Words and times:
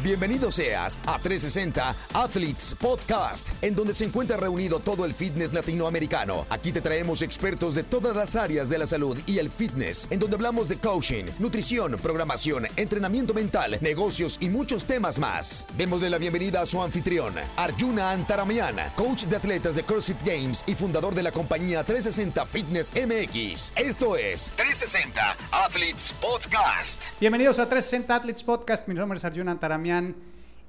Bienvenido 0.00 0.52
seas 0.52 0.96
a 1.06 1.18
360 1.18 1.96
Athletes 2.14 2.76
Podcast, 2.80 3.48
en 3.60 3.74
donde 3.74 3.96
se 3.96 4.04
encuentra 4.04 4.36
reunido 4.36 4.78
todo 4.78 5.04
el 5.04 5.12
fitness 5.12 5.52
latinoamericano. 5.52 6.46
Aquí 6.50 6.70
te 6.70 6.80
traemos 6.80 7.20
expertos 7.20 7.74
de 7.74 7.82
todas 7.82 8.14
las 8.14 8.36
áreas 8.36 8.68
de 8.68 8.78
la 8.78 8.86
salud 8.86 9.18
y 9.26 9.38
el 9.38 9.50
fitness, 9.50 10.06
en 10.10 10.20
donde 10.20 10.36
hablamos 10.36 10.68
de 10.68 10.76
coaching, 10.76 11.24
nutrición, 11.40 11.96
programación, 12.00 12.68
entrenamiento 12.76 13.34
mental, 13.34 13.76
negocios 13.80 14.38
y 14.40 14.48
muchos 14.48 14.84
temas 14.84 15.18
más. 15.18 15.66
Démosle 15.76 16.10
la 16.10 16.18
bienvenida 16.18 16.60
a 16.60 16.66
su 16.66 16.80
anfitrión, 16.80 17.34
Arjuna 17.56 18.12
Antaramian, 18.12 18.76
coach 18.94 19.24
de 19.24 19.34
atletas 19.34 19.74
de 19.74 19.82
CrossFit 19.82 20.22
Games 20.24 20.62
y 20.68 20.76
fundador 20.76 21.12
de 21.12 21.24
la 21.24 21.32
compañía 21.32 21.82
360 21.82 22.46
Fitness 22.46 22.92
MX. 22.92 23.72
Esto 23.74 24.16
es 24.16 24.52
360 24.54 25.36
Athletes 25.50 26.14
Podcast. 26.20 27.02
Bienvenidos 27.18 27.58
a 27.58 27.68
360 27.68 28.14
Athletes 28.14 28.44
Podcast. 28.44 28.86
Mi 28.86 28.94
nombre 28.94 29.18
es 29.18 29.24
Arjuna 29.24 29.50
Antaramian 29.50 29.87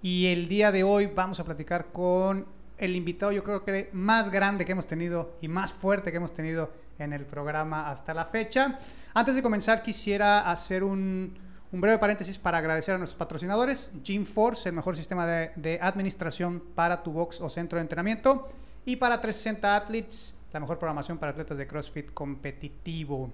y 0.02 0.28
el 0.28 0.48
día 0.48 0.72
de 0.72 0.84
hoy 0.84 1.08
vamos 1.08 1.40
a 1.40 1.44
platicar 1.44 1.88
con 1.92 2.46
el 2.78 2.96
invitado 2.96 3.34
yo 3.34 3.44
creo 3.44 3.64
que 3.64 3.90
más 3.92 4.30
grande 4.30 4.64
que 4.64 4.72
hemos 4.72 4.88
tenido 4.88 5.36
y 5.42 5.50
más 5.50 5.74
fuerte 5.74 6.12
que 6.12 6.18
hemos 6.18 6.34
tenido 6.34 6.72
en 6.98 7.12
el 7.12 7.26
programa 7.26 7.90
hasta 7.90 8.14
la 8.14 8.26
fecha. 8.26 8.80
Antes 9.14 9.36
de 9.36 9.42
comenzar 9.42 9.84
quisiera 9.84 10.50
hacer 10.50 10.84
un, 10.84 11.38
un 11.72 11.82
breve 11.82 11.98
paréntesis 11.98 12.38
para 12.38 12.58
agradecer 12.58 12.96
a 12.96 12.98
nuestros 12.98 13.18
patrocinadores, 13.18 13.92
Gym 14.04 14.26
Force, 14.26 14.70
el 14.70 14.76
mejor 14.76 14.96
sistema 14.96 15.28
de, 15.28 15.52
de 15.58 15.80
administración 15.82 16.64
para 16.74 17.04
tu 17.04 17.12
box 17.12 17.42
o 17.42 17.50
centro 17.50 17.78
de 17.78 17.82
entrenamiento, 17.82 18.50
y 18.86 18.96
para 18.96 19.20
360 19.20 19.76
Athletes, 19.76 20.36
la 20.54 20.62
mejor 20.62 20.80
programación 20.80 21.18
para 21.18 21.34
atletas 21.34 21.58
de 21.58 21.68
CrossFit 21.68 22.14
competitivo. 22.14 23.32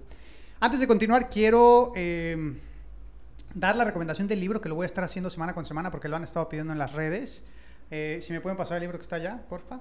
Antes 0.58 0.80
de 0.80 0.86
continuar, 0.88 1.30
quiero... 1.30 1.92
Eh, 1.94 2.54
dar 3.56 3.74
la 3.74 3.84
recomendación 3.84 4.28
del 4.28 4.38
libro 4.38 4.60
que 4.60 4.68
lo 4.68 4.74
voy 4.74 4.84
a 4.84 4.86
estar 4.86 5.02
haciendo 5.02 5.30
semana 5.30 5.54
con 5.54 5.64
semana 5.64 5.90
porque 5.90 6.08
lo 6.08 6.16
han 6.16 6.22
estado 6.22 6.46
pidiendo 6.48 6.74
en 6.74 6.78
las 6.78 6.92
redes. 6.92 7.42
Eh, 7.90 8.18
si 8.20 8.32
me 8.34 8.40
pueden 8.42 8.56
pasar 8.56 8.76
el 8.76 8.82
libro 8.82 8.98
que 8.98 9.02
está 9.02 9.16
allá, 9.16 9.40
porfa. 9.48 9.80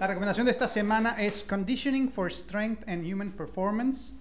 La 0.00 0.06
recomendación 0.08 0.46
de 0.46 0.50
esta 0.50 0.66
semana 0.66 1.22
es 1.22 1.44
Conditioning 1.44 2.10
for 2.10 2.30
Strength 2.30 2.88
and 2.88 3.06
Human 3.06 3.30
Performance. 3.30 4.14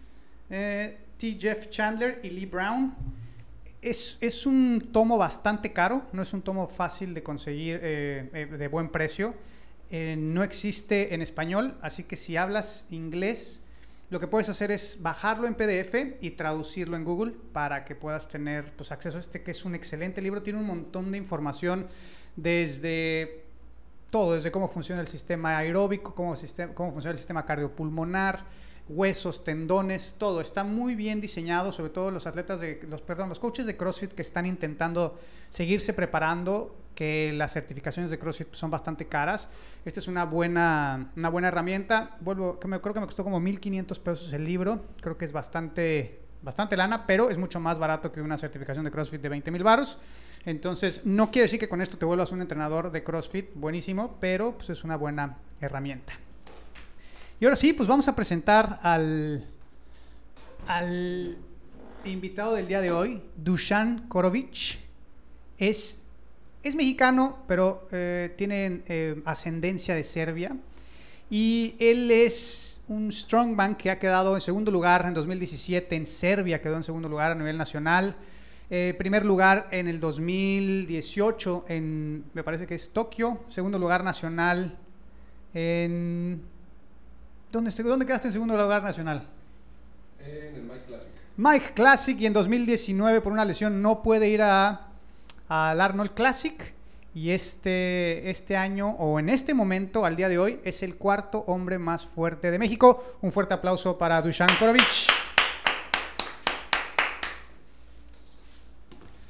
Eh, 0.52 1.00
T. 1.17 1.38
Jeff 1.39 1.70
Chandler 1.70 2.20
y 2.22 2.30
Lee 2.30 2.45
Brown. 2.45 2.94
Es, 3.82 4.17
es, 4.22 4.45
un 4.45 4.89
tomo 4.92 5.17
bastante 5.17 5.73
caro, 5.73 6.04
no 6.14 6.22
es 6.22 6.34
un 6.34 6.44
tomo 6.44 6.67
fácil 6.67 7.14
de 7.16 7.23
conseguir 7.23 7.80
eh, 7.82 8.48
de 8.58 8.67
buen 8.67 8.89
precio. 8.89 9.34
no 9.92 10.44
existe 10.44 11.14
en 11.14 11.22
español, 11.22 11.78
así 11.82 12.04
que 12.04 12.16
si 12.16 12.36
hablas 12.36 12.88
inglés, 12.89 13.62
lo 14.16 14.21
que 14.21 14.27
puedes 14.27 14.47
hacer 14.47 14.71
es 14.71 14.99
bajarlo 15.02 15.45
en 15.45 15.55
PDF 15.55 16.21
y 16.21 16.31
traducirlo 16.31 16.95
en 16.95 17.03
Google 17.03 17.33
para 17.52 17.83
que 17.83 17.95
puedas 17.95 18.30
tener 18.30 18.71
pues, 18.77 18.94
acceso 18.94 19.17
a 19.17 19.19
este 19.19 19.44
que 19.44 19.52
es 19.52 19.66
un 19.66 19.75
excelente 19.75 20.21
libro. 20.21 20.41
Tiene 20.41 20.58
un 20.58 20.67
montón 20.67 21.11
de 21.11 21.17
información 21.17 21.85
desde 22.38 23.43
todo, 24.09 24.36
desde 24.36 24.52
cómo 24.52 24.69
funciona 24.69 25.02
el 25.02 25.09
sistema 25.09 25.58
aeróbico, 25.58 26.16
cómo, 26.16 26.33
cómo 26.75 26.93
funciona 26.93 27.11
el 27.11 27.17
sistema 27.17 27.45
cardiopulmonar, 27.45 28.45
huesos, 28.88 29.43
tendones, 29.43 30.16
todo. 30.17 30.39
Está 30.39 30.63
muy 30.63 30.95
bien 30.95 31.19
diseñado, 31.19 31.73
sobre 31.73 31.89
todo 31.89 32.09
los 32.09 32.25
atletas 32.25 32.61
de 32.61 32.80
los 32.89 33.02
perdón, 33.02 33.27
los 33.27 33.41
coaches 33.41 33.66
de 33.66 33.75
CrossFit 33.75 34.13
que 34.13 34.21
están 34.21 34.45
intentando 34.45 35.19
seguirse 35.49 35.91
preparando, 35.91 36.73
que 36.96 37.32
las 37.36 37.54
certificaciones 37.54 38.10
de 38.10 38.18
CrossFit 38.18 38.54
son 38.54 38.72
bastante 38.72 39.08
caras. 39.08 39.48
Esta 39.84 40.00
es 40.00 40.08
una 40.08 40.26
buena 40.26 41.12
una 41.16 41.30
buena 41.30 41.50
herramienta. 41.50 42.18
Vuelvo, 42.22 42.60
que 42.60 42.68
me 42.68 42.82
creo 42.82 42.94
que 42.94 43.00
me 43.02 43.06
costó 43.06 43.24
como 43.24 43.40
1500 43.40 44.00
pesos 44.00 44.34
el 44.34 44.46
libro. 44.46 44.86
Creo 45.02 45.18
que 45.18 45.26
es 45.26 45.32
bastante 45.32 46.22
bastante 46.42 46.78
lana, 46.78 47.06
pero 47.08 47.30
es 47.30 47.38
mucho 47.38 47.60
más 47.60 47.78
barato 47.80 48.12
que 48.12 48.22
una 48.22 48.38
certificación 48.38 48.86
de 48.86 48.92
CrossFit 48.92 49.22
de 49.22 49.30
20 49.30 49.52
mil 49.52 49.64
baros. 49.64 49.98
Entonces, 50.46 51.02
no 51.04 51.32
quiere 51.32 51.46
decir 51.46 51.60
que 51.60 51.68
con 51.68 51.82
esto 51.82 51.98
te 51.98 52.06
vuelvas 52.06 52.32
un 52.32 52.42
entrenador 52.42 52.92
de 52.92 53.04
CrossFit 53.04 53.50
buenísimo, 53.56 54.18
pero 54.20 54.55
pues 54.55 54.70
es 54.70 54.84
una 54.84 54.95
buena 54.95 55.39
herramienta. 55.60 56.14
Y 57.39 57.45
ahora 57.45 57.55
sí, 57.55 57.73
pues 57.73 57.89
vamos 57.89 58.08
a 58.08 58.16
presentar 58.16 58.80
al, 58.84 59.44
al 60.67 61.38
invitado 62.05 62.54
del 62.54 62.67
día 62.67 62.80
de 62.80 62.92
hoy, 62.92 63.23
Dusan 63.36 64.08
Korovic. 64.08 64.80
Es, 65.58 66.00
es 66.65 66.76
mexicano, 66.76 67.37
pero 67.48 67.87
eh, 67.92 68.33
tiene 68.36 68.81
eh, 68.87 69.21
ascendencia 69.26 69.93
de 69.93 70.03
Serbia. 70.03 70.58
Y 71.30 71.76
él 71.77 72.09
es 72.09 72.81
un 72.87 73.11
strongman 73.11 73.76
que 73.76 73.92
ha 73.92 73.99
quedado 73.99 74.33
en 74.33 74.42
segundo 74.42 74.71
lugar 74.71 75.05
en 75.05 75.14
2017 75.14 75.95
en 75.95 76.08
Serbia, 76.08 76.61
quedó 76.61 76.75
en 76.77 76.83
segundo 76.83 77.08
lugar 77.08 77.31
a 77.31 77.36
nivel 77.36 77.55
nacional. 77.55 78.15
Eh, 78.71 78.95
primer 78.98 79.23
lugar 79.23 79.67
en 79.70 79.87
el 79.87 79.99
2018 79.99 81.65
en, 81.70 82.25
me 82.33 82.43
parece 82.43 82.65
que 82.65 82.73
es 82.73 82.89
Tokio. 82.89 83.43
Segundo 83.48 83.77
lugar 83.77 84.04
nacional 84.04 84.75
en 85.54 86.42
¿Dónde, 87.52 87.71
¿Dónde 87.83 88.08
quedaste 88.08 88.30
en 88.30 88.33
segundo 88.33 88.58
lugar 88.58 88.81
nacional? 88.81 89.27
En 90.20 90.55
el 90.55 90.64
Mike 90.64 90.83
Classic. 90.87 91.11
Mike 91.37 91.73
Classic 91.75 92.20
y 92.20 92.25
en 92.25 92.33
2019 92.33 93.21
por 93.21 93.31
una 93.31 93.45
lesión 93.45 93.83
no 93.83 94.02
puede 94.02 94.30
ir 94.30 94.42
a, 94.42 94.85
al 95.48 95.82
Arnold 95.82 96.14
Classic 96.14 96.73
y 97.14 97.32
este, 97.32 98.30
este 98.30 98.58
año 98.58 98.89
o 98.89 99.20
en 99.20 99.30
este 99.30 99.54
momento, 99.54 100.06
al 100.06 100.16
día 100.16 100.28
de 100.28 100.38
hoy, 100.38 100.60
es 100.64 100.83
el 100.83 100.95
cuarto 100.95 101.45
hombre 101.48 101.80
más 101.80 102.06
fuerte 102.06 102.52
de 102.52 102.60
México. 102.60 103.17
Un 103.22 103.32
fuerte 103.32 103.54
aplauso 103.54 103.98
para 103.98 104.22
Dusan 104.22 104.50
Korovic. 104.60 105.08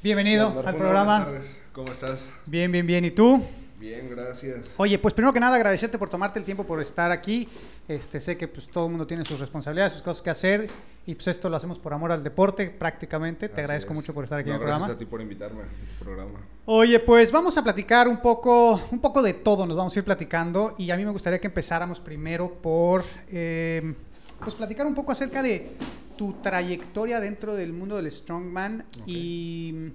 Bienvenido 0.02 0.48
al 0.66 0.75
programa. 0.75 1.25
Buenas 1.25 1.25
tardes. 1.25 1.58
¿Cómo 1.74 1.92
estás? 1.92 2.30
Bien, 2.46 2.72
bien, 2.72 2.88
bien. 2.88 3.06
¿Y 3.06 3.12
tú? 3.12 3.44
Bien, 3.85 4.09
gracias. 4.09 4.72
Oye, 4.78 4.97
pues 4.97 5.13
primero 5.13 5.31
que 5.31 5.40
nada 5.40 5.57
agradecerte 5.57 6.00
por 6.00 6.09
tomarte 6.09 6.40
el 6.40 6.46
tiempo 6.46 6.63
por 6.63 6.81
estar 6.81 7.12
aquí. 7.12 7.47
Este, 7.88 8.19
sé 8.19 8.35
que 8.35 8.47
pues 8.47 8.68
todo 8.68 8.85
el 8.85 8.90
mundo 8.90 9.06
tiene 9.06 9.23
sus 9.23 9.40
responsabilidades, 9.40 9.94
sus 9.94 10.01
cosas 10.01 10.23
que 10.23 10.31
hacer 10.31 10.68
y 11.06 11.13
pues 11.13 11.28
esto 11.28 11.50
lo 11.50 11.56
hacemos 11.56 11.78
por 11.78 11.94
amor 11.94 12.12
al 12.12 12.24
deporte 12.24 12.72
prácticamente. 12.72 13.47
Te 13.47 13.62
agradezco 13.62 13.94
mucho 13.94 14.12
por 14.12 14.24
estar 14.24 14.40
aquí 14.40 14.50
en 14.50 14.56
el 14.56 14.59
programa. 14.59 14.88
Gracias 14.88 14.95
a 14.95 14.97
ti 14.97 15.06
por 15.06 15.22
invitarme 15.22 15.62
a 15.62 15.66
tu 15.66 16.03
programa. 16.03 16.40
Oye, 16.66 17.00
pues 17.00 17.31
vamos 17.31 17.59
a 17.59 17.63
platicar 17.63 18.07
un 18.07 18.18
poco, 18.18 18.81
un 18.90 19.00
poco 19.00 19.22
de 19.22 19.34
todo, 19.34 19.68
nos 19.68 19.78
vamos 19.78 19.95
a 19.95 20.00
ir 20.00 20.06
platicando 20.06 20.74
y 20.79 20.90
a 20.90 20.97
mí 20.97 21.06
me 21.06 21.12
gustaría 21.12 21.40
que 21.40 21.45
empezáramos 21.45 22.00
primero 22.00 22.51
por 22.51 23.03
eh, 23.29 23.94
pues 24.40 24.56
platicar 24.56 24.88
un 24.88 24.95
poco 24.95 25.12
acerca 25.12 25.44
de 25.44 25.74
tu 26.18 26.34
trayectoria 26.41 27.19
dentro 27.19 27.53
del 27.53 27.72
mundo 27.72 27.97
del 27.97 28.12
strongman 28.12 28.84
okay. 29.00 29.03
y 29.06 29.94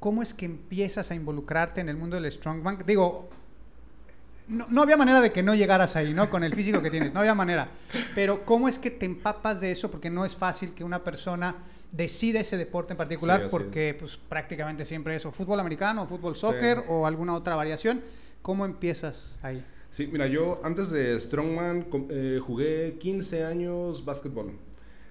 ¿cómo 0.00 0.22
es 0.22 0.34
que 0.34 0.46
empiezas 0.46 1.10
a 1.10 1.14
involucrarte 1.14 1.80
en 1.80 1.88
el 1.88 1.96
mundo 1.96 2.20
del 2.20 2.30
strongman? 2.30 2.84
Digo, 2.86 3.28
no, 4.48 4.66
no, 4.70 4.82
había 4.82 4.96
manera 4.96 5.20
de 5.20 5.30
que 5.30 5.42
no 5.42 5.54
llegaras 5.54 5.96
ahí, 5.96 6.14
¿no? 6.14 6.30
Con 6.30 6.42
el 6.42 6.54
físico 6.54 6.80
que 6.80 6.90
tienes, 6.90 7.12
no 7.12 7.20
había 7.20 7.34
manera. 7.34 7.68
Pero 8.14 8.44
¿cómo 8.44 8.68
es 8.68 8.78
que 8.78 8.90
te 8.90 9.04
empapas 9.06 9.60
de 9.60 9.70
eso? 9.70 9.90
Porque 9.90 10.10
no 10.10 10.24
es 10.24 10.34
fácil 10.34 10.72
que 10.72 10.84
una 10.84 11.04
persona 11.04 11.56
decida 11.92 12.40
ese 12.40 12.56
deporte 12.56 12.92
en 12.92 12.96
particular, 12.96 13.42
sí, 13.42 13.46
porque 13.50 13.96
pues 13.98 14.16
prácticamente 14.16 14.84
siempre 14.84 15.16
es 15.16 15.26
o 15.26 15.32
fútbol 15.32 15.60
americano, 15.60 16.02
o 16.02 16.06
fútbol 16.06 16.36
soccer 16.36 16.78
sí. 16.78 16.84
o 16.88 17.06
alguna 17.06 17.34
otra 17.34 17.56
variación. 17.56 18.02
¿Cómo 18.42 18.64
empiezas 18.64 19.38
ahí? 19.42 19.64
Sí, 19.90 20.06
mira, 20.06 20.26
yo 20.26 20.60
antes 20.64 20.90
de 20.90 21.18
Strongman 21.18 21.86
eh, 22.10 22.40
jugué 22.42 22.96
15 22.98 23.44
años 23.44 24.04
básquetbol. 24.04 24.52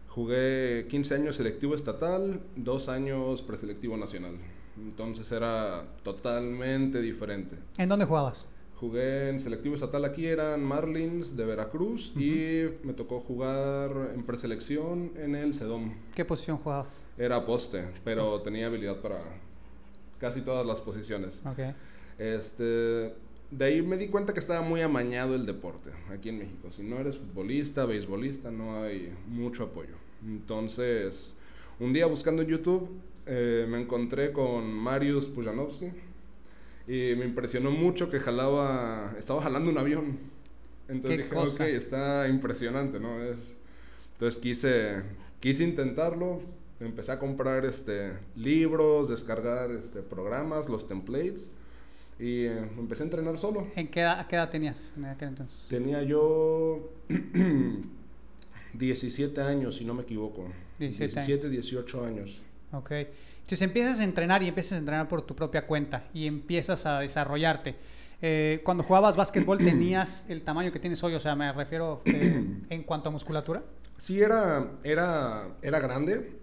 Jugué 0.07 0.87
15 0.89 1.13
años 1.13 1.35
selectivo 1.35 1.75
estatal, 1.75 2.41
dos 2.55 2.89
años 2.89 3.41
preselectivo 3.43 3.97
nacional. 3.97 4.37
Entonces 4.81 5.31
era 5.31 5.85
totalmente 6.03 7.01
diferente. 7.01 7.57
¿En 7.77 7.89
dónde 7.89 8.05
jugabas? 8.05 8.47
Jugué 8.79 9.29
en 9.29 9.39
selectivo 9.39 9.73
estatal 9.73 10.05
aquí, 10.05 10.27
eran 10.27 10.63
Marlins 10.63 11.35
de 11.35 11.45
Veracruz 11.45 12.13
uh 12.15 12.19
-huh. 12.19 12.21
y 12.21 12.85
me 12.85 12.93
tocó 12.93 13.19
jugar 13.19 14.11
en 14.13 14.23
preselección 14.23 15.11
en 15.17 15.35
el 15.35 15.55
Sedom. 15.55 15.93
¿Qué 16.13 16.23
posición 16.23 16.57
jugabas? 16.57 17.03
Era 17.17 17.43
poste, 17.43 17.85
pero 18.03 18.29
poste. 18.29 18.51
tenía 18.51 18.67
habilidad 18.67 18.97
para 19.01 19.19
casi 20.19 20.41
todas 20.41 20.65
las 20.65 20.79
posiciones. 20.79 21.41
Okay. 21.43 21.73
Este, 22.19 23.15
de 23.49 23.65
ahí 23.65 23.81
me 23.81 23.97
di 23.97 24.09
cuenta 24.09 24.33
que 24.33 24.39
estaba 24.39 24.61
muy 24.61 24.81
amañado 24.81 25.33
el 25.35 25.45
deporte 25.45 25.89
aquí 26.11 26.29
en 26.29 26.39
México. 26.39 26.71
Si 26.71 26.83
no 26.83 26.99
eres 26.99 27.17
futbolista, 27.17 27.85
beisbolista, 27.85 28.51
no 28.51 28.83
hay 28.83 29.11
mucho 29.27 29.63
apoyo. 29.63 29.95
Entonces, 30.23 31.33
un 31.79 31.93
día 31.93 32.05
buscando 32.05 32.41
en 32.41 32.49
YouTube, 32.49 32.89
eh, 33.27 33.65
me 33.67 33.81
encontré 33.81 34.31
con 34.31 34.71
Marius 34.71 35.27
Pujanovsky 35.27 35.87
y 36.87 37.15
me 37.15 37.25
impresionó 37.25 37.71
mucho 37.71 38.09
que 38.09 38.19
jalaba, 38.19 39.13
estaba 39.19 39.41
jalando 39.41 39.69
un 39.69 39.77
avión. 39.77 40.17
Entonces 40.87 41.17
dije, 41.17 41.29
cosa? 41.29 41.63
ok, 41.65 41.69
está 41.69 42.29
impresionante, 42.29 42.99
¿no? 42.99 43.21
Es, 43.21 43.53
entonces 44.13 44.39
quise, 44.39 45.03
quise 45.41 45.65
intentarlo, 45.65 46.41
empecé 46.79 47.11
a 47.11 47.19
comprar 47.19 47.65
este, 47.65 48.13
libros, 48.35 49.09
descargar 49.09 49.71
este, 49.71 50.01
programas, 50.01 50.69
los 50.69 50.87
templates 50.87 51.49
y 52.19 52.45
eh, 52.45 52.57
empecé 52.77 53.03
a 53.03 53.05
entrenar 53.05 53.37
solo. 53.37 53.67
¿En 53.75 53.89
qué 53.89 53.99
edad, 53.99 54.25
qué 54.27 54.37
edad 54.37 54.49
tenías 54.49 54.93
en 54.95 55.05
aquel 55.05 55.29
entonces? 55.29 55.65
Tenía 55.69 56.01
yo 56.03 56.89
17 58.73 59.41
años, 59.41 59.75
si 59.75 59.85
no 59.85 59.93
me 59.93 60.03
equivoco. 60.03 60.47
17 60.79 61.13
17, 61.13 61.49
18 61.49 62.05
años. 62.05 62.41
Ok. 62.71 62.91
Entonces 62.91 63.61
empiezas 63.61 63.99
a 63.99 64.03
entrenar 64.03 64.43
y 64.43 64.47
empiezas 64.47 64.73
a 64.73 64.77
entrenar 64.77 65.07
por 65.07 65.21
tu 65.21 65.35
propia 65.35 65.65
cuenta 65.65 66.05
y 66.13 66.27
empiezas 66.27 66.85
a 66.85 66.99
desarrollarte. 66.99 67.75
Eh, 68.21 68.61
cuando 68.63 68.83
jugabas 68.83 69.15
básquetbol 69.15 69.57
tenías 69.63 70.25
el 70.27 70.41
tamaño 70.41 70.71
que 70.71 70.79
tienes 70.79 71.01
hoy, 71.03 71.13
o 71.13 71.19
sea, 71.19 71.35
me 71.35 71.51
refiero 71.53 72.01
eh, 72.05 72.45
en 72.69 72.83
cuanto 72.83 73.09
a 73.09 73.11
musculatura. 73.11 73.63
Sí, 73.97 74.21
era, 74.21 74.71
era, 74.83 75.47
era 75.61 75.79
grande. 75.79 76.37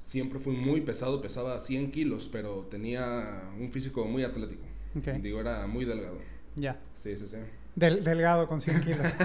Siempre 0.00 0.38
fui 0.38 0.56
muy 0.56 0.80
pesado, 0.80 1.20
pesaba 1.20 1.58
100 1.58 1.90
kilos, 1.90 2.28
pero 2.30 2.66
tenía 2.70 3.42
un 3.58 3.70
físico 3.70 4.04
muy 4.06 4.24
atlético. 4.24 4.62
Ok. 4.96 5.08
Digo, 5.22 5.40
era 5.40 5.66
muy 5.66 5.84
delgado. 5.84 6.18
Ya. 6.56 6.78
Sí, 6.94 7.16
sí, 7.16 7.26
sí. 7.26 7.36
Del- 7.78 8.02
delgado 8.02 8.46
con 8.48 8.60
100 8.60 8.80
kilos. 8.82 9.06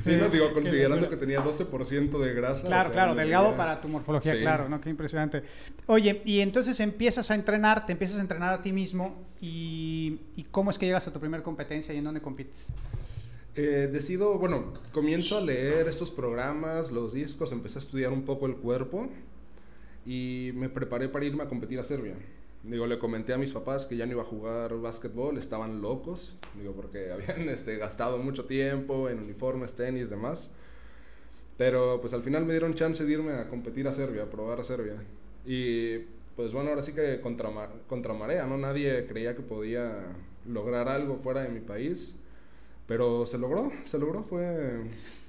Sí, 0.00 0.12
no, 0.14 0.28
digo, 0.28 0.52
considerando 0.52 1.08
que 1.08 1.16
tenía 1.16 1.42
12% 1.42 2.18
de 2.20 2.34
grasa. 2.34 2.68
Claro, 2.68 2.82
o 2.90 2.92
sea, 2.92 2.92
claro, 2.92 3.14
delgado 3.16 3.56
para 3.56 3.80
tu 3.80 3.88
morfología, 3.88 4.34
Sí. 4.34 4.38
claro, 4.40 4.68
¿no? 4.68 4.80
Qué 4.80 4.90
impresionante. 4.90 5.42
Oye, 5.86 6.22
y 6.24 6.38
entonces 6.40 6.78
empiezas 6.78 7.28
a 7.32 7.34
entrenar, 7.34 7.84
te 7.84 7.90
empiezas 7.92 8.18
a 8.18 8.20
entrenar 8.20 8.54
a 8.54 8.62
ti 8.62 8.72
mismo 8.72 9.26
y, 9.40 10.20
y 10.36 10.44
¿cómo 10.52 10.70
es 10.70 10.78
que 10.78 10.86
llegas 10.86 11.08
a 11.08 11.12
tu 11.12 11.18
primera 11.18 11.42
competencia 11.42 11.92
y 11.92 11.98
en 11.98 12.04
dónde 12.04 12.20
compites? 12.20 12.72
Eh, 13.56 13.88
decido, 13.92 14.38
bueno, 14.38 14.72
comienzo 14.92 15.36
a 15.36 15.40
leer 15.40 15.88
estos 15.88 16.12
programas, 16.12 16.92
los 16.92 17.12
discos, 17.12 17.50
empecé 17.50 17.78
a 17.78 17.82
estudiar 17.82 18.12
un 18.12 18.22
poco 18.24 18.46
el 18.46 18.54
cuerpo 18.54 19.08
y 20.04 20.52
me 20.54 20.68
preparé 20.68 21.08
para 21.08 21.24
irme 21.24 21.42
a 21.42 21.48
competir 21.48 21.80
a 21.80 21.84
Serbia. 21.84 22.14
Digo, 22.66 22.86
le 22.88 22.98
comenté 22.98 23.32
a 23.32 23.38
mis 23.38 23.52
papás 23.52 23.86
que 23.86 23.96
ya 23.96 24.06
no 24.06 24.12
iba 24.12 24.22
a 24.22 24.26
jugar 24.26 24.76
básquetbol, 24.80 25.38
estaban 25.38 25.80
locos, 25.80 26.36
digo, 26.58 26.72
porque 26.72 27.12
habían 27.12 27.48
este, 27.48 27.76
gastado 27.76 28.18
mucho 28.18 28.44
tiempo 28.46 29.08
en 29.08 29.20
uniformes, 29.20 29.74
tenis, 29.74 30.10
demás. 30.10 30.50
Pero 31.56 32.00
pues 32.00 32.12
al 32.12 32.22
final 32.22 32.44
me 32.44 32.52
dieron 32.52 32.74
chance 32.74 33.04
de 33.04 33.12
irme 33.12 33.32
a 33.32 33.48
competir 33.48 33.86
a 33.88 33.92
Serbia, 33.92 34.24
a 34.24 34.30
probar 34.30 34.60
a 34.60 34.64
Serbia. 34.64 34.96
Y 35.46 35.98
pues 36.34 36.52
bueno, 36.52 36.70
ahora 36.70 36.82
sí 36.82 36.92
que 36.92 37.20
contra, 37.20 37.50
contra 37.86 38.12
marea, 38.12 38.46
¿no? 38.46 38.58
Nadie 38.58 39.06
creía 39.06 39.36
que 39.36 39.42
podía 39.42 39.92
lograr 40.46 40.88
algo 40.88 41.18
fuera 41.18 41.42
de 41.42 41.48
mi 41.50 41.60
país. 41.60 42.14
Pero 42.86 43.26
se 43.26 43.38
logró, 43.38 43.72
se 43.84 43.98
logró, 43.98 44.22
fue... 44.24 44.82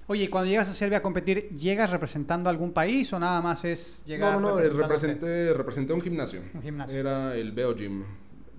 Oye, 0.10 0.24
y 0.24 0.28
cuando 0.30 0.50
llegas 0.50 0.70
a 0.70 0.74
Serbia 0.74 1.00
a 1.00 1.02
competir, 1.02 1.50
¿llegas 1.50 1.90
representando 1.90 2.50
a 2.50 2.52
algún 2.52 2.72
país 2.72 3.12
o 3.12 3.20
nada 3.20 3.42
más 3.42 3.66
es 3.66 4.04
llegar 4.06 4.36
No, 4.36 4.40
no, 4.40 4.50
no, 4.56 4.60
eh, 4.62 4.70
representé, 4.70 5.54
representé 5.54 5.92
un 5.92 6.02
gimnasio. 6.02 6.42
Un 6.54 6.62
gimnasio. 6.62 6.98
Era 6.98 7.36
el 7.36 7.52
Beo 7.52 7.76
Gym, 7.76 8.04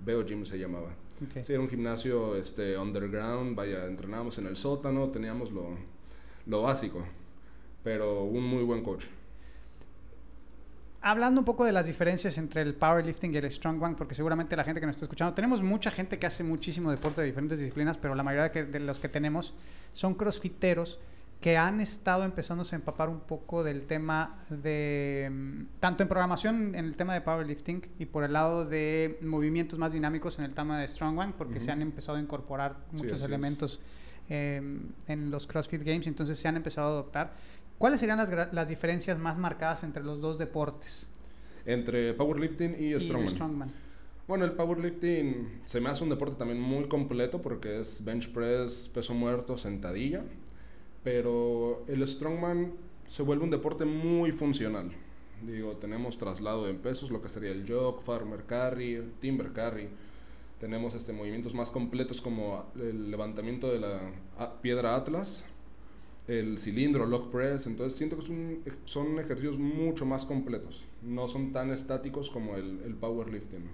Beo 0.05 0.23
Gym 0.25 0.45
se 0.45 0.59
llamaba. 0.59 0.89
Sí, 1.43 1.51
era 1.51 1.59
un 1.59 1.67
gimnasio 1.67 2.35
este, 2.35 2.77
underground, 2.77 3.55
vaya, 3.55 3.85
entrenábamos 3.85 4.37
en 4.37 4.45
el 4.45 4.55
sótano, 4.55 5.09
teníamos 5.09 5.51
lo, 5.51 5.69
lo 6.45 6.61
básico, 6.61 7.03
pero 7.83 8.23
un 8.23 8.43
muy 8.45 8.63
buen 8.63 8.83
coach. 8.83 9.05
Hablando 11.01 11.41
un 11.41 11.45
poco 11.45 11.65
de 11.65 11.71
las 11.71 11.87
diferencias 11.87 12.37
entre 12.37 12.61
el 12.61 12.73
powerlifting 12.75 13.33
y 13.33 13.37
el 13.37 13.51
strongman, 13.51 13.95
porque 13.95 14.13
seguramente 14.15 14.55
la 14.55 14.63
gente 14.63 14.79
que 14.81 14.85
nos 14.85 14.95
está 14.97 15.05
escuchando, 15.05 15.33
tenemos 15.33 15.61
mucha 15.63 15.91
gente 15.91 16.19
que 16.19 16.27
hace 16.27 16.43
muchísimo 16.43 16.91
deporte 16.91 17.21
de 17.21 17.27
diferentes 17.27 17.57
disciplinas, 17.57 17.97
pero 17.97 18.15
la 18.15 18.23
mayoría 18.23 18.43
de, 18.43 18.51
que- 18.51 18.65
de 18.65 18.79
los 18.81 18.99
que 18.99 19.09
tenemos 19.09 19.53
son 19.93 20.13
crossfiteros 20.13 20.99
que 21.39 21.55
han 21.55 21.79
estado 21.79 22.25
empezándose 22.25 22.75
a 22.75 22.79
empapar 22.79 23.07
un 23.07 23.21
poco 23.21 23.63
del 23.63 23.85
tema 23.85 24.43
de, 24.49 25.29
mm, 25.31 25.79
tanto 25.79 26.03
en 26.03 26.09
programación 26.09 26.75
en 26.75 26.85
el 26.85 26.97
tema 26.97 27.13
de 27.13 27.21
powerlifting 27.21 27.81
y 27.97 28.05
por 28.05 28.25
el 28.25 28.33
lado 28.33 28.65
de 28.65 29.17
movimientos 29.21 29.79
más 29.79 29.93
dinámicos 29.93 30.37
en 30.37 30.45
el 30.45 30.53
tema 30.53 30.79
de 30.79 30.87
strongman, 30.87 31.33
porque 31.33 31.61
se 31.61 31.71
han 31.71 31.81
empezado 31.81 32.17
a 32.17 32.21
incorporar 32.21 32.77
muchos 32.91 33.23
elementos 33.23 33.79
eh, 34.29 34.61
en 35.07 35.31
los 35.31 35.47
CrossFit 35.47 35.81
Games, 35.81 36.07
entonces 36.07 36.37
se 36.37 36.47
han 36.47 36.57
empezado 36.57 36.87
a 36.87 36.91
adoptar. 36.91 37.33
¿Cuáles 37.77 38.01
serían 38.01 38.17
las, 38.17 38.53
las 38.53 38.67
diferencias 38.67 39.17
más 39.17 39.37
marcadas 39.37 39.83
entre 39.83 40.03
los 40.03 40.19
dos 40.19 40.37
deportes? 40.37 41.07
Entre 41.65 42.13
powerlifting 42.13 42.75
y 42.77 42.83
y 42.83 42.93
el 42.93 43.01
strongman. 43.01 43.29
strongman. 43.29 43.71
Bueno, 44.27 44.43
el 44.45 44.51
powerlifting 44.51 45.61
se 45.65 45.79
me 45.79 45.89
hace 45.89 46.03
un 46.03 46.09
deporte 46.09 46.35
también 46.35 46.59
muy 46.59 46.87
completo 46.87 47.41
porque 47.41 47.79
es 47.79 48.03
bench 48.03 48.31
press, 48.31 48.89
peso 48.93 49.13
muerto, 49.13 49.57
sentadilla. 49.57 50.23
Pero 51.03 51.83
el 51.87 52.07
strongman 52.07 52.73
se 53.07 53.23
vuelve 53.23 53.43
un 53.43 53.49
deporte 53.49 53.85
muy 53.85 54.31
funcional. 54.31 54.91
Digo, 55.45 55.73
tenemos 55.77 56.17
traslado 56.17 56.65
de 56.65 56.73
pesos, 56.73 57.11
lo 57.11 57.21
que 57.21 57.29
sería 57.29 57.51
el 57.51 57.65
jog, 57.67 58.01
farmer 58.01 58.43
carry, 58.45 59.01
timber 59.21 59.53
carry. 59.53 59.87
Tenemos 60.59 60.93
este, 60.93 61.13
movimientos 61.13 61.53
más 61.53 61.71
completos 61.71 62.19
como 62.19 62.65
el 62.75 63.09
levantamiento 63.09 63.71
de 63.71 63.79
la 63.79 64.11
piedra 64.61 64.95
atlas, 64.95 65.45
el 66.27 66.59
cilindro, 66.59 67.05
lock 67.05 67.31
press. 67.31 67.65
Entonces 67.67 67.97
siento 67.97 68.17
que 68.17 68.23
es 68.23 68.29
un- 68.29 68.63
son 68.85 69.17
ejercicios 69.19 69.57
mucho 69.57 70.05
más 70.05 70.25
completos. 70.25 70.83
No 71.01 71.29
son 71.29 71.53
tan 71.53 71.71
estáticos 71.71 72.29
como 72.29 72.55
el, 72.57 72.81
el 72.85 72.93
powerlifting. 72.95 73.69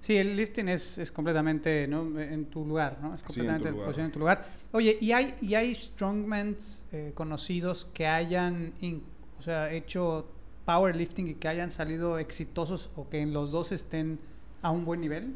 Sí, 0.00 0.16
el 0.16 0.36
lifting 0.36 0.68
es, 0.68 0.96
es 0.98 1.12
completamente 1.12 1.86
¿no? 1.86 2.18
en 2.20 2.46
tu 2.46 2.64
lugar, 2.64 2.98
¿no? 3.02 3.14
Es 3.14 3.20
Sí, 3.28 3.40
en 3.40 3.46
tu 3.46 3.52
completamente 3.62 3.72
posición 3.84 4.06
en 4.06 4.12
tu 4.12 4.18
lugar. 4.20 4.46
Oye, 4.72 4.96
¿y 5.00 5.12
hay, 5.12 5.34
y 5.40 5.54
hay 5.54 5.74
strongmans 5.74 6.84
eh, 6.92 7.12
conocidos 7.14 7.86
que 7.92 8.06
hayan 8.06 8.72
in- 8.80 9.02
o 9.38 9.42
sea, 9.42 9.72
hecho 9.72 10.26
powerlifting 10.64 11.28
y 11.28 11.34
que 11.34 11.48
hayan 11.48 11.70
salido 11.70 12.18
exitosos 12.18 12.90
o 12.96 13.08
que 13.08 13.20
en 13.20 13.32
los 13.32 13.50
dos 13.50 13.72
estén 13.72 14.18
a 14.62 14.70
un 14.70 14.84
buen 14.84 15.00
nivel? 15.00 15.34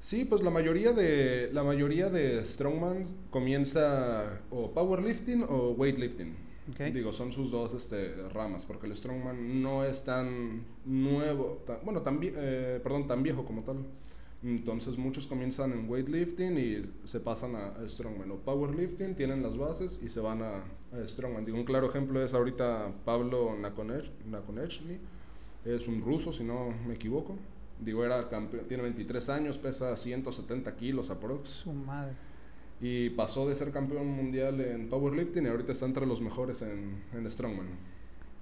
Sí, 0.00 0.24
pues 0.24 0.42
la 0.42 0.50
mayoría 0.50 0.92
de 0.92 1.50
la 1.52 1.62
mayoría 1.64 2.08
de 2.08 2.44
strongman 2.46 3.06
comienza 3.30 4.40
o 4.50 4.70
powerlifting 4.70 5.44
o 5.48 5.70
weightlifting. 5.72 6.34
Digo, 6.92 7.12
son 7.12 7.32
sus 7.32 7.50
dos 7.50 7.72
este, 7.74 8.14
ramas, 8.28 8.64
porque 8.66 8.86
el 8.86 8.96
strongman 8.96 9.62
no 9.62 9.84
es 9.84 10.04
tan 10.04 10.64
nuevo, 10.84 11.62
tan- 11.66 11.78
bueno, 11.84 12.02
tan, 12.02 12.18
eh, 12.22 12.80
perdón, 12.82 13.06
tan 13.06 13.22
viejo 13.22 13.44
como 13.44 13.62
tal. 13.62 13.76
Entonces 14.42 14.96
muchos 14.96 15.26
comienzan 15.26 15.72
en 15.72 15.88
weightlifting 15.90 16.56
y 16.58 17.08
se 17.08 17.18
pasan 17.18 17.56
a, 17.56 17.68
a 17.70 17.88
strongman 17.88 18.30
o 18.30 18.36
powerlifting, 18.36 19.16
tienen 19.16 19.42
las 19.42 19.56
bases 19.56 19.98
y 20.00 20.08
se 20.10 20.20
van 20.20 20.42
a, 20.42 20.58
a 20.92 21.08
strongman. 21.08 21.44
Digo, 21.44 21.58
un 21.58 21.64
claro 21.64 21.88
ejemplo 21.88 22.22
es 22.24 22.34
ahorita 22.34 22.92
Pablo 23.04 23.56
Nakonech- 23.56 24.10
Nakonechny, 24.26 24.98
es 25.64 25.88
un 25.88 26.00
ruso 26.02 26.32
si 26.32 26.44
no 26.44 26.72
me 26.86 26.94
equivoco. 26.94 27.36
Digo, 27.80 28.04
era 28.04 28.28
campeón, 28.28 28.66
tiene 28.68 28.82
23 28.84 29.28
años, 29.28 29.58
pesa 29.58 29.96
170 29.96 30.76
kilos 30.76 31.10
aprox. 31.10 31.48
Su 31.48 31.72
madre. 31.72 32.14
Y 32.80 33.10
pasó 33.10 33.48
de 33.48 33.56
ser 33.56 33.72
campeón 33.72 34.06
mundial 34.06 34.60
en 34.60 34.88
powerlifting 34.88 35.44
y 35.44 35.48
ahorita 35.48 35.72
está 35.72 35.86
entre 35.86 36.06
los 36.06 36.20
mejores 36.20 36.62
en, 36.62 37.02
en 37.12 37.30
strongman. 37.30 37.66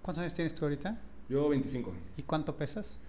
¿Cuántos 0.03 0.23
años 0.23 0.35
tienes 0.35 0.55
tú 0.55 0.65
ahorita? 0.65 1.01
Yo 1.29 1.49
25. 1.49 1.93
¿Y 2.17 2.23
cuánto 2.23 2.57
pesas? 2.57 3.01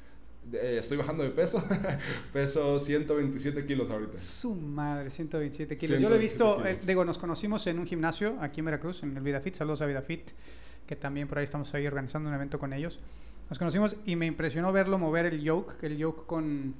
Eh, 0.54 0.78
estoy 0.80 0.98
bajando 0.98 1.24
de 1.24 1.30
peso. 1.30 1.63
Peso 2.34 2.80
127 2.80 3.66
kilos 3.66 3.90
ahorita. 3.90 4.18
Su 4.18 4.56
madre, 4.56 5.10
127 5.10 5.78
kilos. 5.78 6.01
Yo 6.01 6.10
lo 6.10 6.16
he 6.16 6.20
127 6.20 6.63
visto, 6.63 6.66
eh, 6.66 6.88
digo, 6.88 7.04
nos 7.04 7.18
conocimos 7.18 7.68
en 7.68 7.80
un 7.80 7.86
gimnasio 7.86 8.38
aquí 8.40 8.62
en 8.62 8.66
Veracruz, 8.66 9.04
en 9.04 9.16
el 9.18 9.24
VidaFit. 9.24 9.56
Saludos 9.56 9.82
a 9.82 9.86
VidaFit, 9.86 10.32
que 10.86 10.96
también 10.96 11.28
por 11.28 11.40
ahí 11.40 11.44
estamos 11.44 11.74
ahí 11.74 11.86
organizando 11.86 12.30
un 12.30 12.36
evento 12.36 12.60
con 12.60 12.74
ellos. 12.74 13.00
Nos 13.50 13.60
conocimos 13.60 13.96
y 14.06 14.16
me 14.16 14.25
impresionó 14.25 14.72
verlo 14.72 14.98
mover 14.98 15.25
el 15.25 15.42
yoke, 15.42 15.84
el 15.84 15.98
yoke 15.98 16.25
con... 16.25 16.75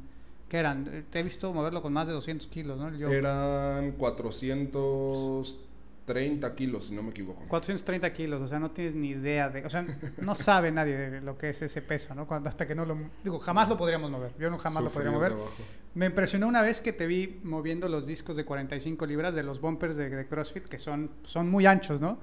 ¿Qué 0.49 0.57
eran? 0.57 1.05
Te 1.09 1.19
he 1.19 1.23
visto 1.23 1.53
moverlo 1.53 1.81
con 1.81 1.93
más 1.93 2.07
de 2.07 2.13
200 2.13 2.47
kilos, 2.47 2.79
¿no? 2.79 2.87
El 2.87 2.97
yoke. 2.97 3.13
Eran 3.13 3.91
430 3.93 6.55
kilos, 6.55 6.87
si 6.87 6.95
no 6.95 7.03
me 7.03 7.09
equivoco. 7.09 7.43
430 7.47 8.13
kilos, 8.13 8.41
o 8.41 8.47
sea, 8.47 8.59
no 8.59 8.71
tienes 8.71 8.95
ni 8.95 9.09
idea 9.09 9.49
de... 9.49 9.65
O 9.65 9.69
sea, 9.69 9.85
no 10.21 10.35
sabe 10.35 10.71
nadie 10.71 10.97
de 10.97 11.21
lo 11.21 11.37
que 11.37 11.49
es 11.49 11.61
ese 11.61 11.81
peso, 11.81 12.15
¿no? 12.15 12.27
Cuando, 12.27 12.47
hasta 12.47 12.65
que 12.65 12.75
no 12.75 12.85
lo... 12.85 12.97
Digo, 13.23 13.39
jamás 13.39 13.67
lo 13.67 13.77
podríamos 13.77 14.09
mover. 14.09 14.31
Yo 14.39 14.49
no 14.49 14.57
jamás 14.57 14.83
lo 14.83 14.89
podría 14.89 15.11
mover. 15.11 15.33
trabajo. 15.33 15.51
Me 15.95 16.05
impresionó 16.05 16.47
una 16.47 16.61
vez 16.61 16.79
que 16.79 16.93
te 16.93 17.07
vi 17.07 17.41
moviendo 17.43 17.89
los 17.89 18.07
discos 18.07 18.37
de 18.37 18.45
45 18.45 19.05
libras 19.05 19.35
de 19.35 19.43
los 19.43 19.59
bumpers 19.59 19.97
de, 19.97 20.09
de 20.09 20.27
CrossFit, 20.27 20.63
que 20.65 20.79
son, 20.79 21.11
son 21.23 21.49
muy 21.49 21.65
anchos, 21.65 21.99
¿no? 21.99 22.19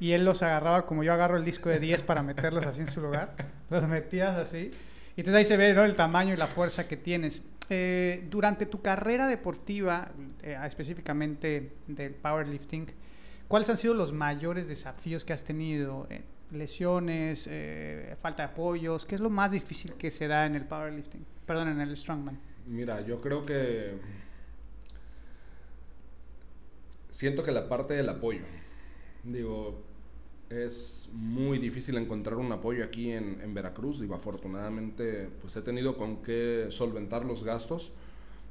Y 0.00 0.12
él 0.12 0.24
los 0.24 0.42
agarraba 0.42 0.86
como 0.86 1.02
yo 1.02 1.12
agarro 1.12 1.36
el 1.36 1.44
disco 1.44 1.68
de 1.68 1.80
10 1.80 2.02
para 2.02 2.22
meterlos 2.22 2.66
así 2.66 2.82
en 2.82 2.88
su 2.88 3.00
lugar. 3.00 3.34
Los 3.70 3.86
metías 3.88 4.36
así. 4.36 4.70
Y 5.16 5.20
entonces 5.20 5.34
ahí 5.34 5.44
se 5.44 5.56
ve 5.56 5.74
¿no? 5.74 5.84
el 5.84 5.96
tamaño 5.96 6.34
y 6.34 6.36
la 6.36 6.46
fuerza 6.46 6.86
que 6.86 6.96
tienes. 6.96 7.42
Eh, 7.70 8.26
durante 8.30 8.66
tu 8.66 8.80
carrera 8.80 9.26
deportiva, 9.26 10.10
eh, 10.42 10.58
específicamente 10.64 11.72
del 11.86 12.14
powerlifting, 12.14 12.86
¿cuáles 13.46 13.68
han 13.68 13.76
sido 13.76 13.94
los 13.94 14.12
mayores 14.12 14.68
desafíos 14.68 15.24
que 15.24 15.32
has 15.32 15.44
tenido? 15.44 16.06
Eh, 16.10 16.22
lesiones, 16.50 17.50
falta 18.22 18.44
de 18.44 18.52
apoyos. 18.52 19.04
¿Qué 19.04 19.14
es 19.16 19.20
lo 19.20 19.28
más 19.28 19.50
difícil 19.50 19.94
que 19.94 20.10
se 20.10 20.28
da 20.28 20.46
en 20.46 20.54
el 20.54 20.64
powerlifting? 20.64 21.26
Perdón, 21.44 21.68
en 21.68 21.80
el 21.80 21.94
strongman. 21.94 22.40
Mira, 22.66 23.02
yo 23.02 23.20
creo 23.20 23.44
que 23.44 23.98
siento 27.10 27.42
que 27.42 27.52
la 27.52 27.68
parte 27.68 27.92
del 27.92 28.08
apoyo, 28.08 28.44
digo, 29.24 29.82
es 30.50 31.08
muy 31.12 31.58
difícil 31.58 31.96
encontrar 31.98 32.36
un 32.38 32.52
apoyo 32.52 32.84
aquí 32.84 33.10
en, 33.10 33.40
en 33.42 33.54
Veracruz. 33.54 34.00
Digo, 34.00 34.14
afortunadamente, 34.14 35.28
pues 35.40 35.56
he 35.56 35.62
tenido 35.62 35.96
con 35.96 36.22
qué 36.22 36.66
solventar 36.70 37.24
los 37.24 37.44
gastos. 37.44 37.92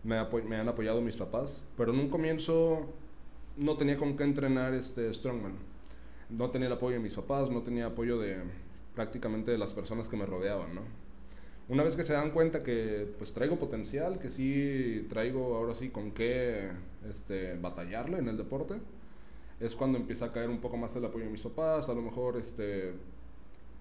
Me, 0.03 0.15
me 0.47 0.57
han 0.57 0.69
apoyado 0.69 1.01
mis 1.01 1.17
papás, 1.17 1.61
pero 1.75 1.91
en 1.93 1.99
un 1.99 2.09
comienzo 2.09 2.87
no 3.57 3.77
tenía 3.77 3.97
con 3.97 4.15
qué 4.17 4.23
entrenar 4.23 4.73
este 4.73 5.13
strongman. 5.13 5.53
no 6.29 6.49
tenía 6.51 6.67
el 6.67 6.73
apoyo 6.73 6.95
de 6.97 7.03
mis 7.03 7.13
papás, 7.15 7.49
no 7.49 7.61
tenía 7.61 7.87
apoyo 7.87 8.19
de 8.19 8.37
prácticamente 8.95 9.51
de 9.51 9.57
las 9.57 9.73
personas 9.73 10.09
que 10.09 10.17
me 10.17 10.25
rodeaban, 10.25 10.75
¿no? 10.75 10.81
Una 11.69 11.83
vez 11.83 11.95
que 11.95 12.03
se 12.03 12.13
dan 12.13 12.31
cuenta 12.31 12.63
que 12.63 13.07
pues 13.17 13.33
traigo 13.33 13.59
potencial, 13.59 14.19
que 14.19 14.31
sí 14.31 15.05
traigo 15.09 15.55
ahora 15.55 15.73
sí 15.73 15.89
con 15.89 16.11
qué 16.11 16.71
este, 17.09 17.55
batallarle 17.57 18.19
en 18.19 18.29
el 18.29 18.37
deporte, 18.37 18.75
es 19.59 19.75
cuando 19.75 19.97
empieza 19.97 20.25
a 20.25 20.31
caer 20.31 20.49
un 20.49 20.59
poco 20.59 20.77
más 20.77 20.95
el 20.95 21.05
apoyo 21.05 21.25
de 21.25 21.31
mis 21.31 21.41
papás, 21.41 21.89
a 21.89 21.93
lo 21.93 22.01
mejor 22.01 22.37
este, 22.37 22.93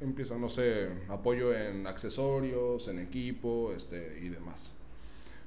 empieza, 0.01 0.37
no 0.37 0.49
sé, 0.49 0.89
apoyo 1.09 1.55
en 1.55 1.87
accesorios, 1.87 2.89
en 2.89 2.99
equipo 2.99 3.73
este, 3.75 4.21
y 4.23 4.29
demás. 4.29 4.73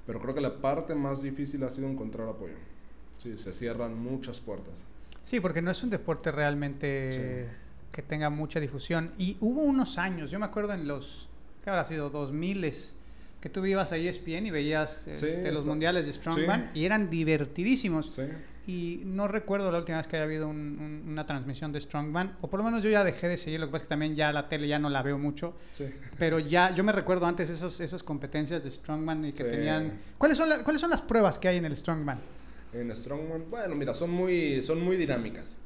Pero 0.05 0.19
creo 0.21 0.33
que 0.33 0.41
la 0.41 0.61
parte 0.61 0.95
más 0.95 1.21
difícil 1.21 1.63
ha 1.63 1.69
sido 1.69 1.87
encontrar 1.87 2.27
apoyo. 2.27 2.55
Sí, 3.21 3.37
se 3.37 3.53
cierran 3.53 3.97
muchas 3.97 4.39
puertas. 4.39 4.81
Sí, 5.23 5.39
porque 5.39 5.61
no 5.61 5.71
es 5.71 5.83
un 5.83 5.89
deporte 5.89 6.31
realmente 6.31 7.47
que 7.91 8.01
tenga 8.01 8.29
mucha 8.29 8.59
difusión. 8.59 9.11
Y 9.17 9.37
hubo 9.39 9.61
unos 9.61 9.97
años, 9.97 10.31
yo 10.31 10.39
me 10.39 10.45
acuerdo 10.45 10.73
en 10.73 10.87
los, 10.87 11.29
¿qué 11.63 11.69
habrá 11.69 11.83
sido? 11.83 12.09
2000 12.09 12.73
que 13.41 13.49
tú 13.49 13.65
ibas 13.65 13.91
a 13.91 13.97
ESPN 13.97 14.47
y 14.47 14.51
veías 14.51 15.07
este, 15.07 15.51
los 15.51 15.65
mundiales 15.65 16.05
de 16.05 16.13
Strongman 16.13 16.71
y 16.73 16.85
eran 16.85 17.09
divertidísimos. 17.09 18.17
Y 18.69 19.01
no 19.03 19.27
recuerdo 19.27 19.71
la 19.71 19.79
última 19.79 19.97
vez 19.97 20.05
que 20.05 20.15
haya 20.15 20.25
habido 20.25 20.47
una 20.47 21.25
transmisión 21.25 21.71
de 21.71 21.81
Strongman, 21.81 22.37
o 22.39 22.51
por 22.51 22.59
lo 22.59 22.63
menos 22.63 22.83
yo 22.83 22.89
ya 22.91 23.03
dejé 23.03 23.27
de 23.27 23.35
seguir, 23.35 23.59
lo 23.59 23.65
que 23.65 23.71
pasa 23.71 23.81
es 23.81 23.87
que 23.87 23.89
también 23.89 24.15
ya 24.15 24.31
la 24.31 24.47
tele 24.47 24.67
ya 24.67 24.77
no 24.77 24.91
la 24.91 25.01
veo 25.01 25.17
mucho. 25.17 25.55
Sí. 25.73 25.85
Pero 26.19 26.37
ya, 26.37 26.71
yo 26.75 26.83
me 26.83 26.91
recuerdo 26.91 27.25
antes 27.25 27.49
esos, 27.49 27.79
esas 27.79 28.03
competencias 28.03 28.63
de 28.63 28.69
Strongman 28.69 29.25
y 29.25 29.33
que 29.33 29.43
tenían... 29.43 29.99
¿Cuáles 30.19 30.37
son, 30.37 30.49
¿Cuáles 30.63 30.79
son 30.79 30.91
las 30.91 31.01
pruebas 31.01 31.39
que 31.39 31.47
hay 31.47 31.57
en 31.57 31.65
el 31.65 31.75
Strongman? 31.75 32.19
En 32.71 32.95
Strongman, 32.95 33.49
bueno, 33.49 33.73
mira, 33.73 33.95
son 33.95 34.11
muy, 34.11 34.61
son 34.61 34.83
muy 34.83 34.97
dinámicas. 34.97 35.57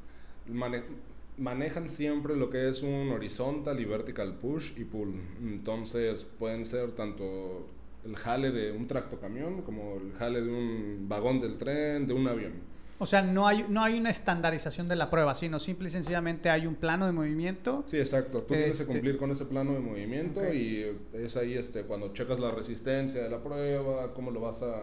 manejan 1.36 1.90
siempre 1.90 2.34
lo 2.34 2.48
que 2.48 2.70
es 2.70 2.82
un 2.82 3.10
horizontal 3.10 3.78
y 3.80 3.84
vertical 3.84 4.32
push 4.32 4.78
y 4.78 4.84
pull. 4.84 5.20
Entonces 5.42 6.24
pueden 6.24 6.64
ser 6.64 6.92
tanto 6.92 7.66
el 8.06 8.16
jale 8.16 8.50
de 8.50 8.72
un 8.72 8.86
tractocamión 8.86 9.60
como 9.60 9.96
el 9.96 10.14
jale 10.14 10.40
de 10.40 10.50
un 10.50 11.06
vagón 11.06 11.42
del 11.42 11.58
tren, 11.58 12.06
de 12.06 12.14
un 12.14 12.26
avión. 12.28 12.72
O 12.98 13.06
sea, 13.06 13.22
no 13.22 13.46
hay, 13.46 13.66
no 13.68 13.82
hay 13.82 13.98
una 13.98 14.10
estandarización 14.10 14.88
de 14.88 14.96
la 14.96 15.10
prueba, 15.10 15.34
sino 15.34 15.58
simple 15.58 15.88
y 15.88 15.90
sencillamente 15.90 16.48
hay 16.50 16.66
un 16.66 16.76
plano 16.76 17.06
de 17.06 17.12
movimiento. 17.12 17.82
Sí, 17.86 17.98
exacto. 17.98 18.42
Tú 18.42 18.54
tienes 18.54 18.76
que 18.76 18.82
este 18.82 18.92
cumplir 18.92 19.16
con 19.16 19.30
ese 19.32 19.44
plano 19.44 19.72
de 19.72 19.80
movimiento 19.80 20.52
y 20.52 20.96
es 21.12 21.36
ahí 21.36 21.54
este, 21.54 21.82
cuando 21.82 22.12
checas 22.12 22.38
la 22.38 22.50
resistencia 22.52 23.22
de 23.22 23.30
la 23.30 23.42
prueba, 23.42 24.12
cómo 24.14 24.30
lo 24.30 24.40
vas 24.40 24.62
a, 24.62 24.82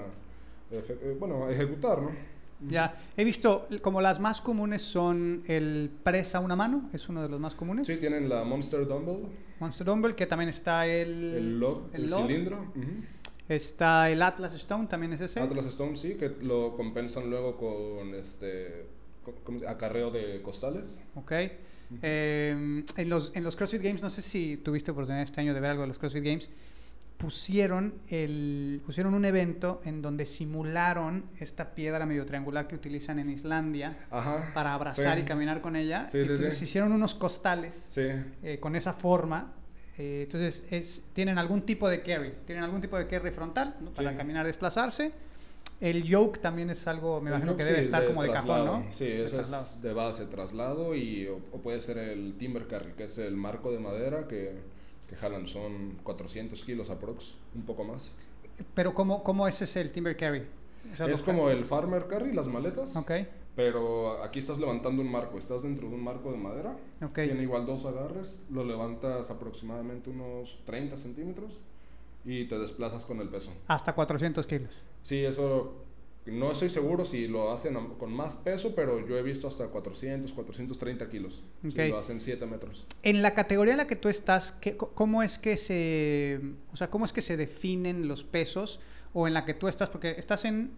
eh, 0.72 1.16
bueno, 1.20 1.50
ejecutar, 1.50 2.02
¿no? 2.02 2.12
Ya, 2.64 2.96
he 3.18 3.24
visto 3.24 3.68
como 3.82 4.02
las 4.02 4.20
más 4.20 4.40
comunes 4.40 4.84
son 4.84 5.44
el 5.48 5.90
press 6.04 6.36
a 6.36 6.40
una 6.40 6.56
mano, 6.56 6.90
es 6.94 7.10
uno 7.10 7.24
de 7.24 7.30
los 7.30 7.40
más 7.40 7.56
comunes. 7.56 7.88
Sí, 7.88 7.98
tienen 7.98 8.30
la 8.30 8.44
Monster 8.44 8.88
Dumbbell. 8.88 9.30
Monster 9.60 9.86
Dumbbell, 9.86 10.16
que 10.16 10.28
también 10.28 10.50
está 10.50 10.86
el... 10.86 11.34
El 11.34 11.60
log, 11.60 11.90
el, 11.94 12.14
cilindro. 12.14 12.72
Está 13.50 14.10
el 14.10 14.22
Atlas 14.22 14.54
Stone, 14.54 14.88
también 14.88 15.14
es 15.14 15.22
ese. 15.22 15.40
Atlas 15.40 15.66
Stone, 15.66 15.98
sí, 15.98 16.16
que 16.16 16.30
lo 16.42 16.76
compensan 16.76 17.30
luego 17.30 17.58
con 17.58 18.16
este 18.16 18.86
acarreo 19.68 20.12
de 20.12 20.42
costales. 20.42 20.98
Ok. 21.16 21.32
Em, 22.02 22.86
en, 22.96 23.10
los, 23.10 23.36
en 23.36 23.44
los 23.44 23.56
CrossFit 23.56 23.82
Games, 23.82 24.02
no 24.02 24.10
sé 24.10 24.22
si 24.22 24.58
tuviste 24.58 24.92
oportunidad 24.92 25.24
este 25.24 25.42
año 25.42 25.54
de 25.54 25.60
ver 25.60 25.72
algo 25.72 25.82
de 25.82 25.90
los 25.90 26.00
CrossFit 26.00 26.24
Games, 26.24 26.50
pusieron, 27.22 27.94
el, 28.08 28.82
pusieron 28.84 29.14
un 29.14 29.26
evento 29.26 29.82
en 29.86 30.02
donde 30.02 30.26
simularon 30.26 31.26
esta 31.40 31.76
piedra 31.76 32.06
medio 32.06 32.26
triangular 32.26 32.68
que 32.68 32.76
utilizan 32.76 33.20
en 33.20 33.30
Islandia 33.30 34.08
para 34.54 34.74
abrazar 34.74 35.20
y 35.20 35.24
caminar 35.24 35.62
con 35.62 35.76
ella. 35.76 36.08
Entonces 36.12 36.60
hicieron 36.62 36.92
unos 36.92 37.14
costales 37.14 37.96
eh, 37.98 38.58
con 38.60 38.76
esa 38.76 38.94
forma 38.94 39.54
eh, 39.98 40.24
entonces, 40.24 40.64
es, 40.72 41.04
tienen 41.14 41.38
algún 41.38 41.62
tipo 41.64 41.90
de 41.90 42.02
carry, 42.02 42.34
tienen 42.46 42.64
algún 42.64 42.82
tipo 42.82 42.98
de 42.98 43.08
carry 43.08 43.32
frontal 43.32 43.76
para 43.96 44.16
caminar, 44.16 44.46
desplazarse. 44.46 45.12
El 45.80 46.04
yoke 46.04 46.40
también 46.40 46.70
es 46.70 46.86
algo, 46.88 47.20
me 47.22 47.32
imagino 47.32 47.58
que 47.58 47.64
debe 47.64 47.82
estar 47.82 48.06
como 48.06 48.22
de 48.22 48.30
cajón, 48.30 48.66
¿no? 48.66 48.86
Sí, 48.92 49.06
eso 49.06 49.42
es 49.42 49.82
de 49.82 49.94
base, 49.94 50.26
traslado, 50.28 50.96
y, 50.96 51.28
o, 51.28 51.40
puede 51.58 51.82
ser 51.82 51.98
el 51.98 52.36
timber 52.38 52.68
carry, 52.68 52.94
que 52.94 53.06
es 53.06 53.18
el 53.18 53.36
marco 53.36 53.72
de 53.72 53.80
madera 53.80 54.28
que, 54.28 54.54
que 55.10 55.16
jalan, 55.16 55.48
son 55.48 55.98
400 56.04 56.64
kilos 56.64 56.90
aprox, 56.92 57.34
un 57.56 57.64
poco 57.64 57.84
más. 57.84 58.12
Pero 58.76 58.94
¿cómo, 58.94 59.24
cómo 59.24 59.48
es 59.48 59.60
ese 59.62 59.82
el 59.82 59.92
timber 59.92 60.16
carry? 60.16 60.44
es 61.08 61.22
como 61.22 61.50
el 61.50 61.66
farmer 61.66 62.08
carry, 62.08 62.34
las 62.34 62.48
maletas. 62.48 62.96
Ok. 62.96 63.12
Pero 63.56 64.24
aquí 64.24 64.40
estás 64.40 64.58
levantando 64.60 65.02
un 65.02 65.12
marco, 65.12 65.38
estás 65.38 65.64
dentro 65.64 65.90
de 65.90 65.96
un 65.96 66.04
marco 66.04 66.32
de 66.32 66.38
madera. 66.38 66.78
Tiene 67.14 67.44
igual 67.44 67.66
dos 67.66 67.86
agarres, 67.86 68.40
lo 68.50 68.64
levantas 68.64 69.30
aproximadamente 69.30 70.10
unos 70.10 70.58
30 70.66 70.98
centímetros 70.98 71.60
y 72.24 72.46
te 72.46 72.58
desplazas 72.58 73.06
con 73.06 73.20
el 73.20 73.30
peso. 73.30 73.52
Hasta 73.68 73.94
400 73.94 74.48
kilos. 74.48 74.70
Sí, 75.04 75.26
eso 75.26 75.74
no 76.26 76.52
estoy 76.52 76.70
seguro 76.70 77.04
si 77.04 77.28
lo 77.28 77.52
hacen 77.52 77.76
con 77.98 78.14
más 78.14 78.36
peso, 78.36 78.74
pero 78.76 79.06
yo 79.06 79.18
he 79.18 79.24
visto 79.24 79.48
hasta 79.48 79.68
400, 79.68 80.32
430 80.32 81.10
kilos. 81.10 81.44
Si 81.64 81.90
lo 81.90 81.98
hacen 81.98 82.22
7 82.22 82.46
metros. 82.46 82.86
En 83.02 83.22
la 83.22 83.34
categoría 83.34 83.74
en 83.74 83.78
la 83.78 83.88
que 83.88 83.96
tú 83.96 84.08
estás, 84.08 84.56
¿cómo 84.94 85.24
es 85.24 85.40
que 85.40 85.58
se, 85.58 86.40
o 86.72 86.78
sea, 86.78 86.90
cómo 86.90 87.06
es 87.06 87.14
que 87.14 87.22
se 87.22 87.38
definen 87.38 88.08
los 88.08 88.24
pesos? 88.24 88.80
O 89.14 89.28
en 89.28 89.34
la 89.34 89.46
que 89.46 89.54
tú 89.54 89.68
estás, 89.68 89.90
porque 89.90 90.12
estás 90.12 90.46
en 90.46 90.72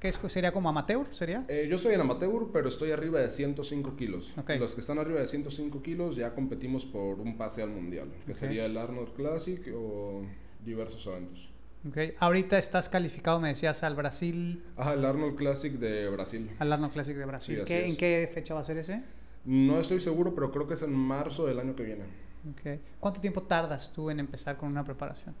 ¿Qué 0.00 0.12
sería 0.12 0.52
como 0.52 0.68
amateur? 0.68 1.06
¿Sería? 1.12 1.44
Eh, 1.48 1.66
yo 1.68 1.76
soy 1.76 1.94
en 1.94 2.00
amateur, 2.00 2.50
pero 2.52 2.68
estoy 2.68 2.92
arriba 2.92 3.18
de 3.18 3.30
105 3.32 3.96
kilos. 3.96 4.32
Los 4.58 4.74
que 4.74 4.80
están 4.80 4.98
arriba 4.98 5.18
de 5.18 5.26
105 5.26 5.82
kilos 5.82 6.14
ya 6.14 6.34
competimos 6.34 6.86
por 6.86 7.18
un 7.18 7.36
pase 7.36 7.62
al 7.62 7.70
mundial, 7.70 8.08
que 8.24 8.34
sería 8.34 8.66
el 8.66 8.76
Arnold 8.76 9.12
Classic 9.14 9.60
o 9.74 10.22
diversos 10.64 11.04
eventos. 11.06 11.48
Okay. 11.88 12.14
Ahorita 12.18 12.58
estás 12.58 12.88
calificado, 12.88 13.40
me 13.40 13.48
decías, 13.48 13.82
al 13.82 13.94
Brasil. 13.94 14.62
Ajá, 14.76 14.94
el 14.94 15.04
Arnold 15.04 15.36
Classic 15.36 15.72
de 15.72 16.08
Brasil. 16.08 16.50
Al 16.58 16.72
Arnold 16.72 16.92
Classic 16.92 17.16
de 17.16 17.24
Brasil. 17.24 17.62
¿En 17.66 17.96
qué 17.96 18.30
fecha 18.32 18.54
va 18.54 18.60
a 18.60 18.64
ser 18.64 18.78
ese? 18.78 19.02
No 19.44 19.80
estoy 19.80 20.00
seguro, 20.00 20.34
pero 20.34 20.50
creo 20.52 20.66
que 20.66 20.74
es 20.74 20.82
en 20.82 20.92
marzo 20.92 21.46
del 21.46 21.58
año 21.58 21.74
que 21.74 21.84
viene. 21.84 22.04
Okay. 22.52 22.80
¿Cuánto 23.00 23.20
tiempo 23.20 23.42
tardas 23.42 23.92
tú 23.92 24.10
en 24.10 24.20
empezar 24.20 24.56
con 24.56 24.68
una 24.68 24.84
preparación? 24.84 25.34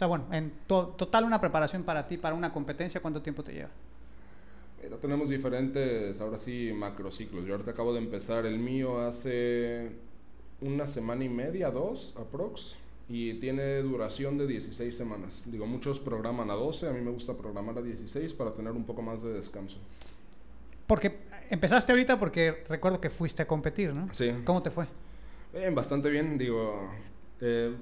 O 0.00 0.02
sea, 0.02 0.08
bueno, 0.08 0.28
en 0.32 0.50
total 0.66 1.24
una 1.24 1.38
preparación 1.38 1.82
para 1.82 2.06
ti, 2.06 2.16
para 2.16 2.34
una 2.34 2.50
competencia, 2.54 3.02
¿cuánto 3.02 3.20
tiempo 3.20 3.44
te 3.44 3.52
lleva? 3.52 3.68
Eh, 4.82 4.90
tenemos 4.98 5.28
diferentes, 5.28 6.18
ahora 6.22 6.38
sí, 6.38 6.72
macrociclos. 6.74 7.44
Yo 7.44 7.52
ahorita 7.52 7.72
acabo 7.72 7.92
de 7.92 7.98
empezar 7.98 8.46
el 8.46 8.58
mío 8.58 8.98
hace 8.98 9.90
una 10.62 10.86
semana 10.86 11.22
y 11.24 11.28
media, 11.28 11.70
dos, 11.70 12.14
aprox, 12.18 12.78
y 13.10 13.34
tiene 13.34 13.82
duración 13.82 14.38
de 14.38 14.46
16 14.46 14.96
semanas. 14.96 15.42
Digo, 15.44 15.66
muchos 15.66 16.00
programan 16.00 16.50
a 16.50 16.54
12, 16.54 16.88
a 16.88 16.92
mí 16.92 17.02
me 17.02 17.10
gusta 17.10 17.34
programar 17.34 17.76
a 17.76 17.82
16 17.82 18.32
para 18.32 18.52
tener 18.52 18.72
un 18.72 18.84
poco 18.84 19.02
más 19.02 19.22
de 19.22 19.34
descanso. 19.34 19.76
Porque 20.86 21.18
empezaste 21.50 21.92
ahorita 21.92 22.18
porque 22.18 22.64
recuerdo 22.70 23.02
que 23.02 23.10
fuiste 23.10 23.42
a 23.42 23.46
competir, 23.46 23.94
¿no? 23.94 24.08
Sí. 24.14 24.32
¿Cómo 24.46 24.62
te 24.62 24.70
fue? 24.70 24.86
Bien, 25.52 25.74
bastante 25.74 26.08
bien, 26.08 26.38
digo, 26.38 26.88
eh, 27.42 27.74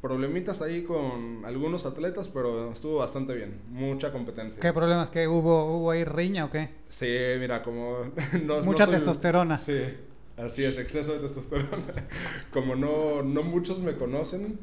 problemitas 0.00 0.62
ahí 0.62 0.82
con 0.82 1.44
algunos 1.44 1.86
atletas, 1.86 2.28
pero 2.28 2.72
estuvo 2.72 2.98
bastante 2.98 3.34
bien. 3.34 3.60
Mucha 3.70 4.12
competencia. 4.12 4.60
¿Qué 4.60 4.72
problemas? 4.72 5.10
¿Qué 5.10 5.26
hubo, 5.26 5.76
hubo 5.76 5.90
ahí 5.90 6.04
riña 6.04 6.44
o 6.44 6.50
qué? 6.50 6.70
Sí, 6.88 7.08
mira, 7.38 7.62
como... 7.62 8.12
Mucha 8.64 8.86
testosterona. 8.86 9.58
Sí, 9.58 9.80
así 10.36 10.64
es, 10.64 10.78
exceso 10.78 11.14
de 11.14 11.20
testosterona. 11.20 12.06
como 12.52 12.76
no, 12.76 13.22
no 13.22 13.42
muchos 13.42 13.80
me 13.80 13.94
conocen, 13.94 14.58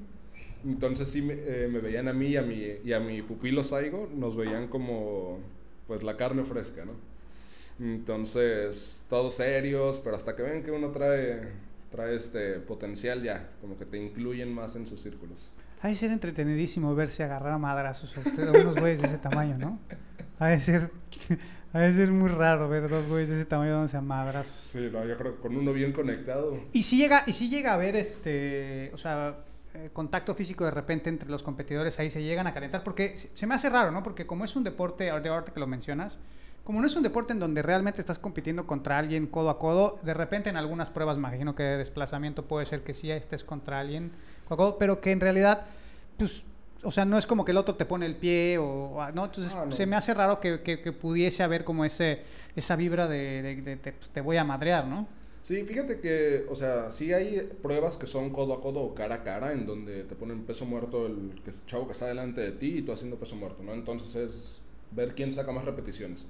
entonces 0.64 1.10
sí 1.10 1.22
me, 1.22 1.34
eh, 1.34 1.68
me, 1.70 1.80
veían 1.80 2.08
a 2.08 2.14
mí 2.14 2.28
y 2.28 2.38
a 2.38 2.42
mi, 2.42 2.62
y 2.84 2.94
a 2.94 3.00
mi 3.00 3.22
pupilo 3.22 3.64
Saigo, 3.64 4.10
nos 4.14 4.36
veían 4.36 4.68
como 4.68 5.40
pues 5.88 6.04
la 6.04 6.16
carne 6.16 6.44
fresca, 6.44 6.86
¿no? 6.86 6.94
Entonces, 7.80 9.04
todos 9.10 9.34
serios, 9.36 10.00
pero 10.00 10.16
hasta 10.16 10.36
que 10.36 10.44
ven 10.44 10.64
que 10.64 10.72
uno 10.72 10.92
trae 10.92 11.50
trae 11.94 12.16
este 12.16 12.60
potencial 12.60 13.22
ya, 13.22 13.52
como 13.62 13.78
que 13.78 13.86
te 13.86 13.98
incluyen 13.98 14.52
más 14.52 14.76
en 14.76 14.88
sus 14.88 15.02
círculos. 15.02 15.52
Ha 15.82 15.90
de 15.90 15.96
ser 15.96 16.12
entretenidísimo 16.12 16.96
verse 16.96 17.24
agarrar 17.24 17.54
a 17.54 17.58
madrazos 17.60 18.18
a, 18.18 18.22
ustedes, 18.22 18.48
a 18.48 18.60
unos 18.62 18.80
güeyes 18.80 19.02
de 19.02 19.08
ese 19.08 19.20
tamaño, 19.20 19.60
¿no? 19.60 19.80
Ha 20.40 20.48
de 20.50 20.60
ser, 20.60 20.90
ha 21.74 21.80
de 21.80 21.94
ser 21.94 22.12
muy 22.12 22.30
raro 22.30 22.68
ver 22.68 22.90
dos 22.90 23.06
güeyes 23.06 23.30
de 23.30 23.36
ese 23.36 23.46
tamaño 23.46 23.74
dándose 23.74 23.98
a 23.98 24.02
madrazos. 24.02 24.56
Sí, 24.56 24.90
no, 24.92 25.06
yo 25.06 25.16
creo 25.18 25.36
que 25.36 25.42
con 25.42 25.56
uno 25.56 25.72
bien 25.72 25.94
conectado. 25.94 26.60
Y 26.72 26.82
si 26.82 26.98
llega, 26.98 27.26
y 27.28 27.34
si 27.34 27.48
llega 27.48 27.72
a 27.72 27.74
haber 27.76 27.96
este, 27.96 28.90
o 28.94 28.98
sea, 28.98 29.38
eh, 29.76 29.92
contacto 29.94 30.34
físico 30.34 30.66
de 30.66 30.72
repente 30.72 31.12
entre 31.12 31.30
los 31.30 31.44
competidores, 31.44 32.00
ahí 32.00 32.10
se 32.10 32.24
llegan 32.24 32.48
a 32.48 32.56
calentar, 32.56 32.84
porque 32.84 33.16
se 33.16 33.46
me 33.46 33.54
hace 33.54 33.70
raro, 33.70 33.92
¿no? 33.92 34.02
Porque 34.02 34.26
como 34.26 34.46
es 34.46 34.56
un 34.56 34.64
deporte, 34.64 35.12
ahorita 35.12 35.54
que 35.54 35.60
lo 35.60 35.68
mencionas, 35.68 36.18
como 36.64 36.80
no 36.80 36.88
es 36.88 36.96
un 36.96 37.04
deporte 37.04 37.34
en 37.34 37.40
donde 37.40 37.62
realmente 37.62 38.00
estás 38.00 38.20
compitiendo 38.20 38.66
contra 38.66 38.98
alguien 38.98 39.28
codo 39.28 39.50
a 39.50 39.60
codo, 39.60 40.00
de 40.04 40.14
repente 40.14 40.50
en 40.50 40.56
algunas 40.56 40.90
pruebas, 40.90 41.18
me 41.18 41.28
imagino 41.28 41.56
que 41.56 41.64
de 41.64 41.78
desplazamiento 41.78 42.46
puede 42.46 42.66
ser 42.66 42.84
que 42.84 42.94
sí 42.94 43.12
estés 43.12 43.44
contra 43.44 43.80
alguien 43.80 44.12
codo 44.46 44.54
a 44.54 44.58
codo, 44.58 44.78
pero 44.78 45.02
que 45.02 45.12
en 45.12 45.20
realidad, 45.20 45.66
pues, 46.18 46.46
o 46.84 46.92
sea, 46.92 47.04
no 47.04 47.18
es 47.18 47.28
como 47.28 47.44
que 47.44 47.52
el 47.52 47.58
otro 47.58 47.76
te 47.76 47.86
pone 47.86 48.06
el 48.06 48.16
pie 48.16 48.58
o, 48.60 48.98
¿no? 49.14 49.26
Entonces 49.26 49.54
ah, 49.56 49.66
se 49.70 49.86
me 49.86 49.98
hace 49.98 50.14
raro 50.14 50.40
que, 50.40 50.62
que, 50.62 50.92
pudiese 50.94 51.44
haber 51.44 51.66
como 51.66 51.84
ese, 51.84 52.22
esa 52.56 52.78
vibra 52.78 53.08
de, 53.08 53.62
de, 53.62 53.78
pues, 53.92 54.10
te 54.10 54.22
voy 54.22 54.38
a 54.38 54.46
madrear, 54.46 54.88
¿no? 54.88 55.08
Sí, 55.42 55.66
fíjate 55.66 56.00
que, 56.00 56.46
o 56.50 56.56
sea, 56.56 56.94
sí 56.94 57.12
hay 57.12 57.42
pruebas 57.62 57.98
que 57.98 58.08
son 58.08 58.30
codo 58.30 58.54
a 58.54 58.62
codo 58.62 58.80
o 58.80 58.96
cara 58.96 59.16
a 59.16 59.24
cara, 59.24 59.52
en 59.52 59.66
donde 59.66 60.06
te 60.06 60.16
ponen 60.16 60.46
peso 60.46 60.64
muerto 60.64 61.06
el 61.06 61.42
que, 61.44 61.52
chavo 61.68 61.86
que 61.86 61.92
está 61.92 62.08
delante 62.08 62.40
de 62.40 62.54
ti 62.54 62.78
y 62.78 62.82
tú 62.84 62.94
haciendo 62.94 63.18
peso 63.18 63.36
muerto, 63.36 63.62
¿no? 63.64 63.74
Entonces 63.74 64.16
es 64.16 64.62
ver 64.92 65.14
quién 65.16 65.34
saca 65.34 65.52
más 65.52 65.66
repeticiones. 65.66 66.26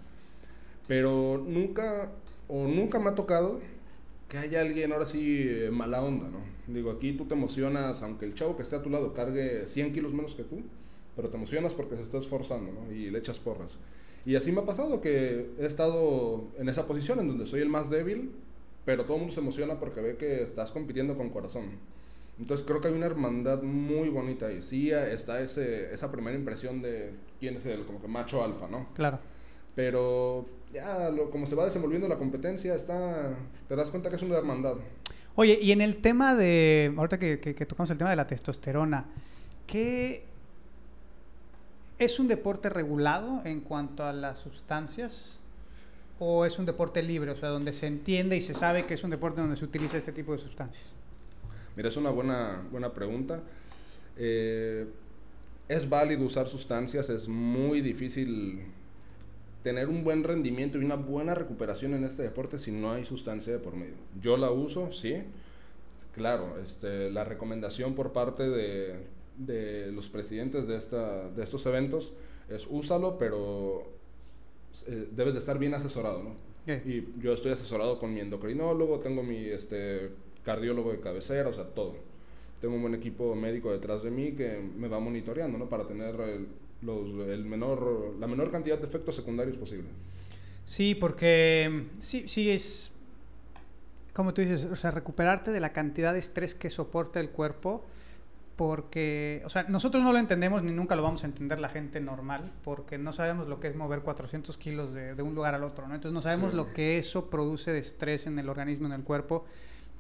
Pero 0.88 1.44
nunca, 1.46 2.12
o 2.48 2.68
nunca 2.68 3.00
me 3.00 3.10
ha 3.10 3.16
tocado 3.16 3.60
que 4.28 4.38
haya 4.38 4.62
alguien 4.62 4.92
ahora 4.92 5.06
sí 5.06 5.46
eh, 5.48 5.70
mala 5.72 6.02
onda, 6.04 6.28
¿no? 6.28 6.40
Digo, 6.68 6.92
aquí 6.92 7.14
tú 7.14 7.26
te 7.26 7.34
emocionas, 7.34 8.02
aunque 8.04 8.26
el 8.26 8.34
chavo 8.34 8.56
que 8.56 8.64
esté 8.64 8.76
a 8.76 8.82
tu 8.82 8.90
lado 8.90 9.14
cargue 9.14 9.68
100 9.68 9.94
kilos 9.94 10.14
menos 10.14 10.36
que 10.36 10.44
tú, 10.44 10.62
pero 11.16 11.30
te 11.30 11.38
emocionas 11.38 11.74
porque 11.74 11.96
se 11.96 12.04
está 12.04 12.18
esforzando, 12.18 12.72
¿no? 12.72 12.92
Y 12.92 13.12
le 13.12 13.20
echas 13.20 13.40
porras. 13.40 13.78
Y 14.26 14.36
así 14.36 14.52
me 14.52 14.62
ha 14.62 14.66
pasado 14.66 15.02
que 15.02 15.52
he 15.60 15.66
estado 15.66 16.46
en 16.58 16.70
esa 16.70 16.88
posición 16.88 17.20
en 17.20 17.28
donde 17.28 17.46
soy 17.46 17.62
el 17.62 17.70
más 17.70 17.90
débil 17.90 18.32
pero 18.86 19.04
todo 19.04 19.16
el 19.16 19.20
mundo 19.22 19.34
se 19.34 19.40
emociona 19.40 19.80
porque 19.80 20.02
ve 20.02 20.18
que 20.18 20.44
estás 20.44 20.72
compitiendo 20.72 21.16
con 21.16 21.30
corazón. 21.30 21.66
Entonces 22.40 22.66
creo 22.66 22.82
que 22.82 22.88
hay 22.88 22.94
una 22.94 23.06
hermandad 23.06 23.62
muy 23.62 24.10
bonita 24.10 24.52
y 24.52 24.62
sí 24.62 24.92
está 24.92 25.42
ese, 25.42 25.94
esa 25.94 26.12
primera 26.12 26.36
impresión 26.36 26.82
de 26.82 27.12
quién 27.40 27.56
es 27.56 27.66
el 27.66 27.86
como 27.86 28.02
que 28.02 28.08
macho 28.08 28.44
alfa, 28.44 28.68
¿no? 28.68 28.88
Claro. 28.96 29.20
Pero 29.76 30.46
ya 30.74 31.10
lo, 31.10 31.30
como 31.30 31.48
se 31.48 31.56
va 31.56 31.66
desenvolviendo 31.66 32.08
la 32.08 32.18
competencia, 32.18 32.74
está, 32.74 33.38
te 33.68 33.76
das 33.76 33.92
cuenta 33.92 34.10
que 34.10 34.16
es 34.16 34.22
una 34.22 34.38
hermandad. 34.38 34.76
Oye, 35.36 35.60
y 35.62 35.72
en 35.72 35.82
el 35.82 36.02
tema 36.02 36.36
de, 36.36 36.94
ahorita 36.98 37.20
que, 37.20 37.40
que 37.40 37.66
tocamos 37.66 37.90
el 37.90 37.98
tema 37.98 38.10
de 38.10 38.16
la 38.16 38.28
testosterona, 38.28 39.06
¿qué 39.68 40.26
es 41.98 42.20
un 42.20 42.28
deporte 42.28 42.70
regulado 42.70 43.42
en 43.46 43.62
cuanto 43.62 44.04
a 44.04 44.14
las 44.14 44.40
sustancias? 44.40 45.40
o 46.26 46.46
es 46.46 46.60
un 46.60 46.66
deporte 46.66 47.02
libre, 47.02 47.32
o 47.32 47.36
sea, 47.36 47.50
donde 47.50 47.74
se 47.74 47.88
entiende 47.88 48.38
y 48.38 48.42
se 48.42 48.54
sabe 48.54 48.86
que 48.86 48.94
es 48.94 49.04
un 49.04 49.10
deporte 49.10 49.42
donde 49.42 49.58
se 49.58 49.66
utiliza 49.66 49.98
este 49.98 50.12
tipo 50.12 50.32
de 50.32 50.38
sustancias? 50.38 50.96
Mira, 51.76 51.90
es 51.90 51.98
una 51.98 52.12
buena, 52.12 52.64
buena 52.72 52.94
pregunta. 52.94 53.42
Eh, 54.16 54.88
es 55.68 55.90
válido 55.90 56.24
usar 56.24 56.48
sustancias, 56.48 57.10
es 57.10 57.28
muy 57.28 57.82
difícil 57.82 58.64
tener 59.64 59.88
un 59.88 60.04
buen 60.04 60.24
rendimiento 60.24 60.78
y 60.78 60.84
una 60.84 60.96
buena 60.96 61.34
recuperación 61.34 61.94
en 61.94 62.04
este 62.04 62.22
deporte 62.22 62.60
si 62.60 62.72
no 62.72 62.92
hay 62.92 63.06
sustancia 63.06 63.54
de 63.54 63.60
por 63.60 63.76
medio. 63.76 63.96
Yo 64.22 64.38
la 64.38 64.52
uso, 64.52 64.92
sí. 64.92 65.16
Claro, 66.16 66.60
este, 66.64 67.10
la 67.10 67.24
recomendación 67.24 67.96
por 67.96 68.12
parte 68.12 68.48
de, 68.48 68.98
de 69.38 69.92
los 69.92 70.10
presidentes 70.10 70.68
de, 70.68 70.76
esta, 70.76 71.30
de 71.30 71.44
estos 71.44 71.66
eventos 71.66 72.14
es 72.50 72.68
úsalo, 72.70 73.18
pero 73.18 73.84
eh, 74.88 75.08
debes 75.12 75.34
de 75.34 75.40
estar 75.40 75.58
bien 75.58 75.74
asesorado, 75.74 76.24
¿no? 76.24 76.36
Y 76.66 77.06
yo 77.20 77.34
estoy 77.34 77.52
asesorado 77.52 78.00
con 78.00 78.14
mi 78.14 78.22
endocrinólogo, 78.22 79.00
tengo 79.00 79.22
mi 79.22 79.38
este, 79.48 80.12
cardiólogo 80.44 80.92
de 80.92 81.00
cabecera, 81.00 81.50
o 81.50 81.54
sea, 81.54 81.66
todo. 81.66 81.96
Tengo 82.62 82.76
un 82.76 82.82
buen 82.82 82.96
equipo 82.96 83.36
médico 83.36 83.72
detrás 83.72 84.04
de 84.04 84.12
mí 84.12 84.32
que 84.32 84.62
me 84.78 84.88
va 84.88 85.00
monitoreando, 85.00 85.58
¿no? 85.58 85.68
Para 85.68 85.86
tener 85.86 86.16
el, 86.22 86.48
los, 86.84 87.28
el 87.28 87.46
menor, 87.46 88.16
la 88.20 88.28
menor 88.28 88.52
cantidad 88.52 88.78
de 88.78 88.86
efectos 88.86 89.16
secundarios 89.16 89.58
posible. 89.58 89.88
Sí, 90.66 90.96
porque 90.96 91.88
sí, 92.00 92.28
sí 92.28 92.50
es, 92.50 92.92
como 94.14 94.34
tú 94.34 94.42
dices, 94.42 94.66
o 94.66 94.76
sea, 94.76 94.92
recuperarte 94.92 95.52
de 95.52 95.60
la 95.60 95.74
cantidad 95.74 96.14
de 96.14 96.20
estrés 96.20 96.56
que 96.56 96.70
soporta 96.70 97.20
el 97.20 97.30
cuerpo 97.30 97.86
porque, 98.56 99.42
o 99.46 99.50
sea, 99.50 99.64
nosotros 99.64 100.04
no 100.04 100.14
lo 100.14 100.20
entendemos 100.20 100.64
ni 100.64 100.72
nunca 100.72 100.96
lo 100.96 101.02
vamos 101.02 101.24
a 101.24 101.28
entender 101.28 101.60
la 101.60 101.70
gente 101.70 102.00
normal, 102.00 102.52
porque 102.64 102.98
no 102.98 103.12
sabemos 103.12 103.48
lo 103.48 103.60
que 103.60 103.68
es 103.68 103.76
mover 103.76 104.02
400 104.02 104.58
kilos 104.58 104.94
de, 104.94 105.22
un 105.22 105.34
lugar 105.34 105.56
al 105.56 105.64
otro, 105.64 105.88
¿no? 105.88 105.96
Entonces 105.96 106.14
no 106.14 106.22
sabemos 106.22 106.54
lo 106.54 106.72
que 106.72 107.00
eso 107.00 107.30
produce 107.30 107.72
de 107.72 107.80
estrés 107.80 108.28
en 108.28 108.38
el 108.38 108.50
organismo, 108.50 108.86
en 108.86 108.94
el 108.94 109.04
cuerpo, 109.04 109.46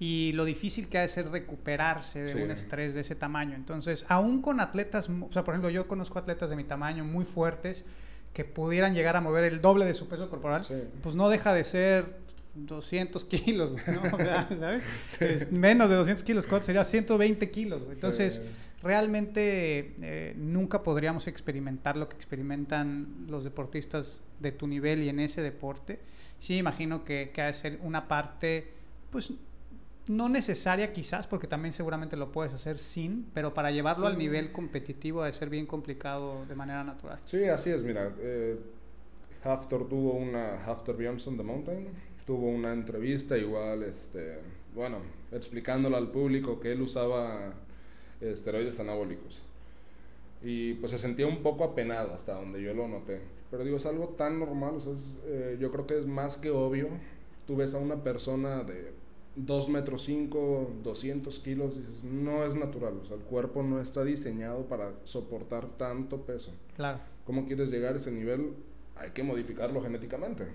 y 0.05 0.33
lo 0.33 0.43
difícil 0.43 0.89
que 0.89 0.98
ha 0.98 1.01
de 1.01 1.07
ser 1.07 1.29
recuperarse 1.29 2.24
de 2.24 2.43
un 2.43 2.51
estrés 2.51 2.93
de 2.93 3.00
ese 3.00 3.15
tamaño. 3.15 3.55
Entonces, 3.55 4.05
aún 4.10 4.41
con 4.41 4.60
atletas, 4.60 5.07
o 5.07 5.31
sea, 5.31 5.45
por 5.45 5.53
ejemplo, 5.53 5.69
yo 5.69 5.88
conozco 5.88 6.19
atletas 6.19 6.50
de 6.50 6.57
mi 6.57 6.65
tamaño 6.65 7.05
muy 7.05 7.24
fuertes, 7.24 7.85
que 8.33 8.44
pudieran 8.44 8.94
llegar 8.94 9.16
a 9.16 9.22
mover 9.22 9.46
el 9.46 9.61
doble 9.61 9.85
de 9.85 9.94
su 9.94 10.09
peso 10.09 10.29
corporal, 10.29 10.66
pues 11.01 11.16
no 11.16 11.29
deja 11.29 11.53
de 11.53 11.63
ser 11.63 12.18
200 12.53 13.24
kilos, 13.46 13.72
¿no? 13.72 14.03
¿sabes? 15.05 15.50
menos 15.53 15.89
de 15.89 15.96
200 15.96 16.22
kilos, 16.25 16.48
¿cuánto 16.48 16.66
sería? 16.66 16.83
120 16.83 17.50
kilos, 17.50 17.83
Entonces, 17.89 18.42
realmente 18.81 19.96
eh, 20.01 20.33
nunca 20.35 20.83
podríamos 20.83 21.27
experimentar 21.27 21.96
lo 21.96 22.09
que 22.09 22.18
experimentan 22.18 23.25
los 23.29 23.46
deportistas 23.46 24.20
de 24.42 24.51
tu 24.51 24.68
nivel 24.68 25.01
y 25.01 25.07
en 25.07 25.22
ese 25.22 25.42
deporte. 25.42 26.01
Sí, 26.39 26.57
imagino 26.57 27.05
que, 27.05 27.31
que 27.33 27.42
ha 27.42 27.46
de 27.46 27.53
ser 27.53 27.79
una 27.81 28.09
parte, 28.09 28.74
pues, 29.09 29.31
no 30.07 30.29
necesaria 30.29 30.92
quizás, 30.92 31.27
porque 31.27 31.48
también 31.48 31.74
seguramente 31.74 32.16
lo 32.18 32.31
puedes 32.31 32.53
hacer 32.53 32.79
sin, 32.79 33.29
pero 33.33 33.53
para 33.53 33.72
llevarlo 33.72 34.07
al 34.07 34.18
nivel 34.18 34.51
competitivo 34.51 35.22
ha 35.22 35.27
de 35.27 35.33
ser 35.33 35.50
bien 35.50 35.66
complicado 35.66 36.46
de 36.46 36.55
manera 36.55 36.83
natural. 36.83 37.20
Sí, 37.25 37.46
así 37.46 37.70
es, 37.70 37.83
mira. 37.83 38.11
Eh, 38.20 38.59
Haftor 39.44 39.87
tuvo 39.89 40.13
una 40.13 40.63
Haftor 40.66 40.98
Bjornsson 40.98 41.37
The 41.37 41.44
Mountain 41.44 42.13
tuvo 42.25 42.50
una 42.50 42.74
entrevista 42.74 43.37
igual, 43.37 43.83
este, 43.83 44.39
bueno, 44.74 45.00
explicándolo 45.31 45.98
al 45.98 46.11
público 46.11 46.59
que 46.59 46.72
él 46.72 46.81
usaba 46.81 47.53
esteroides 48.22 48.79
anabólicos. 48.79 49.42
Y 50.42 50.74
pues 50.75 50.92
se 50.92 50.98
sentía 50.98 51.27
un 51.27 51.42
poco 51.42 51.63
apenado 51.63 52.13
hasta 52.13 52.33
donde 52.33 52.61
yo 52.61 52.74
lo 52.74 52.87
noté. 52.87 53.22
Pero 53.50 53.63
digo, 53.63 53.77
es 53.77 53.85
algo 53.85 54.09
tan 54.09 54.39
normal, 54.39 54.77
eh, 55.25 55.57
yo 55.59 55.72
creo 55.72 55.87
que 55.87 56.00
es 56.00 56.05
más 56.05 56.37
que 56.37 56.50
obvio. 56.50 56.89
Tú 57.46 57.55
ves 57.55 57.74
a 57.74 57.77
una 57.77 58.03
persona 58.03 58.63
de 58.63 58.94
2 59.35 59.69
metros 59.69 60.03
5, 60.03 60.72
200 60.83 61.39
kilos, 61.39 61.75
dices, 61.75 62.03
no 62.03 62.43
es 62.43 62.55
natural, 62.55 63.00
o 63.01 63.05
sea, 63.05 63.17
el 63.17 63.24
cuerpo 63.24 63.63
no 63.63 63.81
está 63.81 64.03
diseñado 64.03 64.65
para 64.65 64.91
soportar 65.05 65.67
tanto 65.67 66.22
peso. 66.22 66.51
Claro. 66.75 67.00
¿Cómo 67.25 67.46
quieres 67.46 67.72
llegar 67.72 67.93
a 67.96 67.98
ese 67.98 68.11
nivel? 68.11 68.53
Hay 68.96 69.11
que 69.11 69.24
modificarlo 69.24 69.81
genéticamente. 69.81 70.48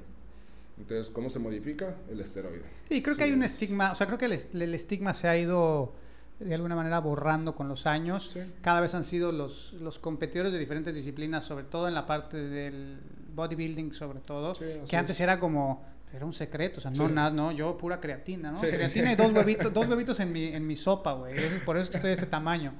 Entonces, 0.78 1.12
¿cómo 1.12 1.28
se 1.28 1.40
modifica? 1.40 1.96
El 2.08 2.20
esteroide. 2.20 2.62
Sí, 2.88 3.02
creo 3.02 3.16
que 3.16 3.24
hay 3.24 3.32
un 3.32 3.42
estigma, 3.42 3.92
o 3.92 3.94
sea, 3.94 4.06
creo 4.06 4.18
que 4.18 4.26
el, 4.26 4.74
estigma 4.74 5.12
se 5.12 5.26
ha 5.26 5.36
ido 5.36 5.92
de 6.38 6.54
alguna 6.54 6.76
manera 6.76 7.00
borrando 7.00 7.56
con 7.56 7.68
los 7.68 7.86
años. 7.86 8.36
Cada 8.62 8.80
vez 8.80 8.94
han 8.94 9.02
sido 9.02 9.32
los, 9.32 9.72
los 9.74 9.98
competidores 9.98 10.52
de 10.52 10.58
diferentes 10.58 10.94
disciplinas, 10.94 11.44
sobre 11.44 11.64
todo 11.64 11.88
en 11.88 11.94
la 11.94 12.06
parte 12.06 12.36
del 12.36 13.00
bodybuilding, 13.34 13.92
sobre 13.92 14.20
todo, 14.20 14.52
que 14.88 14.96
antes 14.96 15.18
era 15.20 15.40
como, 15.40 15.84
era 16.12 16.24
un 16.24 16.32
secreto, 16.32 16.78
o 16.78 16.80
sea, 16.80 16.90
no, 16.90 17.08
nada, 17.08 17.30
no, 17.30 17.52
yo 17.52 17.76
pura 17.76 18.00
creatina, 18.00 18.50
¿no? 18.50 18.60
creatina 18.60 19.12
y 19.12 19.16
dos 19.16 19.32
huevitos, 19.34 19.72
dos 19.72 19.86
huevitos 19.86 20.18
en 20.20 20.32
mi, 20.32 20.46
en 20.46 20.66
mi 20.66 20.76
sopa, 20.76 21.12
güey, 21.12 21.34
por 21.64 21.76
eso 21.76 21.92
estoy 21.92 22.08
de 22.08 22.14
este 22.14 22.26
tamaño. 22.26 22.74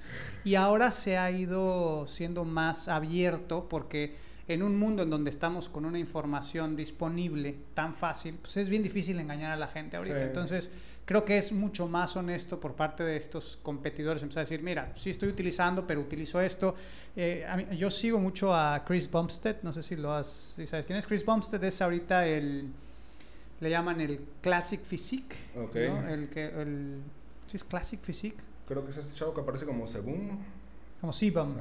Y 0.44 0.54
ahora 0.54 0.90
se 0.90 1.18
ha 1.18 1.30
ido 1.30 2.06
siendo 2.06 2.44
más 2.44 2.88
abierto 2.88 3.68
porque 3.68 4.16
en 4.48 4.62
un 4.62 4.78
mundo 4.78 5.02
en 5.02 5.10
donde 5.10 5.28
estamos 5.28 5.68
con 5.68 5.84
una 5.84 5.98
información 5.98 6.74
disponible 6.74 7.54
tan 7.74 7.94
fácil, 7.94 8.38
pues 8.40 8.56
es 8.56 8.68
bien 8.70 8.82
difícil 8.82 9.18
engañar 9.20 9.52
a 9.52 9.56
la 9.56 9.68
gente 9.68 9.98
ahorita. 9.98 10.24
Entonces, 10.24 10.70
creo 11.04 11.22
que 11.22 11.36
es 11.36 11.52
mucho 11.52 11.86
más 11.86 12.16
honesto 12.16 12.58
por 12.58 12.74
parte 12.74 13.04
de 13.04 13.18
estos 13.18 13.58
competidores 13.62 14.22
empezar 14.22 14.40
a 14.40 14.44
decir, 14.44 14.62
mira, 14.62 14.92
sí 14.96 15.10
estoy 15.10 15.28
utilizando, 15.28 15.86
pero 15.86 16.00
utilizo 16.00 16.40
esto. 16.40 16.74
Eh, 17.14 17.46
yo 17.76 17.90
sigo 17.90 18.18
mucho 18.18 18.54
a 18.54 18.82
Chris 18.86 19.10
Bumstead, 19.10 19.56
no 19.62 19.72
sé 19.72 19.82
si 19.82 19.96
lo 19.96 20.14
has, 20.14 20.54
si 20.56 20.66
sabes 20.66 20.86
quién 20.86 20.98
es. 20.98 21.04
Chris 21.04 21.26
Bumstead 21.26 21.62
es 21.64 21.82
ahorita 21.82 22.26
el, 22.26 22.72
le 23.60 23.70
llaman 23.70 24.00
el 24.00 24.20
Classic 24.40 24.80
Physique, 24.82 25.36
El 25.54 26.28
que, 26.28 26.46
el, 26.46 27.02
¿sí 27.46 27.56
es 27.56 27.64
Classic 27.64 28.00
Physique? 28.00 28.42
Creo 28.66 28.84
que 28.84 28.90
es 28.90 28.98
este 28.98 29.14
chavo 29.14 29.34
que 29.34 29.40
aparece 29.40 29.64
como 29.64 29.86
segundo. 29.86 30.34
Como 31.00 31.12
Sibum, 31.12 31.54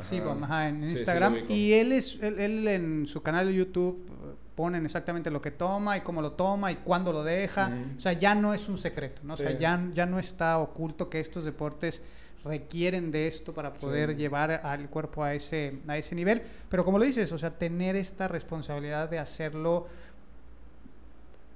sí. 0.00 0.22
ajá. 0.42 0.68
en 0.68 0.84
Instagram. 0.84 1.36
y 1.48 1.72
él, 1.74 1.92
es, 1.92 2.18
él, 2.22 2.66
en 2.66 3.06
su 3.06 3.22
canal 3.22 3.46
de 3.46 3.54
YouTube 3.54 4.06
eh, 4.08 4.34
ponen 4.54 4.86
exactamente 4.86 5.30
lo 5.30 5.42
que 5.42 5.50
toma 5.50 5.98
y 5.98 6.00
cómo 6.00 6.22
lo 6.22 6.32
toma 6.32 6.72
y 6.72 6.76
cuándo 6.76 7.12
lo 7.12 7.22
deja. 7.22 7.70
O 7.96 8.00
sea, 8.00 8.14
ya 8.14 8.34
no 8.34 8.54
es 8.54 8.70
un 8.70 8.78
secreto, 8.78 9.20
¿no? 9.24 9.34
O 9.34 9.36
sea, 9.36 9.56
ya, 9.58 9.90
ya 9.92 10.06
no 10.06 10.18
está 10.18 10.58
oculto 10.58 11.10
que 11.10 11.20
estos 11.20 11.44
deportes 11.44 12.02
requieren 12.44 13.10
de 13.10 13.28
esto 13.28 13.52
para 13.52 13.72
poder 13.72 14.16
llevar 14.16 14.50
al 14.50 14.88
cuerpo 14.88 15.22
a 15.22 15.34
ese, 15.34 15.80
a 15.86 15.98
ese 15.98 16.14
nivel. 16.14 16.42
Pero 16.68 16.84
como 16.84 16.98
lo 16.98 17.04
dices, 17.04 17.30
o 17.32 17.38
sea, 17.38 17.50
tener 17.50 17.94
esta 17.94 18.26
responsabilidad 18.26 19.08
de 19.08 19.18
hacerlo 19.18 19.86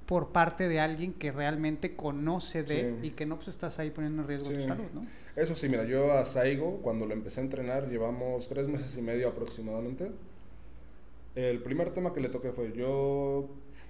por 0.07 0.29
parte 0.29 0.69
de 0.69 0.79
alguien 0.79 1.13
que 1.13 1.31
realmente 1.31 1.95
conoce 1.95 2.63
de 2.63 2.97
y 3.03 3.11
que 3.11 3.25
no 3.25 3.35
pues 3.35 3.49
estás 3.49 3.77
ahí 3.77 3.91
poniendo 3.91 4.21
en 4.21 4.27
riesgo 4.27 4.49
tu 4.49 4.61
salud, 4.61 4.85
¿no? 4.93 5.05
Eso 5.35 5.53
sí, 5.53 5.69
mira, 5.69 5.83
yo 5.83 6.13
a 6.13 6.25
Saigo, 6.25 6.81
cuando 6.81 7.05
lo 7.05 7.13
empecé 7.13 7.41
a 7.41 7.43
entrenar, 7.43 7.89
llevamos 7.89 8.47
tres 8.47 8.69
meses 8.69 8.97
y 8.97 9.01
medio 9.01 9.27
aproximadamente. 9.27 10.11
El 11.35 11.61
primer 11.61 11.91
tema 11.91 12.13
que 12.13 12.21
le 12.21 12.29
toqué 12.29 12.51
fue, 12.51 12.71
yo 12.73 13.49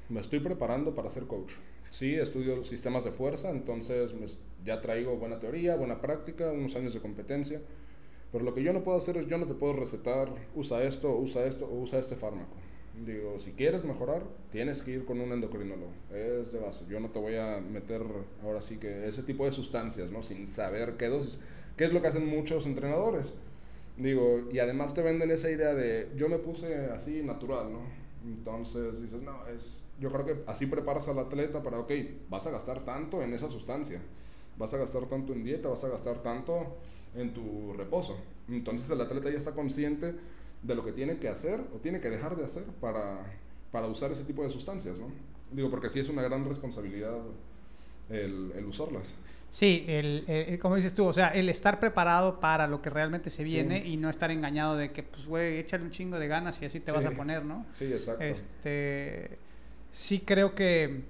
me 0.10 0.20
estoy 0.20 0.40
preparando 0.40 0.96
para 0.96 1.10
ser 1.10 1.24
coach. 1.28 1.54
Sí, 1.90 2.16
estudio 2.16 2.64
sistemas 2.64 3.06
de 3.06 3.12
fuerza, 3.12 3.50
entonces 3.50 4.12
ya 4.66 4.82
traigo 4.82 5.16
buena 5.18 5.40
teoría, 5.40 5.76
buena 5.76 6.02
práctica, 6.02 6.52
unos 6.52 6.76
años 6.76 6.94
de 6.96 7.00
competencia. 7.00 7.62
Pero 8.32 8.44
lo 8.44 8.54
que 8.54 8.64
yo 8.64 8.74
no 8.74 8.84
puedo 8.84 8.98
hacer 8.98 9.18
es, 9.18 9.28
yo 9.28 9.38
no 9.38 9.46
te 9.46 9.54
puedo 9.54 9.74
recetar, 9.74 10.30
usa 10.56 10.84
esto, 10.84 11.16
usa 11.16 11.46
esto 11.46 11.66
o 11.66 11.80
usa 11.80 12.00
este 12.00 12.16
fármaco. 12.16 12.58
Digo, 13.06 13.40
si 13.40 13.52
quieres 13.52 13.84
mejorar, 13.84 14.24
tienes 14.52 14.82
que 14.82 14.92
ir 14.92 15.06
con 15.06 15.20
un 15.22 15.32
endocrinólogo. 15.32 15.92
Es 16.12 16.52
de 16.52 16.60
base. 16.60 16.86
Yo 16.90 17.00
no 17.00 17.10
te 17.10 17.20
voy 17.20 17.36
a 17.36 17.60
meter 17.60 18.02
ahora 18.44 18.62
sí 18.62 18.78
que 18.78 19.08
ese 19.08 19.24
tipo 19.24 19.46
de 19.46 19.52
sustancias, 19.52 20.12
¿no? 20.12 20.24
Sin 20.24 20.48
saber 20.48 20.96
qué 20.98 21.08
dosis. 21.08 21.40
¿Qué 21.76 21.86
es 21.86 21.94
lo 21.94 22.02
que 22.02 22.08
hacen 22.08 22.26
muchos 22.26 22.66
entrenadores? 22.66 23.34
Digo, 23.98 24.48
y 24.52 24.60
además 24.60 24.94
te 24.94 25.02
venden 25.02 25.32
esa 25.32 25.52
idea 25.52 25.74
de 25.74 26.10
yo 26.16 26.28
me 26.30 26.38
puse 26.38 26.88
así 26.88 27.22
natural, 27.22 27.72
¿no? 27.72 27.82
Entonces 28.24 29.02
dices, 29.02 29.22
no, 29.22 29.46
es. 29.48 29.84
Yo 30.00 30.12
creo 30.12 30.26
que 30.26 30.44
así 30.48 30.66
preparas 30.66 31.08
al 31.08 31.20
atleta 31.20 31.62
para, 31.62 31.80
ok, 31.80 31.92
vas 32.30 32.46
a 32.48 32.52
gastar 32.52 32.84
tanto 32.84 33.22
en 33.22 33.34
esa 33.34 33.50
sustancia. 33.50 34.02
Vas 34.58 34.74
a 34.74 34.78
gastar 34.78 35.06
tanto 35.06 35.34
en 35.34 35.44
dieta, 35.44 35.70
vas 35.70 35.84
a 35.84 35.90
gastar 35.90 36.24
tanto 36.24 36.78
en 37.16 37.34
tu 37.34 37.74
reposo. 37.74 38.18
Entonces 38.50 38.90
el 38.90 39.02
atleta 39.02 39.30
ya 39.30 39.38
está 39.38 39.54
consciente 39.54 40.16
de 40.62 40.76
lo 40.76 40.84
que 40.84 40.92
tiene 40.92 41.18
que 41.18 41.30
hacer 41.30 41.62
o 41.74 41.78
tiene 41.78 42.00
que 42.00 42.10
dejar 42.10 42.36
de 42.36 42.46
hacer 42.46 42.64
para, 42.82 43.20
para 43.72 43.88
usar 43.88 44.12
ese 44.12 44.24
tipo 44.24 44.44
de 44.44 44.50
sustancias, 44.50 44.98
¿no? 44.98 45.08
Digo, 45.52 45.70
porque 45.70 45.90
sí 45.90 46.00
es 46.00 46.10
una 46.10 46.22
gran 46.22 46.46
responsabilidad 46.46 47.18
el, 48.10 48.52
el 48.56 48.66
usarlas. 48.66 49.14
Sí, 49.50 49.86
el, 49.88 50.60
como 50.62 50.76
dices 50.76 50.94
tú, 50.94 51.06
o 51.06 51.14
sea, 51.14 51.30
el 51.30 51.48
estar 51.48 51.80
preparado 51.80 52.42
para 52.42 52.68
lo 52.68 52.82
que 52.82 52.90
realmente 52.90 53.30
se 53.30 53.46
viene 53.46 53.86
y 53.86 53.96
no 53.96 54.10
estar 54.10 54.30
engañado 54.30 54.76
de 54.76 54.92
que, 54.92 55.04
pues, 55.04 55.26
güey, 55.26 55.60
échale 55.60 55.86
un 55.86 55.92
chingo 55.92 56.20
de 56.20 56.28
ganas 56.28 56.62
y 56.62 56.66
así 56.66 56.82
te 56.82 56.92
vas 56.92 57.06
a 57.06 57.12
poner, 57.12 57.46
¿no? 57.46 57.66
Sí, 57.72 57.86
exacto. 57.86 58.24
Este, 58.24 59.38
sí 59.92 60.20
creo 60.20 60.54
que, 60.54 61.04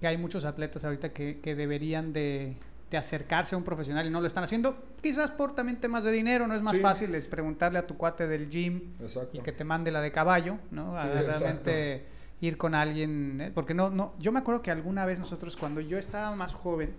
que 0.00 0.06
hay 0.06 0.16
muchos 0.16 0.44
atletas 0.44 0.84
ahorita 0.84 1.12
que, 1.12 1.40
que 1.40 1.56
deberían 1.56 2.12
de, 2.12 2.54
de, 2.90 2.98
acercarse 2.98 3.54
a 3.54 3.58
un 3.58 3.64
profesional 3.64 4.06
y 4.06 4.10
no 4.10 4.20
lo 4.20 4.26
están 4.26 4.44
haciendo, 4.44 4.76
quizás 5.00 5.30
por 5.30 5.54
también 5.54 5.80
temas 5.80 6.04
de 6.04 6.12
dinero, 6.12 6.46
no 6.46 6.54
es 6.54 6.62
más 6.62 6.78
fácil 6.78 7.14
es 7.14 7.28
preguntarle 7.28 7.78
a 7.78 7.86
tu 7.86 7.96
cuate 7.96 8.26
del 8.26 8.50
gym 8.50 8.94
y 9.32 9.40
que 9.40 9.52
te 9.52 9.64
mande 9.64 9.90
la 9.90 10.00
de 10.00 10.12
caballo, 10.12 10.58
¿no? 10.70 10.96
A 10.96 11.04
realmente 11.04 12.04
ir 12.40 12.56
con 12.56 12.74
alguien, 12.74 13.40
¿eh? 13.40 13.52
porque 13.54 13.74
no, 13.74 13.90
no, 13.90 14.14
yo 14.18 14.32
me 14.32 14.38
acuerdo 14.38 14.62
que 14.62 14.70
alguna 14.70 15.04
vez 15.04 15.18
nosotros, 15.18 15.56
cuando 15.56 15.80
yo 15.80 15.98
estaba 15.98 16.34
más 16.34 16.54
joven, 16.54 16.94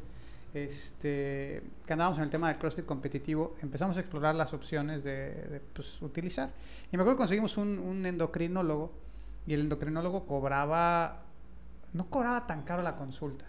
este, 0.54 1.63
que 1.86 1.93
andábamos 1.93 2.17
en 2.17 2.25
el 2.25 2.30
tema 2.30 2.49
del 2.49 2.58
CrossFit 2.58 2.86
competitivo, 2.86 3.56
empezamos 3.62 3.97
a 3.97 4.01
explorar 4.01 4.36
las 4.36 4.54
opciones 4.54 5.04
de, 5.04 5.62
pues, 5.73 6.01
utilizar. 6.01 6.51
Y 6.91 6.97
me 6.97 7.04
acuerdo 7.04 7.17
que 7.17 7.21
conseguimos 7.21 7.58
un, 7.58 8.06
endocrinólogo 8.06 8.91
y 9.47 9.54
el 9.54 9.62
endocrinólogo 9.62 10.25
cobraba, 10.25 11.23
no 11.93 12.10
cobraba 12.10 12.45
tan 12.47 12.63
caro 12.63 12.84
la 12.84 12.95
consulta, 12.95 13.45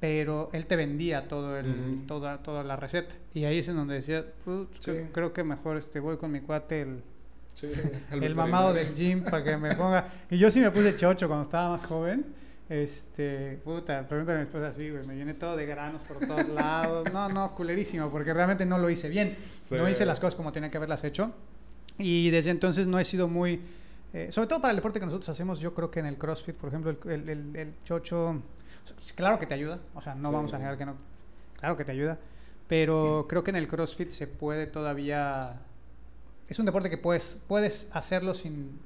pero 0.00 0.50
él 0.52 0.66
te 0.66 0.76
vendía 0.76 1.26
todo 1.26 1.58
el, 1.58 2.04
toda, 2.06 2.38
toda 2.38 2.62
la 2.62 2.76
receta. 2.76 3.16
Y 3.34 3.44
ahí 3.44 3.58
es 3.58 3.68
en 3.68 3.76
donde 3.76 3.94
decía, 3.94 4.24
creo, 5.12 5.32
que 5.32 5.44
mejor 5.44 5.76
este, 5.76 6.00
voy 6.00 6.16
con 6.16 6.30
mi 6.30 6.40
cuate 6.40 6.82
el... 6.82 7.02
el 8.10 8.34
mamado 8.34 8.72
del 8.72 8.94
gym 8.94 9.24
para 9.24 9.42
que 9.42 9.56
me 9.56 9.74
ponga. 9.74 10.08
Y 10.30 10.38
yo 10.38 10.50
sí 10.50 10.60
me 10.60 10.70
puse 10.70 10.94
chocho 10.94 11.26
cuando 11.26 11.42
estaba 11.42 11.70
más 11.70 11.84
joven. 11.84 12.26
Este, 12.68 13.58
puta, 13.64 14.06
pregúntame 14.06 14.40
después 14.40 14.62
así, 14.62 14.90
güey, 14.90 15.06
me 15.06 15.14
viene 15.14 15.32
todo 15.32 15.56
de 15.56 15.64
granos 15.64 16.02
por 16.02 16.18
todos 16.18 16.48
lados. 16.54 17.10
No, 17.12 17.28
no, 17.28 17.54
culerísimo, 17.54 18.10
porque 18.10 18.34
realmente 18.34 18.66
no 18.66 18.78
lo 18.78 18.90
hice 18.90 19.08
bien. 19.08 19.36
No 19.70 19.88
hice 19.88 20.04
las 20.04 20.20
cosas 20.20 20.34
como 20.34 20.52
tenía 20.52 20.70
que 20.70 20.76
haberlas 20.76 21.02
hecho. 21.04 21.32
Y 21.98 22.30
desde 22.30 22.50
entonces 22.50 22.86
no 22.86 22.98
he 22.98 23.04
sido 23.04 23.28
muy... 23.28 23.60
Eh, 24.12 24.28
sobre 24.30 24.48
todo 24.48 24.60
para 24.60 24.70
el 24.70 24.76
deporte 24.76 25.00
que 25.00 25.06
nosotros 25.06 25.28
hacemos, 25.28 25.60
yo 25.60 25.74
creo 25.74 25.90
que 25.90 26.00
en 26.00 26.06
el 26.06 26.16
CrossFit, 26.16 26.56
por 26.56 26.68
ejemplo, 26.68 26.96
el, 27.04 27.28
el, 27.28 27.56
el, 27.56 27.74
chocho, 27.84 28.40
claro 29.14 29.38
que 29.38 29.46
te 29.46 29.54
ayuda, 29.54 29.80
o 29.94 30.00
sea, 30.00 30.14
no 30.14 30.32
vamos 30.32 30.52
a 30.54 30.58
negar 30.58 30.78
que 30.78 30.86
no, 30.86 30.96
claro 31.58 31.76
que 31.76 31.84
te 31.84 31.92
ayuda, 31.92 32.18
pero 32.66 33.26
creo 33.28 33.42
que 33.44 33.50
en 33.50 33.56
el 33.56 33.68
CrossFit 33.68 34.10
se 34.10 34.26
puede 34.26 34.66
todavía... 34.66 35.62
Es 36.48 36.58
un 36.58 36.66
deporte 36.66 36.88
que 36.88 36.98
puedes, 36.98 37.38
puedes 37.46 37.88
hacerlo 37.92 38.32
sin, 38.34 38.78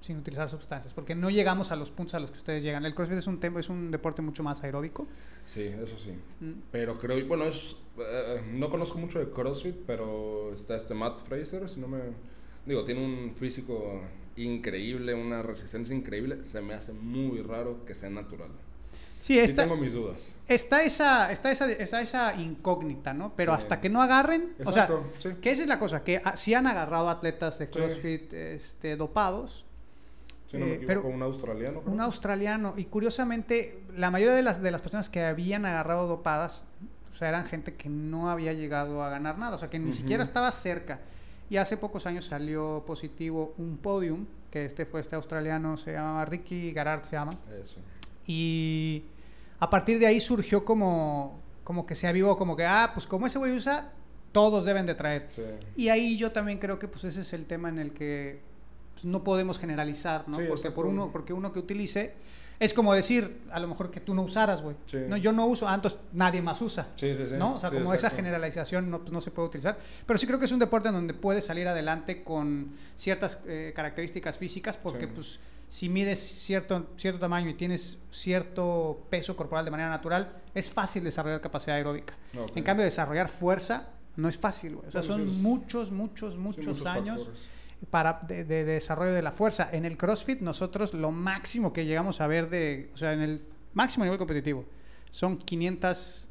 sin 0.00 0.18
utilizar 0.18 0.48
sustancias, 0.48 0.94
porque 0.94 1.14
no 1.14 1.30
llegamos 1.30 1.72
a 1.72 1.76
los 1.76 1.90
puntos 1.90 2.14
a 2.14 2.20
los 2.20 2.30
que 2.30 2.38
ustedes 2.38 2.62
llegan. 2.62 2.84
El 2.84 2.94
CrossFit 2.94 3.18
es 3.18 3.26
un 3.26 3.40
es 3.58 3.68
un 3.68 3.90
deporte 3.90 4.22
mucho 4.22 4.42
más 4.42 4.62
aeróbico. 4.62 5.06
Sí, 5.44 5.64
eso 5.64 5.98
sí. 5.98 6.12
Mm. 6.40 6.62
Pero 6.70 6.98
creo, 6.98 7.26
bueno, 7.26 7.44
es, 7.44 7.76
eh, 7.98 8.42
no 8.52 8.70
conozco 8.70 8.98
mucho 8.98 9.18
de 9.18 9.30
CrossFit, 9.30 9.76
pero 9.86 10.52
está 10.54 10.76
este 10.76 10.94
Matt 10.94 11.20
Fraser, 11.22 11.68
si 11.68 11.80
no 11.80 11.88
me... 11.88 11.98
Digo, 12.66 12.84
tiene 12.84 13.04
un 13.04 13.32
físico 13.32 14.02
increíble, 14.36 15.14
una 15.14 15.42
resistencia 15.42 15.94
increíble. 15.94 16.44
Se 16.44 16.60
me 16.60 16.74
hace 16.74 16.92
muy 16.92 17.42
raro 17.42 17.84
que 17.84 17.94
sea 17.94 18.10
natural. 18.10 18.50
Sí, 19.20 19.38
está, 19.38 19.62
tengo 19.62 19.76
mis 19.76 19.92
dudas. 19.92 20.36
Está 20.48 20.82
esa, 20.82 21.30
está 21.30 21.50
esa, 21.50 21.70
está 21.70 22.00
esa 22.00 22.34
incógnita, 22.34 23.12
¿no? 23.12 23.34
Pero 23.36 23.52
hasta 23.52 23.80
que 23.80 23.90
no 23.90 24.02
agarren, 24.02 24.54
o 24.64 24.72
sea, 24.72 24.88
que 25.40 25.50
esa 25.50 25.62
es 25.62 25.68
la 25.68 25.78
cosa, 25.78 26.02
que 26.02 26.22
si 26.34 26.54
han 26.54 26.66
agarrado 26.66 27.08
atletas 27.10 27.58
de 27.58 27.68
CrossFit 27.68 28.32
este, 28.32 28.96
dopados, 28.96 29.66
eh, 30.52 30.82
pero 30.86 31.06
un 31.06 31.22
australiano. 31.22 31.82
Un 31.86 32.00
australiano. 32.00 32.74
Y 32.76 32.86
curiosamente, 32.86 33.82
la 33.96 34.10
mayoría 34.10 34.34
de 34.34 34.42
las, 34.42 34.60
de 34.60 34.70
las 34.70 34.80
personas 34.80 35.08
que 35.08 35.22
habían 35.22 35.64
agarrado 35.64 36.08
dopadas, 36.08 36.64
o 37.12 37.14
sea, 37.14 37.28
eran 37.28 37.44
gente 37.44 37.74
que 37.74 37.88
no 37.88 38.30
había 38.30 38.52
llegado 38.52 39.02
a 39.04 39.10
ganar 39.10 39.38
nada, 39.38 39.56
o 39.56 39.58
sea, 39.58 39.70
que 39.70 39.78
ni 39.78 39.92
siquiera 39.92 40.22
estaba 40.22 40.50
cerca. 40.50 41.00
Y 41.50 41.56
hace 41.56 41.76
pocos 41.76 42.06
años 42.06 42.26
salió 42.26 42.84
positivo 42.86 43.54
un 43.58 43.76
podium, 43.76 44.26
que 44.50 44.64
este 44.64 44.86
fue 44.86 45.00
este 45.00 45.16
australiano, 45.16 45.76
se 45.76 45.92
llamaba 45.92 46.24
Ricky 46.24 46.72
Garard, 46.72 47.04
se 47.04 47.12
llama. 47.12 47.32
Eso. 47.62 47.80
Y 48.30 49.02
a 49.58 49.68
partir 49.68 49.98
de 49.98 50.06
ahí 50.06 50.20
surgió 50.20 50.64
como, 50.64 51.40
como 51.64 51.84
que 51.84 51.96
se 51.96 52.06
avivó, 52.06 52.36
como 52.36 52.54
que, 52.54 52.64
ah, 52.64 52.92
pues 52.94 53.08
como 53.08 53.26
ese 53.26 53.40
güey 53.40 53.56
usa, 53.56 53.92
todos 54.30 54.64
deben 54.64 54.86
de 54.86 54.94
traer. 54.94 55.28
Y 55.76 55.88
ahí 55.88 56.16
yo 56.16 56.30
también 56.30 56.58
creo 56.58 56.78
que 56.78 56.86
pues 56.86 57.02
ese 57.02 57.22
es 57.22 57.32
el 57.32 57.46
tema 57.46 57.70
en 57.70 57.80
el 57.80 57.92
que 57.92 58.38
pues, 58.94 59.04
no 59.04 59.24
podemos 59.24 59.58
generalizar, 59.58 60.28
¿no? 60.28 60.38
porque, 60.46 60.70
por 60.70 60.86
uno, 60.86 61.10
porque 61.10 61.32
uno 61.32 61.52
que 61.52 61.58
utilice 61.58 62.14
es 62.60 62.74
como 62.74 62.92
decir, 62.92 63.40
a 63.50 63.58
lo 63.58 63.66
mejor 63.66 63.90
que 63.90 64.00
tú 64.00 64.14
no 64.14 64.22
usaras, 64.22 64.60
güey. 64.60 64.76
No, 65.08 65.16
yo 65.16 65.32
no 65.32 65.46
uso, 65.46 65.66
ah, 65.66 65.74
entonces 65.74 65.98
nadie 66.12 66.42
más 66.42 66.60
usa. 66.60 66.88
Sí, 66.94 67.16
sí, 67.26 67.34
¿No? 67.38 67.54
O 67.54 67.60
sea, 67.60 67.70
como 67.70 67.94
esa 67.94 68.10
generalización 68.10 68.90
no, 68.90 69.00
no, 69.10 69.20
se 69.22 69.30
puede 69.30 69.48
utilizar. 69.48 69.78
Pero 70.06 70.18
sí 70.18 70.26
creo 70.26 70.38
que 70.38 70.44
es 70.44 70.52
un 70.52 70.58
deporte 70.58 70.88
en 70.88 70.94
donde 70.94 71.14
puedes 71.14 71.46
salir 71.46 71.66
adelante 71.66 72.22
con 72.22 72.72
ciertas 72.96 73.40
eh, 73.46 73.72
características 73.74 74.36
físicas, 74.36 74.76
porque 74.76 75.08
pues 75.08 75.40
si 75.68 75.88
mides 75.88 76.18
cierto, 76.18 76.88
cierto 76.96 77.18
tamaño 77.18 77.48
y 77.48 77.54
tienes 77.54 77.98
cierto 78.10 79.06
peso 79.08 79.34
corporal 79.36 79.64
de 79.64 79.70
manera 79.70 79.88
natural, 79.88 80.30
es 80.54 80.68
fácil 80.68 81.02
desarrollar 81.02 81.40
capacidad 81.40 81.76
aeróbica. 81.76 82.14
En 82.54 82.62
cambio, 82.62 82.84
desarrollar 82.84 83.30
fuerza 83.30 83.88
no 84.16 84.28
es 84.28 84.36
fácil, 84.36 84.76
güey. 84.76 84.88
O 84.88 84.90
sea, 84.90 85.02
son 85.02 85.40
muchos, 85.40 85.90
muchos, 85.90 86.36
muchos, 86.36 86.84
años 86.84 87.30
para 87.88 88.20
de, 88.26 88.44
desarrollo 88.44 89.12
de 89.12 89.22
la 89.22 89.32
fuerza. 89.32 89.68
En 89.72 89.84
el 89.84 89.96
CrossFit 89.96 90.40
nosotros 90.40 90.94
lo 90.94 91.10
máximo 91.10 91.72
que 91.72 91.86
llegamos 91.86 92.20
a 92.20 92.26
ver 92.26 92.50
de, 92.50 92.90
o 92.94 92.96
sea, 92.96 93.12
en 93.12 93.22
el 93.22 93.42
máximo 93.72 94.04
nivel 94.04 94.18
competitivo 94.18 94.64
son 95.10 95.38
500 95.38 96.29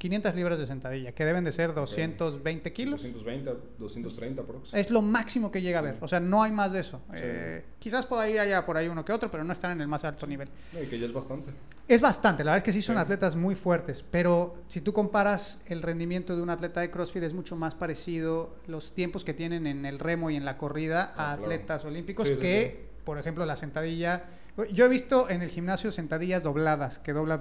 500 0.00 0.34
libras 0.34 0.58
de 0.58 0.64
sentadilla, 0.64 1.12
que 1.12 1.26
deben 1.26 1.44
de 1.44 1.52
ser 1.52 1.74
220 1.74 2.72
kilos. 2.72 3.02
220, 3.02 3.50
230 3.78 4.42
prox. 4.44 4.72
Es 4.72 4.90
lo 4.90 5.02
máximo 5.02 5.52
que 5.52 5.60
llega 5.60 5.80
a 5.80 5.82
ver. 5.82 5.98
O 6.00 6.08
sea, 6.08 6.18
no 6.20 6.42
hay 6.42 6.50
más 6.50 6.72
de 6.72 6.80
eso. 6.80 7.02
Eh, 7.12 7.66
quizás 7.78 8.06
por 8.06 8.18
ahí 8.18 8.38
haya 8.38 8.64
por 8.64 8.78
ahí 8.78 8.88
uno 8.88 9.04
que 9.04 9.12
otro, 9.12 9.30
pero 9.30 9.44
no 9.44 9.52
están 9.52 9.72
en 9.72 9.82
el 9.82 9.88
más 9.88 10.02
alto 10.04 10.26
nivel. 10.26 10.48
y 10.72 10.86
que 10.86 10.98
ya 10.98 11.04
es 11.04 11.12
bastante. 11.12 11.50
Es 11.86 12.00
bastante. 12.00 12.42
La 12.44 12.52
verdad 12.52 12.66
es 12.66 12.72
que 12.72 12.72
sí 12.72 12.80
son 12.80 12.96
atletas 12.96 13.36
muy 13.36 13.54
fuertes, 13.54 14.02
pero 14.02 14.62
si 14.68 14.80
tú 14.80 14.94
comparas 14.94 15.60
el 15.66 15.82
rendimiento 15.82 16.34
de 16.34 16.40
un 16.40 16.48
atleta 16.48 16.80
de 16.80 16.90
CrossFit 16.90 17.24
es 17.24 17.34
mucho 17.34 17.54
más 17.54 17.74
parecido 17.74 18.56
los 18.66 18.94
tiempos 18.94 19.22
que 19.22 19.34
tienen 19.34 19.66
en 19.66 19.84
el 19.84 19.98
remo 19.98 20.30
y 20.30 20.36
en 20.36 20.46
la 20.46 20.56
corrida 20.56 21.12
a 21.14 21.28
ah, 21.28 21.32
atletas 21.32 21.84
olímpicos 21.84 22.30
que, 22.30 22.88
por 23.04 23.18
ejemplo, 23.18 23.44
la 23.44 23.56
sentadilla. 23.56 24.24
Yo 24.72 24.86
he 24.86 24.88
visto 24.88 25.28
en 25.28 25.42
el 25.42 25.50
gimnasio 25.50 25.92
sentadillas 25.92 26.42
dobladas 26.42 27.00
que 27.00 27.12
dobla 27.12 27.36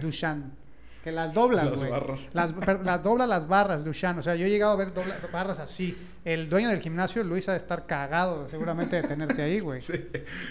Dushan. 0.00 0.61
Que 1.02 1.10
las 1.10 1.34
dobla, 1.34 1.64
Las 1.64 1.88
barras. 1.88 2.28
Las, 2.32 2.54
las 2.84 3.02
dobla 3.02 3.26
las 3.26 3.48
barras, 3.48 3.84
Dushan. 3.84 4.20
O 4.20 4.22
sea, 4.22 4.36
yo 4.36 4.46
he 4.46 4.50
llegado 4.50 4.72
a 4.72 4.76
ver 4.76 4.92
barras 5.32 5.58
así. 5.58 5.96
El 6.24 6.48
dueño 6.48 6.68
del 6.68 6.78
gimnasio, 6.78 7.24
Luis, 7.24 7.48
ha 7.48 7.52
de 7.52 7.58
estar 7.58 7.86
cagado 7.86 8.48
seguramente 8.48 8.94
de 8.96 9.08
tenerte 9.08 9.42
ahí, 9.42 9.58
güey. 9.58 9.80
Sí, 9.80 9.94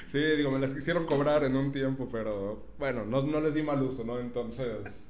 sí, 0.08 0.20
digo, 0.20 0.52
me 0.52 0.60
las 0.60 0.74
quisieron 0.74 1.06
cobrar 1.06 1.46
en 1.46 1.56
un 1.56 1.72
tiempo, 1.72 2.10
pero 2.12 2.66
bueno, 2.78 3.06
no, 3.06 3.22
no 3.22 3.40
les 3.40 3.54
di 3.54 3.64
mal 3.64 3.82
uso, 3.82 4.04
¿no? 4.04 4.20
Entonces... 4.20 5.04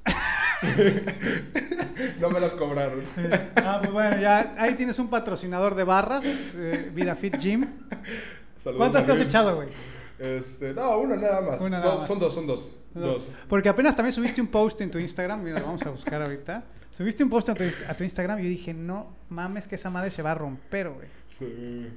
no 2.20 2.30
me 2.30 2.38
las 2.38 2.52
cobraron. 2.52 3.02
ah, 3.56 3.78
pues 3.80 3.92
bueno, 3.92 4.20
ya 4.20 4.54
ahí 4.58 4.74
tienes 4.74 4.98
un 5.00 5.10
patrocinador 5.10 5.74
de 5.74 5.82
barras, 5.82 6.24
eh, 6.24 6.90
Vida 6.94 7.16
Fit 7.16 7.36
Gym. 7.38 7.66
¿Cuántas 8.76 9.04
te 9.04 9.12
has 9.12 9.20
echado, 9.20 9.56
güey? 9.56 9.68
Este, 10.22 10.72
no, 10.72 10.98
una 10.98 11.16
nada 11.16 11.40
más. 11.40 11.58
Son 12.06 12.18
dos, 12.20 12.32
son 12.32 12.46
dos. 12.46 12.70
dos. 12.94 13.28
Porque 13.48 13.68
apenas 13.68 13.96
también 13.96 14.12
subiste 14.12 14.40
un 14.40 14.46
post 14.46 14.80
en 14.80 14.88
tu 14.88 14.98
Instagram, 15.00 15.42
mira, 15.42 15.58
lo 15.58 15.66
vamos 15.66 15.84
a 15.84 15.90
buscar 15.90 16.22
ahorita. 16.22 16.62
Subiste 16.92 17.24
un 17.24 17.30
post 17.30 17.48
a 17.48 17.54
tu, 17.54 17.64
a 17.64 17.94
tu 17.94 18.04
Instagram 18.04 18.38
y 18.38 18.44
yo 18.44 18.48
dije, 18.48 18.72
no 18.72 19.16
mames 19.30 19.66
que 19.66 19.74
esa 19.74 19.90
madre 19.90 20.10
se 20.10 20.22
va 20.22 20.30
a 20.30 20.34
romper, 20.36 20.90
güey. 20.90 21.08
Sí. 21.36 21.88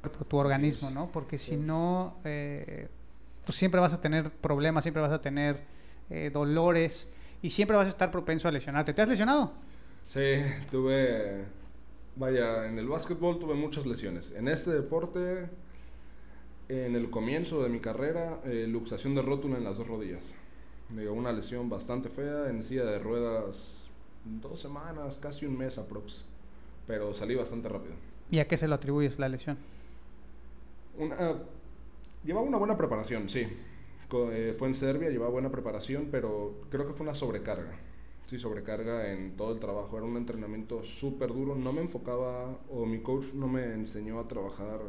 Por 0.00 0.24
tu 0.24 0.36
organismo, 0.38 0.90
¿no? 0.90 1.12
Porque 1.12 1.36
si 1.36 1.58
no, 1.58 2.16
eh, 2.24 2.88
pues 3.44 3.58
siempre 3.58 3.80
vas 3.80 3.92
a 3.92 4.00
tener 4.00 4.30
problemas, 4.30 4.84
siempre 4.84 5.02
vas 5.02 5.12
a 5.12 5.20
tener 5.20 5.60
eh, 6.08 6.30
dolores 6.32 7.10
y 7.42 7.50
siempre 7.50 7.76
vas 7.76 7.84
a 7.84 7.90
estar 7.90 8.10
propenso 8.10 8.48
a 8.48 8.52
lesionarte. 8.52 8.94
¿Te 8.94 9.02
has 9.02 9.08
lesionado? 9.10 9.52
Sí, 10.06 10.36
tuve, 10.70 11.44
vaya, 12.16 12.66
en 12.66 12.78
el 12.78 12.88
básquetbol 12.88 13.38
tuve 13.38 13.54
muchas 13.56 13.84
lesiones. 13.84 14.30
En 14.30 14.48
este 14.48 14.70
deporte 14.70 15.50
En 16.68 16.94
el 16.96 17.08
comienzo 17.10 17.62
de 17.62 17.70
mi 17.70 17.80
carrera, 17.80 18.40
eh, 18.44 18.66
luxación 18.68 19.14
de 19.14 19.22
rótula 19.22 19.56
en 19.56 19.64
las 19.64 19.78
dos 19.78 19.86
rodillas. 19.86 20.24
Digo, 20.90 21.12
una 21.12 21.32
lesión 21.32 21.68
bastante 21.70 22.08
fea, 22.10 22.50
en 22.50 22.62
silla 22.62 22.84
de 22.84 22.98
ruedas 22.98 23.84
dos 24.24 24.60
semanas, 24.60 25.18
casi 25.20 25.46
un 25.46 25.56
mes 25.56 25.78
aprox. 25.78 26.24
Pero 26.86 27.14
salí 27.14 27.34
bastante 27.34 27.68
rápido. 27.68 27.94
¿Y 28.30 28.38
a 28.38 28.46
qué 28.48 28.56
se 28.56 28.68
lo 28.68 28.74
atribuyes 28.74 29.18
la 29.18 29.28
lesión? 29.28 29.56
Una, 30.98 31.16
llevaba 32.24 32.46
una 32.46 32.58
buena 32.58 32.76
preparación, 32.76 33.28
sí. 33.30 33.46
Co- 34.08 34.30
eh, 34.32 34.52
fue 34.52 34.68
en 34.68 34.74
Serbia, 34.74 35.10
llevaba 35.10 35.30
buena 35.30 35.50
preparación, 35.50 36.08
pero 36.10 36.54
creo 36.70 36.86
que 36.86 36.92
fue 36.92 37.04
una 37.04 37.14
sobrecarga. 37.14 37.72
Sí, 38.26 38.38
sobrecarga 38.38 39.10
en 39.12 39.36
todo 39.36 39.52
el 39.52 39.58
trabajo. 39.58 39.96
Era 39.96 40.04
un 40.06 40.16
entrenamiento 40.18 40.82
súper 40.84 41.28
duro. 41.32 41.54
No 41.54 41.72
me 41.72 41.80
enfocaba, 41.80 42.58
o 42.70 42.84
mi 42.84 42.98
coach 43.00 43.32
no 43.34 43.48
me 43.48 43.72
enseñó 43.72 44.20
a 44.20 44.26
trabajar, 44.26 44.80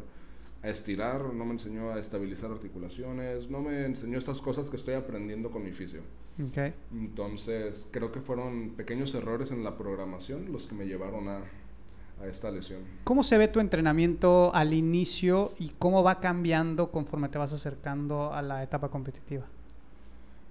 a 0.62 0.70
estirar, 0.70 1.34
no 1.34 1.46
me 1.46 1.52
enseñó 1.54 1.92
a 1.92 2.00
estabilizar 2.00 2.52
articulaciones, 2.52 3.50
no 3.50 3.62
me 3.62 3.86
enseñó 3.86 4.18
estas 4.18 4.42
cosas 4.42 4.70
que 4.70 4.76
estoy 4.76 4.94
aprendiendo 4.96 5.52
con 5.52 5.64
mi 5.64 5.72
fisio. 5.72 6.02
Ok. 6.46 6.74
Entonces, 6.94 7.86
creo 7.92 8.12
que 8.12 8.20
fueron 8.22 8.72
pequeños 8.72 9.14
errores 9.16 9.52
en 9.52 9.64
la 9.64 9.78
programación 9.78 10.52
los 10.52 10.68
que 10.68 10.76
me 10.76 10.86
llevaron 10.86 11.28
a, 11.30 11.42
a 12.22 12.28
esta 12.28 12.52
lesión. 12.52 12.82
¿Cómo 13.06 13.24
se 13.24 13.38
ve 13.38 13.48
tu 13.48 13.60
entrenamiento 13.62 14.54
al 14.54 14.74
inicio 14.74 15.54
y 15.60 15.70
cómo 15.80 16.04
va 16.04 16.20
cambiando 16.20 16.92
conforme 16.92 17.30
te 17.30 17.38
vas 17.38 17.54
acercando 17.54 18.34
a 18.34 18.42
la 18.42 18.62
etapa 18.64 18.90
competitiva? 18.90 19.46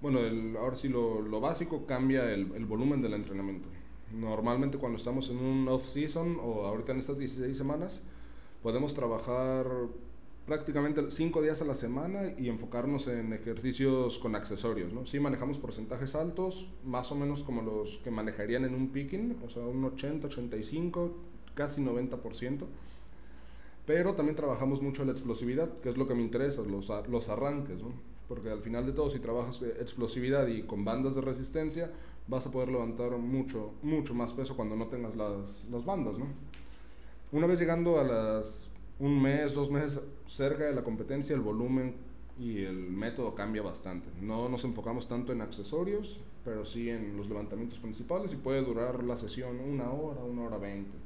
Bueno, 0.01 0.19
el- 0.19 0.55
ahora 0.57 0.75
sí 0.75 0.89
lo, 0.89 1.21
lo 1.21 1.39
básico 1.41 1.85
cambia 1.85 2.31
el, 2.31 2.51
el 2.55 2.65
volumen 2.65 3.01
del 3.01 3.13
entrenamiento. 3.13 3.67
Normalmente 4.13 4.77
cuando 4.79 4.97
estamos 4.97 5.29
en 5.29 5.37
un 5.37 5.67
off-season 5.67 6.37
o 6.41 6.65
ahorita 6.65 6.93
en 6.93 6.99
estas 6.99 7.17
16 7.19 7.55
semanas, 7.55 8.01
podemos 8.61 8.93
trabajar 8.93 9.65
prácticamente 10.45 11.11
5 11.11 11.41
días 11.43 11.61
a 11.61 11.65
la 11.65 11.75
semana 11.75 12.33
y 12.37 12.49
enfocarnos 12.49 13.07
en 13.07 13.33
ejercicios 13.33 14.17
con 14.17 14.35
accesorios, 14.35 14.91
¿no? 14.91 15.05
Sí 15.05 15.19
manejamos 15.19 15.59
porcentajes 15.59 16.15
altos, 16.15 16.67
más 16.83 17.11
o 17.11 17.15
menos 17.15 17.43
como 17.43 17.61
los 17.61 17.99
que 17.99 18.09
manejarían 18.09 18.65
en 18.65 18.73
un 18.73 18.89
picking, 18.89 19.37
o 19.45 19.49
sea, 19.49 19.61
un 19.61 19.85
80, 19.85 20.25
85, 20.27 21.11
casi 21.53 21.81
90%. 21.81 22.65
Pero 23.85 24.15
también 24.15 24.35
trabajamos 24.35 24.81
mucho 24.81 25.05
la 25.05 25.11
explosividad, 25.11 25.69
que 25.81 25.89
es 25.89 25.97
lo 25.97 26.07
que 26.07 26.15
me 26.15 26.21
interesa, 26.21 26.63
los, 26.63 26.89
los 27.09 27.29
arranques, 27.29 27.81
¿no? 27.81 27.93
Porque 28.27 28.49
al 28.49 28.61
final 28.61 28.87
de 28.87 28.91
todo, 28.91 29.09
si 29.11 29.19
trabajas 29.19 29.61
eh, 29.61 29.77
explosividad 29.79 30.47
y 30.47 30.63
con 30.63 30.83
bandas 30.83 31.13
de 31.13 31.21
resistencia, 31.21 31.91
vas 32.27 32.45
a 32.47 32.51
poder 32.51 32.69
levantar 32.69 33.11
mucho, 33.17 33.73
mucho 33.83 34.15
más 34.15 34.33
peso 34.33 34.55
cuando 34.55 34.75
no 34.75 34.87
tengas 34.87 35.15
las, 35.15 35.63
las 35.71 35.85
bandas, 35.85 36.17
¿no? 36.17 36.25
Una 37.31 37.45
vez 37.45 37.59
llegando 37.59 37.99
a 37.99 38.03
las 38.03 38.67
un 38.97 39.21
mes, 39.21 39.53
dos 39.53 39.69
meses 39.69 40.01
cerca 40.27 40.65
de 40.65 40.73
la 40.73 40.83
competencia, 40.83 41.35
el 41.35 41.41
volumen 41.41 41.95
y 42.39 42.63
el 42.63 42.89
método 42.89 43.35
cambia 43.35 43.61
bastante. 43.61 44.09
No 44.21 44.49
nos 44.49 44.63
enfocamos 44.63 45.07
tanto 45.07 45.31
en 45.31 45.41
accesorios, 45.41 46.19
pero 46.43 46.65
sí 46.65 46.89
en 46.89 47.15
los 47.15 47.29
levantamientos 47.29 47.79
principales 47.79 48.33
y 48.33 48.35
puede 48.35 48.61
durar 48.61 49.03
la 49.03 49.15
sesión 49.15 49.59
una 49.59 49.91
hora, 49.91 50.23
una 50.23 50.43
hora 50.43 50.57
veinte. 50.57 50.97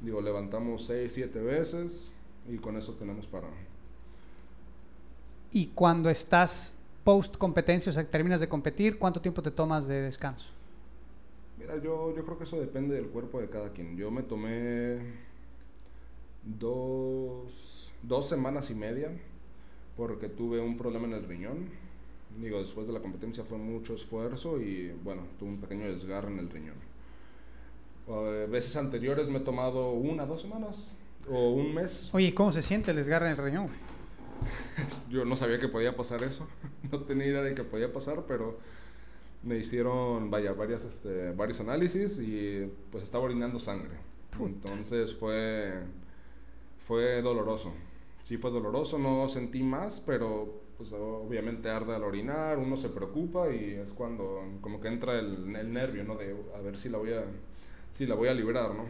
Digo, 0.00 0.20
levantamos 0.20 0.86
seis, 0.86 1.12
siete 1.14 1.40
veces 1.40 2.10
y 2.48 2.58
con 2.58 2.76
eso 2.76 2.92
tenemos 2.94 3.26
para... 3.26 3.48
Y 5.52 5.68
cuando 5.68 6.10
estás 6.10 6.74
post 7.02 7.38
competencia, 7.38 7.90
o 7.90 7.92
sea, 7.94 8.04
terminas 8.04 8.40
de 8.40 8.48
competir, 8.48 8.98
¿cuánto 8.98 9.22
tiempo 9.22 9.42
te 9.42 9.50
tomas 9.50 9.88
de 9.88 10.02
descanso? 10.02 10.50
Mira, 11.58 11.76
yo, 11.76 12.14
yo 12.14 12.24
creo 12.24 12.36
que 12.36 12.44
eso 12.44 12.60
depende 12.60 12.94
del 12.94 13.06
cuerpo 13.06 13.40
de 13.40 13.48
cada 13.48 13.70
quien. 13.70 13.96
Yo 13.96 14.10
me 14.10 14.22
tomé 14.22 14.98
dos, 16.46 17.92
dos 18.02 18.28
semanas 18.28 18.70
y 18.70 18.74
media 18.74 19.10
porque 19.96 20.28
tuve 20.28 20.60
un 20.60 20.76
problema 20.76 21.06
en 21.06 21.14
el 21.14 21.24
riñón. 21.24 21.68
Digo, 22.40 22.58
después 22.58 22.86
de 22.86 22.92
la 22.92 23.00
competencia 23.00 23.44
fue 23.44 23.58
mucho 23.58 23.94
esfuerzo 23.94 24.60
y 24.60 24.92
bueno, 25.02 25.22
tuve 25.38 25.50
un 25.50 25.60
pequeño 25.60 25.86
desgarre 25.86 26.30
en 26.30 26.38
el 26.38 26.50
riñón. 26.50 26.76
Eh, 28.08 28.46
veces 28.50 28.76
anteriores 28.76 29.28
me 29.28 29.38
he 29.38 29.40
tomado 29.40 29.90
una, 29.92 30.26
dos 30.26 30.42
semanas 30.42 30.92
o 31.28 31.50
un 31.50 31.74
mes. 31.74 32.10
Oye, 32.12 32.28
¿y 32.28 32.32
¿cómo 32.32 32.52
se 32.52 32.62
siente 32.62 32.90
el 32.90 32.98
desgarre 32.98 33.26
en 33.26 33.32
el 33.32 33.38
riñón? 33.38 33.68
Yo 35.10 35.24
no 35.24 35.34
sabía 35.34 35.58
que 35.58 35.68
podía 35.68 35.96
pasar 35.96 36.22
eso. 36.22 36.46
No 36.92 37.00
tenía 37.00 37.26
idea 37.26 37.42
de 37.42 37.52
que 37.52 37.64
podía 37.64 37.92
pasar, 37.92 38.26
pero 38.28 38.60
me 39.42 39.56
hicieron 39.56 40.30
vaya, 40.30 40.52
varias, 40.52 40.84
este, 40.84 41.32
varios 41.32 41.58
análisis 41.58 42.16
y 42.18 42.70
pues 42.92 43.02
estaba 43.02 43.24
orinando 43.24 43.58
sangre. 43.58 43.96
Puta. 44.30 44.68
Entonces 44.68 45.16
fue, 45.16 45.82
fue 46.86 47.20
doloroso. 47.20 47.72
Sí 48.24 48.36
fue 48.36 48.50
doloroso, 48.50 48.98
no 48.98 49.28
sentí 49.28 49.62
más, 49.62 50.00
pero 50.00 50.62
pues 50.76 50.92
obviamente 50.92 51.68
arde 51.68 51.94
al 51.94 52.04
orinar, 52.04 52.58
uno 52.58 52.76
se 52.76 52.88
preocupa 52.88 53.50
y 53.50 53.74
es 53.74 53.92
cuando 53.92 54.42
como 54.60 54.80
que 54.80 54.88
entra 54.88 55.18
el, 55.18 55.54
el 55.56 55.72
nervio, 55.72 56.04
¿no? 56.04 56.16
De 56.16 56.34
a 56.56 56.60
ver 56.60 56.76
si 56.76 56.88
la 56.88 56.98
voy 56.98 57.12
a, 57.12 57.24
si 57.90 58.06
la 58.06 58.14
voy 58.14 58.28
a 58.28 58.34
librar, 58.34 58.70
¿no? 58.74 58.84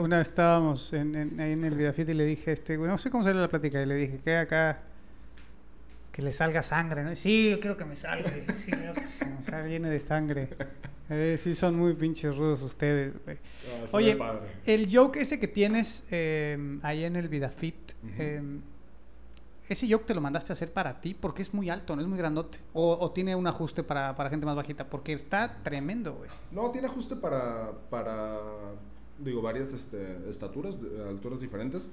Una 0.00 0.18
vez 0.18 0.28
estábamos 0.28 0.92
en, 0.92 1.40
ahí 1.40 1.52
en 1.52 1.64
el 1.64 1.74
Vidafit 1.74 2.08
y 2.08 2.14
le 2.14 2.24
dije, 2.24 2.52
este, 2.52 2.76
no 2.76 2.98
sé 2.98 3.10
cómo 3.10 3.24
salió 3.24 3.40
la 3.40 3.48
plática, 3.48 3.82
y 3.82 3.86
le 3.86 3.94
dije 3.94 4.20
que 4.22 4.36
acá 4.36 4.82
que 6.12 6.22
le 6.22 6.32
salga 6.32 6.62
sangre, 6.62 7.02
¿no? 7.02 7.14
Sí, 7.14 7.50
yo 7.50 7.60
quiero 7.60 7.76
que 7.76 7.84
me 7.84 7.94
salga. 7.94 8.30
Y 8.36 8.42
sí, 8.54 8.70
se 8.70 9.26
me 9.26 9.42
salga 9.42 9.66
lleno 9.66 9.88
de 9.88 10.00
sangre. 10.00 10.48
Eh, 11.08 11.36
sí, 11.38 11.54
son 11.54 11.76
muy 11.76 11.94
pinches 11.94 12.36
rudos 12.36 12.62
ustedes, 12.62 13.14
güey. 13.24 13.38
Oye, 13.92 14.18
el 14.64 14.94
joke 14.94 15.16
ese 15.16 15.38
que 15.38 15.48
tienes 15.48 16.04
eh, 16.10 16.78
ahí 16.82 17.04
en 17.04 17.16
el 17.16 17.28
Vidafit, 17.28 17.92
eh, 18.18 18.42
ese 19.68 19.90
joke 19.90 20.04
te 20.06 20.14
lo 20.14 20.20
mandaste 20.20 20.52
a 20.52 20.54
hacer 20.54 20.72
para 20.72 21.00
ti 21.00 21.14
porque 21.14 21.42
es 21.42 21.54
muy 21.54 21.70
alto, 21.70 21.94
no 21.94 22.02
es 22.02 22.08
muy 22.08 22.18
grandote. 22.18 22.58
O, 22.72 22.96
o 23.00 23.10
tiene 23.12 23.36
un 23.36 23.46
ajuste 23.46 23.82
para, 23.82 24.16
para 24.16 24.30
gente 24.30 24.46
más 24.46 24.56
bajita, 24.56 24.88
porque 24.88 25.12
está 25.12 25.62
tremendo, 25.62 26.14
güey. 26.14 26.30
No, 26.50 26.70
tiene 26.70 26.88
ajuste 26.88 27.14
para, 27.16 27.72
para 27.88 28.40
digo, 29.18 29.42
varias 29.42 29.72
este, 29.72 30.28
estaturas, 30.28 30.74
alturas 31.08 31.40
diferentes, 31.40 31.88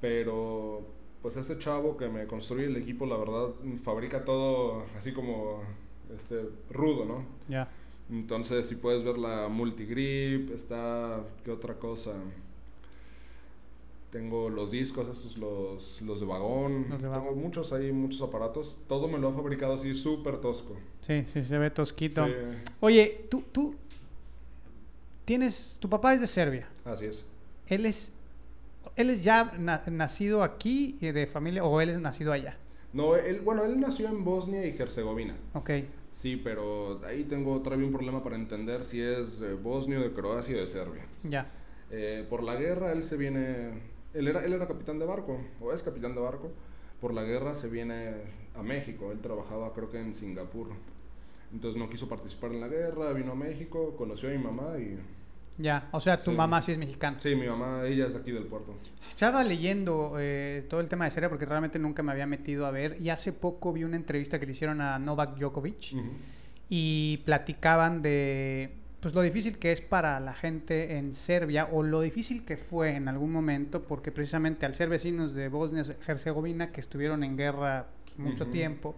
pero 0.00 0.86
pues 1.22 1.36
este 1.36 1.58
chavo 1.58 1.96
que 1.96 2.08
me 2.08 2.26
construye 2.26 2.66
el 2.66 2.76
equipo, 2.76 3.04
la 3.04 3.16
verdad, 3.16 3.50
fabrica 3.82 4.24
todo 4.24 4.84
así 4.96 5.12
como 5.12 5.62
este, 6.14 6.48
rudo, 6.70 7.04
¿no? 7.04 7.24
Ya. 7.48 7.68
Entonces, 8.10 8.66
si 8.66 8.74
puedes 8.74 9.04
ver 9.04 9.18
la 9.18 9.48
multigrip, 9.48 10.50
está, 10.52 11.20
¿qué 11.44 11.50
otra 11.52 11.74
cosa? 11.74 12.12
Tengo 14.10 14.50
los 14.50 14.72
discos, 14.72 15.06
esos, 15.08 15.36
los, 15.36 16.02
los 16.02 16.18
de 16.18 16.26
vagón. 16.26 16.86
Los 16.90 17.00
de 17.00 17.06
vagón. 17.06 17.28
Tengo 17.28 17.40
muchos 17.40 17.72
ahí, 17.72 17.92
muchos 17.92 18.20
aparatos. 18.22 18.76
Todo 18.88 19.06
me 19.06 19.18
lo 19.18 19.28
ha 19.28 19.32
fabricado 19.32 19.74
así 19.74 19.94
súper 19.94 20.38
tosco. 20.38 20.74
Sí, 21.06 21.22
sí, 21.26 21.44
se 21.44 21.58
ve 21.58 21.70
tosquito. 21.70 22.26
Sí, 22.26 22.32
Oye, 22.80 23.26
tú, 23.30 23.44
tú 23.52 23.76
tienes, 25.24 25.76
tu 25.80 25.88
papá 25.88 26.12
es 26.14 26.20
de 26.20 26.26
Serbia. 26.26 26.68
así 26.84 27.04
es. 27.06 27.24
Él 27.68 27.86
es, 27.86 28.12
él 28.96 29.10
es 29.10 29.22
ya 29.22 29.52
na- 29.56 29.82
nacido 29.88 30.42
aquí 30.42 30.96
y 31.00 31.12
de 31.12 31.28
familia, 31.28 31.62
o 31.64 31.80
él 31.80 31.90
es 31.90 32.00
nacido 32.00 32.32
allá. 32.32 32.56
No, 32.92 33.14
él, 33.14 33.40
bueno, 33.42 33.64
él 33.64 33.78
nació 33.78 34.08
en 34.08 34.24
Bosnia 34.24 34.66
y 34.66 34.70
Herzegovina. 34.76 35.36
Ok. 35.54 35.70
Sí, 36.20 36.36
pero 36.36 37.00
ahí 37.06 37.24
tengo 37.24 37.62
todavía 37.62 37.86
un 37.86 37.94
problema 37.94 38.22
para 38.22 38.36
entender 38.36 38.84
si 38.84 39.00
es 39.00 39.40
de 39.40 39.54
Bosnia, 39.54 39.98
de 39.98 40.12
Croacia 40.12 40.54
o 40.54 40.60
de 40.60 40.66
Serbia. 40.66 41.06
Ya. 41.22 41.50
Eh, 41.90 42.26
por 42.28 42.42
la 42.42 42.56
guerra 42.56 42.92
él 42.92 43.04
se 43.04 43.16
viene, 43.16 43.70
él 44.12 44.28
era, 44.28 44.44
él 44.44 44.52
era 44.52 44.68
capitán 44.68 44.98
de 44.98 45.06
barco, 45.06 45.40
o 45.62 45.72
es 45.72 45.82
capitán 45.82 46.14
de 46.14 46.20
barco. 46.20 46.50
Por 47.00 47.14
la 47.14 47.22
guerra 47.22 47.54
se 47.54 47.70
viene 47.70 48.16
a 48.54 48.62
México, 48.62 49.12
él 49.12 49.20
trabajaba 49.20 49.72
creo 49.72 49.90
que 49.90 49.98
en 49.98 50.12
Singapur. 50.12 50.68
Entonces 51.54 51.80
no 51.80 51.88
quiso 51.88 52.06
participar 52.06 52.52
en 52.52 52.60
la 52.60 52.68
guerra, 52.68 53.14
vino 53.14 53.32
a 53.32 53.36
México, 53.36 53.96
conoció 53.96 54.28
a 54.28 54.32
mi 54.32 54.38
mamá 54.38 54.76
y... 54.78 54.98
Ya. 55.58 55.88
O 55.92 56.00
sea, 56.00 56.16
tu 56.16 56.30
Sí. 56.30 56.36
mamá 56.36 56.62
sí 56.62 56.72
es 56.72 56.78
mexicana. 56.78 57.18
Sí, 57.20 57.34
mi 57.34 57.46
mamá, 57.46 57.82
ella 57.86 58.06
es 58.06 58.14
aquí 58.16 58.30
del 58.32 58.44
puerto. 58.44 58.76
Estaba 59.06 59.44
leyendo 59.44 60.14
eh, 60.18 60.64
todo 60.70 60.80
el 60.80 60.88
tema 60.88 61.04
de 61.04 61.10
Serbia 61.10 61.28
porque 61.28 61.44
realmente 61.44 61.78
nunca 61.78 62.02
me 62.02 62.12
había 62.12 62.26
metido 62.26 62.64
a 62.66 62.70
ver. 62.70 62.96
Y 63.00 63.10
hace 63.10 63.32
poco 63.32 63.72
vi 63.72 63.84
una 63.84 63.96
entrevista 63.96 64.38
que 64.40 64.46
le 64.46 64.52
hicieron 64.52 64.80
a 64.80 64.98
Novak 64.98 65.36
Djokovic. 65.38 65.94
Y 66.68 67.18
platicaban 67.24 68.00
de 68.02 68.70
pues 69.00 69.14
lo 69.14 69.22
difícil 69.22 69.56
que 69.58 69.72
es 69.72 69.80
para 69.80 70.20
la 70.20 70.34
gente 70.34 70.98
en 70.98 71.14
Serbia 71.14 71.68
o 71.72 71.82
lo 71.82 72.02
difícil 72.02 72.44
que 72.44 72.58
fue 72.58 72.96
en 72.96 73.08
algún 73.08 73.32
momento 73.32 73.82
porque 73.82 74.12
precisamente 74.12 74.66
al 74.66 74.74
ser 74.74 74.90
vecinos 74.90 75.32
de 75.34 75.48
Bosnia 75.48 75.82
Herzegovina 76.06 76.70
que 76.70 76.80
estuvieron 76.80 77.24
en 77.24 77.34
guerra 77.38 77.86
pues, 78.04 78.18
mucho 78.18 78.46
tiempo 78.48 78.94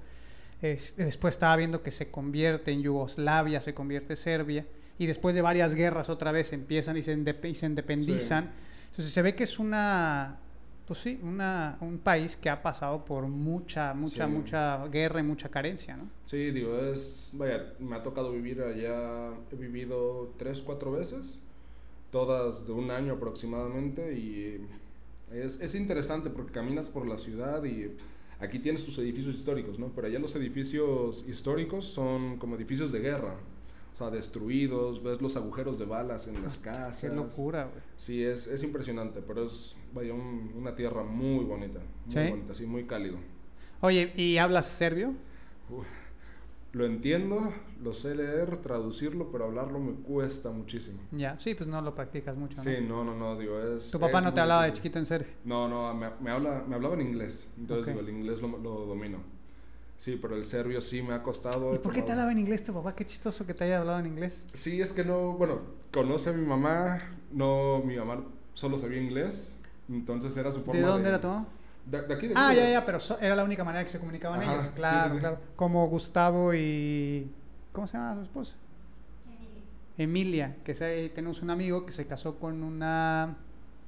es- 0.60 0.96
después 0.96 1.34
estaba 1.36 1.54
viendo 1.56 1.84
que 1.84 1.92
se 1.92 2.10
convierte 2.10 2.72
en 2.72 2.82
Yugoslavia 2.82 3.60
se 3.60 3.74
convierte 3.74 4.16
Serbia 4.16 4.66
y 5.02 5.06
después 5.06 5.34
de 5.34 5.42
varias 5.42 5.74
guerras 5.74 6.08
otra 6.08 6.30
vez 6.32 6.52
empiezan 6.52 6.96
y 6.96 7.02
se, 7.02 7.12
y 7.12 7.54
se 7.54 7.66
independizan 7.66 8.50
entonces 8.90 9.12
se 9.12 9.22
ve 9.22 9.34
que 9.34 9.44
es 9.44 9.58
una 9.58 10.38
pues 10.86 10.98
sí 11.00 11.18
una, 11.22 11.76
un 11.80 11.98
país 11.98 12.36
que 12.36 12.50
ha 12.50 12.62
pasado 12.62 13.04
por 13.04 13.26
mucha 13.26 13.94
mucha 13.94 14.26
Sí. 14.26 14.32
mucha 14.32 14.86
guerra 14.88 15.20
y 15.20 15.22
mucha 15.22 15.48
carencia 15.48 15.96
no 15.96 16.08
Sí, 16.26 16.50
digo, 16.50 16.78
es, 16.78 17.30
vaya, 17.34 17.74
me 17.78 17.96
ha 17.96 18.02
tocado 18.02 18.32
vivir 18.32 18.62
allá, 18.62 19.30
he 19.52 19.56
vivido 19.56 20.32
tres, 20.38 20.62
cuatro 20.62 20.90
veces, 20.92 21.38
todas 22.10 22.66
de 22.66 22.72
un 22.72 22.90
año 22.90 23.14
aproximadamente, 23.14 24.14
y 24.18 24.66
es, 25.32 25.60
es 25.60 25.74
interesante 25.74 26.30
porque 26.30 26.52
caminas 26.52 26.88
por 26.88 27.06
la 27.06 27.18
ciudad 27.18 27.62
y 27.64 27.90
aquí 28.40 28.58
tienes 28.60 28.82
tus 28.84 28.96
edificios 28.98 29.34
históricos, 29.34 29.78
¿no? 29.78 29.88
Pero 29.94 30.06
allá 30.06 30.18
los 30.18 30.34
edificios 30.36 31.24
históricos 31.28 31.84
son 31.86 32.38
como 32.38 32.56
edificios 32.56 32.90
de 32.92 33.00
guerra. 33.00 33.34
Destruidos, 34.10 35.02
ves 35.02 35.20
los 35.20 35.36
agujeros 35.36 35.78
de 35.78 35.84
balas 35.84 36.26
en 36.26 36.42
las 36.42 36.58
casas. 36.58 37.00
Qué 37.00 37.08
locura, 37.08 37.64
güey. 37.64 37.82
Sí, 37.96 38.22
es, 38.24 38.46
es 38.46 38.62
impresionante, 38.62 39.20
pero 39.22 39.46
es, 39.46 39.76
vaya, 39.94 40.12
un- 40.14 40.52
una 40.56 40.74
tierra 40.74 41.02
muy 41.02 41.44
bonita. 41.44 41.80
Muy 42.06 42.24
¿Sí? 42.24 42.30
bonita, 42.30 42.54
sí, 42.54 42.66
muy 42.66 42.84
cálido. 42.84 43.16
Oye, 43.80 44.12
¿y 44.16 44.38
hablas 44.38 44.66
serbio? 44.66 45.14
Uf, 45.70 45.86
lo 46.72 46.86
entiendo, 46.86 47.52
lo 47.82 47.92
sé 47.92 48.14
leer, 48.14 48.56
traducirlo, 48.58 49.30
pero 49.30 49.44
hablarlo 49.44 49.78
me 49.78 49.92
cuesta 49.92 50.50
muchísimo. 50.50 51.00
Ya, 51.10 51.38
sí, 51.38 51.54
pues 51.54 51.68
no 51.68 51.80
lo 51.82 51.94
practicas 51.94 52.36
mucho, 52.36 52.56
¿no? 52.58 52.62
Sí, 52.62 52.76
no, 52.80 53.04
no, 53.04 53.14
no, 53.16 53.38
digo, 53.38 53.60
es... 53.60 53.90
¿Tu 53.90 53.98
papá 53.98 54.18
es 54.18 54.24
no 54.24 54.32
te 54.32 54.40
hablaba 54.40 54.64
de 54.64 54.72
chiquito 54.72 54.98
en 54.98 55.06
serbio? 55.06 55.32
No, 55.44 55.68
no, 55.68 55.92
me, 55.94 56.10
me 56.20 56.30
habla, 56.30 56.64
me 56.66 56.74
hablaba 56.76 56.94
en 56.94 57.02
inglés, 57.02 57.48
entonces 57.58 57.86
digo, 57.88 58.00
el 58.00 58.08
inglés 58.08 58.40
lo, 58.40 58.48
lo 58.58 58.86
domino. 58.86 59.18
Sí, 60.02 60.18
pero 60.20 60.34
el 60.34 60.44
serbio 60.44 60.80
sí 60.80 61.00
me 61.00 61.14
ha 61.14 61.22
costado. 61.22 61.72
¿Y 61.72 61.78
por 61.78 61.92
qué 61.92 62.02
te 62.02 62.10
hablaba 62.10 62.32
en 62.32 62.38
inglés 62.38 62.64
tu 62.64 62.72
papá? 62.74 62.92
Qué 62.92 63.06
chistoso 63.06 63.46
que 63.46 63.54
te 63.54 63.62
haya 63.62 63.78
hablado 63.78 64.00
en 64.00 64.06
inglés. 64.06 64.44
Sí, 64.52 64.80
es 64.80 64.92
que 64.92 65.04
no, 65.04 65.34
bueno, 65.34 65.60
conoce 65.92 66.30
a 66.30 66.32
mi 66.32 66.44
mamá, 66.44 66.98
no, 67.30 67.78
mi 67.84 67.96
mamá 67.96 68.24
solo 68.52 68.80
sabía 68.80 69.00
inglés, 69.00 69.54
entonces 69.88 70.36
era 70.36 70.50
su 70.50 70.62
forma 70.64 70.80
¿De 70.80 70.84
dónde 70.84 71.08
era 71.08 71.20
tu 71.20 71.28
mamá? 71.28 71.46
De, 71.86 72.02
de 72.02 72.14
aquí, 72.14 72.26
de 72.26 72.34
Ah, 72.36 72.48
aquí, 72.48 72.56
ya, 72.56 72.68
ya, 72.70 72.84
pero 72.84 72.98
so- 72.98 73.16
era 73.20 73.36
la 73.36 73.44
única 73.44 73.62
manera 73.62 73.84
que 73.84 73.90
se 73.90 74.00
comunicaban 74.00 74.40
Ajá, 74.40 74.54
ellos. 74.54 74.70
Claro, 74.74 75.10
sí, 75.10 75.14
sí. 75.14 75.20
claro. 75.20 75.38
Como 75.54 75.86
Gustavo 75.86 76.52
y... 76.52 77.30
¿Cómo 77.70 77.86
se 77.86 77.96
llama 77.96 78.16
su 78.16 78.22
esposa? 78.22 78.56
Emilia, 79.98 80.56
que 80.64 80.74
se, 80.74 81.10
tenemos 81.10 81.42
un 81.42 81.50
amigo 81.50 81.86
que 81.86 81.92
se 81.92 82.08
casó 82.08 82.40
con 82.40 82.64
una 82.64 83.36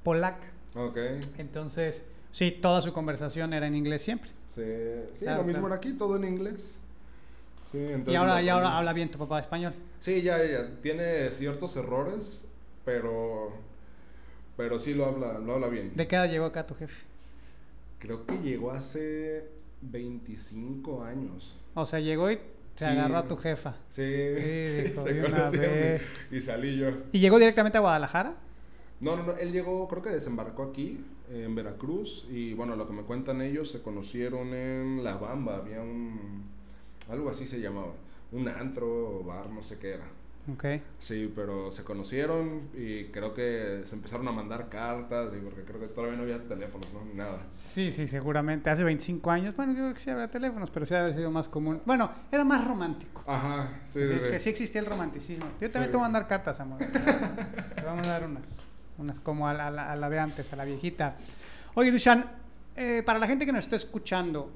polaca. 0.01 0.47
Ok, 0.75 0.97
Entonces, 1.37 2.05
sí, 2.31 2.57
toda 2.61 2.81
su 2.81 2.93
conversación 2.93 3.51
era 3.51 3.67
en 3.67 3.75
inglés 3.75 4.01
siempre. 4.01 4.31
Sí, 4.55 4.61
sí 5.13 5.25
Claro, 5.25 5.41
lo 5.41 5.47
mismo 5.47 5.61
claro. 5.61 5.67
era 5.67 5.75
aquí, 5.75 5.93
todo 5.93 6.15
en 6.15 6.23
inglés. 6.25 6.79
Sí, 7.71 7.77
entonces 7.79 8.13
Y 8.13 8.15
ahora, 8.15 8.41
y 8.41 8.49
ahora 8.49 8.77
habla 8.77 8.93
bien 8.93 9.09
tu 9.11 9.17
papá 9.17 9.39
español. 9.39 9.73
Sí, 9.99 10.21
ya, 10.21 10.37
ya, 10.43 10.75
tiene 10.81 11.29
ciertos 11.31 11.75
errores, 11.75 12.43
pero, 12.85 13.51
pero 14.55 14.79
sí 14.79 14.93
lo 14.93 15.05
habla, 15.05 15.39
lo 15.39 15.53
habla 15.55 15.67
bien. 15.67 15.91
¿De 15.95 16.07
qué 16.07 16.15
edad 16.15 16.29
llegó 16.29 16.45
acá 16.45 16.65
tu 16.67 16.75
jefe? 16.75 17.05
Creo 17.99 18.25
que 18.25 18.37
llegó 18.39 18.71
hace 18.71 19.49
25 19.81 21.03
años. 21.03 21.57
O 21.73 21.85
sea, 21.85 21.99
llegó 21.99 22.29
y 22.31 22.35
se 22.75 22.85
Sí. 22.85 22.85
agarró 22.85 23.17
a 23.17 23.27
tu 23.27 23.35
jefa. 23.37 23.75
Sí, 23.87 24.03
Sí, 24.03 24.81
dijo, 24.83 25.01
se 25.03 25.21
conocieron 25.21 25.99
y, 26.31 26.35
y 26.37 26.41
salí 26.41 26.77
yo. 26.77 26.89
¿Y 27.11 27.19
llegó 27.19 27.39
directamente 27.39 27.77
a 27.77 27.81
Guadalajara? 27.81 28.35
No, 28.99 29.15
no, 29.15 29.23
no, 29.23 29.33
él 29.37 29.51
llegó, 29.51 29.87
creo 29.87 30.01
que 30.01 30.09
desembarcó 30.09 30.63
aquí, 30.63 31.03
en 31.31 31.55
Veracruz, 31.55 32.25
y 32.29 32.53
bueno, 32.53 32.75
lo 32.75 32.87
que 32.87 32.93
me 32.93 33.03
cuentan 33.03 33.41
ellos, 33.41 33.69
se 33.71 33.81
conocieron 33.81 34.53
en 34.53 35.03
La 35.03 35.15
Bamba, 35.17 35.57
había 35.57 35.81
un, 35.81 36.43
algo 37.09 37.29
así 37.29 37.47
se 37.47 37.59
llamaba, 37.59 37.93
un 38.31 38.47
antro 38.47 39.19
o 39.19 39.23
bar, 39.23 39.49
no 39.49 39.61
sé 39.63 39.77
qué 39.79 39.93
era. 39.95 40.05
Ok. 40.53 40.63
Sí, 40.99 41.31
pero 41.35 41.71
se 41.71 41.83
conocieron 41.83 42.69
y 42.75 43.05
creo 43.05 43.33
que 43.33 43.81
se 43.85 43.95
empezaron 43.95 44.27
a 44.27 44.31
mandar 44.31 44.69
cartas, 44.69 45.33
y 45.35 45.39
porque 45.43 45.63
creo 45.63 45.79
que 45.79 45.87
todavía 45.87 46.15
no 46.17 46.21
había 46.21 46.47
teléfonos, 46.47 46.93
¿no? 46.93 47.03
Ni 47.03 47.15
nada. 47.15 47.47
Sí, 47.49 47.89
sí, 47.89 48.05
seguramente. 48.05 48.69
Hace 48.69 48.83
25 48.83 49.31
años, 49.31 49.55
bueno, 49.55 49.73
yo 49.73 49.79
creo 49.79 49.93
que 49.95 49.99
sí 50.01 50.11
habrá 50.11 50.29
teléfonos, 50.29 50.69
pero 50.69 50.85
sí 50.85 50.93
haber 50.93 51.15
sido 51.15 51.31
más 51.31 51.47
común. 51.47 51.81
Bueno, 51.85 52.11
era 52.31 52.43
más 52.43 52.63
romántico. 52.67 53.23
Ajá, 53.25 53.79
sí, 53.87 54.01
Sí, 54.01 54.05
sí, 54.07 54.13
es 54.13 54.23
sí. 54.23 54.29
que 54.29 54.39
sí 54.39 54.49
existía 54.51 54.81
el 54.81 54.85
romanticismo. 54.87 55.45
Yo 55.59 55.67
también 55.71 55.85
Sí. 55.85 55.89
te 55.91 55.97
voy 55.97 56.01
a 56.01 56.09
mandar 56.09 56.27
cartas, 56.27 56.59
amor. 56.59 56.77
Te 57.75 57.81
vamos 57.83 58.05
a 58.05 58.09
dar 58.11 58.25
unas, 58.29 58.43
unas 58.97 59.19
como 59.19 59.47
a 59.47 59.53
la, 59.53 59.67
a 59.67 59.95
la- 59.95 60.09
de 60.09 60.19
antes, 60.19 60.51
a 60.53 60.55
la 60.55 60.65
viejita. 60.65 61.15
Oye, 61.75 61.91
Dushan, 61.91 62.25
eh, 62.75 63.03
para 63.05 63.19
la 63.19 63.27
gente 63.27 63.45
que 63.45 63.51
nos 63.51 63.65
está 63.65 63.75
escuchando, 63.75 64.51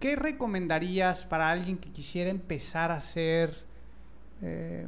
¿qué 0.00 0.16
recomendarías 0.16 1.24
para 1.26 1.50
alguien 1.50 1.78
que 1.78 1.90
quisiera 1.90 2.30
empezar 2.30 2.90
a 2.90 2.96
hacer 2.96 3.54
eh, 4.42 4.86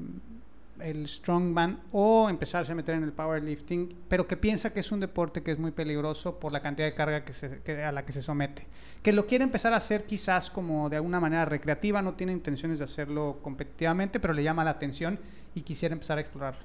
el 0.80 1.08
strongman 1.08 1.80
o 1.92 2.28
empezarse 2.28 2.72
a 2.72 2.74
meter 2.74 2.94
en 2.96 3.02
el 3.04 3.12
powerlifting, 3.12 3.94
pero 4.08 4.26
que 4.26 4.36
piensa 4.36 4.74
que 4.74 4.80
es 4.80 4.92
un 4.92 5.00
deporte 5.00 5.42
que 5.42 5.52
es 5.52 5.58
muy 5.58 5.70
peligroso 5.70 6.38
por 6.38 6.52
la 6.52 6.60
cantidad 6.60 6.86
de 6.86 6.94
carga 6.94 7.24
que 7.24 7.32
se- 7.32 7.60
que- 7.64 7.82
a 7.82 7.92
la 7.92 8.04
que 8.04 8.12
se 8.12 8.20
somete? 8.20 8.66
Que 9.02 9.12
lo 9.14 9.26
quiere 9.26 9.44
empezar 9.44 9.72
a 9.72 9.76
hacer 9.76 10.04
quizás 10.04 10.50
como 10.50 10.90
de 10.90 10.96
alguna 10.96 11.18
manera 11.20 11.46
recreativa, 11.46 12.02
no 12.02 12.12
tiene 12.14 12.32
intenciones 12.32 12.78
de 12.78 12.84
hacerlo 12.84 13.38
competitivamente, 13.42 14.20
pero 14.20 14.34
le 14.34 14.42
llama 14.42 14.64
la 14.64 14.70
atención 14.72 15.18
y 15.54 15.62
quisiera 15.62 15.94
empezar 15.94 16.18
a 16.18 16.20
explorarlo. 16.20 16.60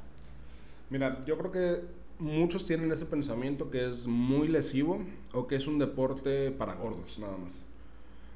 Mira, 0.89 1.21
yo 1.25 1.37
creo 1.37 1.51
que 1.53 1.81
muchos 2.21 2.65
tienen 2.65 2.91
ese 2.91 3.05
pensamiento 3.05 3.69
que 3.71 3.89
es 3.89 4.05
muy 4.07 4.47
lesivo 4.47 5.01
o 5.33 5.47
que 5.47 5.55
es 5.55 5.67
un 5.67 5.79
deporte 5.79 6.51
para 6.51 6.75
gordos, 6.75 7.17
nada 7.19 7.35
más. 7.37 7.53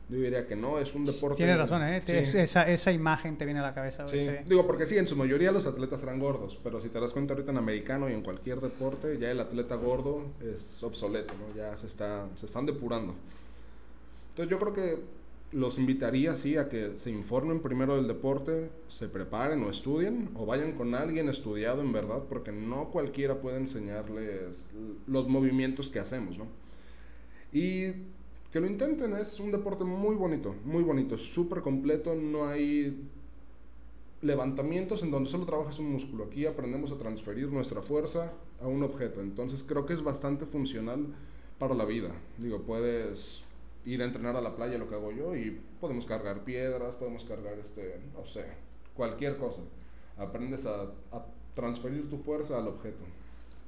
Yo 0.10 0.18
diría 0.18 0.46
que 0.48 0.56
no, 0.56 0.78
es 0.78 0.94
un 0.94 1.04
deporte... 1.06 1.38
Tienes 1.38 1.58
razón, 1.58 1.82
¿eh? 1.84 2.02
Sí. 2.06 2.12
Es- 2.14 2.36
esa, 2.36 2.70
esa 2.70 2.92
imagen 2.92 3.38
te 3.38 3.46
viene 3.46 3.60
a 3.60 3.64
la 3.64 3.74
cabeza. 3.74 4.08
Sí, 4.08 4.28
digo 4.46 4.68
porque 4.68 4.86
sí, 4.86 4.98
en 4.98 5.08
su 5.08 5.16
mayoría 5.16 5.52
los 5.52 5.66
atletas 5.66 6.02
eran 6.04 6.20
gordos, 6.20 6.60
pero 6.64 6.80
si 6.80 6.90
te 6.90 7.00
das 7.00 7.12
cuenta 7.14 7.34
ahorita 7.34 7.52
en 7.52 7.58
americano 7.58 8.08
y 8.10 8.14
en 8.14 8.22
cualquier 8.22 8.60
deporte, 8.62 9.18
ya 9.20 9.32
el 9.32 9.40
atleta 9.40 9.76
gordo 9.76 10.26
es 10.44 10.84
obsoleto, 10.84 11.34
¿no? 11.34 11.56
Ya 11.58 11.76
se, 11.78 11.88
está, 11.88 12.28
se 12.36 12.46
están 12.46 12.66
depurando. 12.68 13.16
Entonces 14.32 14.52
yo 14.52 14.60
creo 14.60 14.74
que 14.74 15.00
los 15.56 15.78
invitaría, 15.78 16.36
sí, 16.36 16.58
a 16.58 16.68
que 16.68 17.00
se 17.00 17.10
informen 17.10 17.62
primero 17.62 17.96
del 17.96 18.08
deporte, 18.08 18.70
se 18.90 19.08
preparen 19.08 19.64
o 19.64 19.70
estudien, 19.70 20.30
o 20.36 20.46
vayan 20.46 20.74
con 20.74 20.94
alguien 20.96 21.30
estudiado 21.30 21.82
en 21.82 21.94
verdad, 21.94 22.24
porque 22.28 22.52
no 22.52 22.90
cualquiera 22.90 23.40
puede 23.40 23.56
enseñarles 23.56 24.68
los 25.08 25.30
movimientos 25.30 25.88
que 25.90 26.00
hacemos, 26.00 26.38
¿no? 26.38 26.48
Y 27.54 27.86
que 28.52 28.60
lo 28.60 28.68
intenten, 28.68 29.16
es 29.16 29.40
un 29.40 29.50
deporte 29.50 29.86
muy 29.86 30.16
bonito, 30.16 30.54
muy 30.66 30.84
bonito, 30.84 31.18
súper 31.18 31.62
completo, 31.62 32.16
no 32.16 32.50
hay 32.50 33.08
levantamientos 34.22 35.04
en 35.04 35.12
donde 35.12 35.30
solo 35.30 35.46
trabajas 35.46 35.80
un 35.80 35.90
músculo. 35.90 36.26
Aquí 36.26 36.46
aprendemos 36.46 36.92
a 36.92 36.98
transferir 36.98 37.48
nuestra 37.48 37.82
fuerza 37.82 38.34
a 38.62 38.68
un 38.68 38.84
objeto. 38.84 39.22
Entonces 39.22 39.64
creo 39.66 39.86
que 39.86 39.94
es 39.94 40.04
bastante 40.04 40.46
funcional 40.46 41.06
para 41.60 41.76
la 41.76 41.86
vida. 41.86 42.12
Digo, 42.38 42.62
puedes 42.64 43.45
ir 43.86 44.02
a 44.02 44.06
entrenar 44.06 44.36
a 44.36 44.42
la 44.42 44.56
playa, 44.56 44.78
lo 44.78 44.90
que 44.90 44.96
hago 44.96 45.12
yo, 45.12 45.36
y 45.36 45.62
podemos 45.80 46.06
cargar 46.06 46.44
piedras, 46.44 46.96
podemos 46.96 47.24
cargar, 47.24 47.58
este, 47.60 48.00
no 48.14 48.26
sé, 48.26 48.46
cualquier 48.96 49.38
cosa. 49.38 49.62
Aprendes 50.18 50.66
a, 50.66 50.84
a 51.12 51.26
transferir 51.54 52.10
tu 52.10 52.18
fuerza 52.18 52.58
al 52.58 52.68
objeto. 52.68 53.04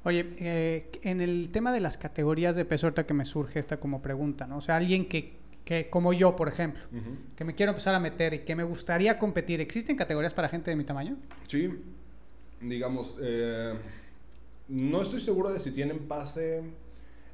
Oye, 0.03 0.25
eh, 0.39 0.89
en 1.03 1.21
el 1.21 1.49
tema 1.51 1.71
de 1.73 1.81
las 1.81 1.97
categorías 1.97 2.55
de 2.55 2.65
peso, 2.65 2.87
ahorita 2.87 3.05
que 3.05 3.13
me 3.13 3.25
surge 3.25 3.59
esta 3.59 3.77
como 3.79 4.01
pregunta, 4.01 4.47
¿no? 4.47 4.57
O 4.57 4.61
sea, 4.61 4.77
alguien 4.77 5.07
que, 5.07 5.33
que 5.65 5.89
como 5.89 6.13
yo, 6.13 6.35
por 6.35 6.47
ejemplo, 6.47 6.81
Ujú. 6.91 7.17
que 7.35 7.43
me 7.43 7.53
quiero 7.53 7.71
empezar 7.73 7.93
a 7.93 7.99
meter 7.99 8.33
y 8.33 8.39
que 8.39 8.55
me 8.55 8.63
gustaría 8.63 9.19
competir, 9.19 9.59
¿existen 9.61 9.95
categorías 9.97 10.33
para 10.33 10.47
gente 10.49 10.71
de 10.71 10.77
mi 10.77 10.85
tamaño? 10.85 11.17
Sí, 11.47 11.69
digamos, 12.61 13.17
eh, 13.21 13.73
no 14.69 15.01
estoy 15.01 15.19
seguro 15.21 15.49
de 15.51 15.59
si 15.59 15.71
tienen 15.71 16.07
pase 16.07 16.63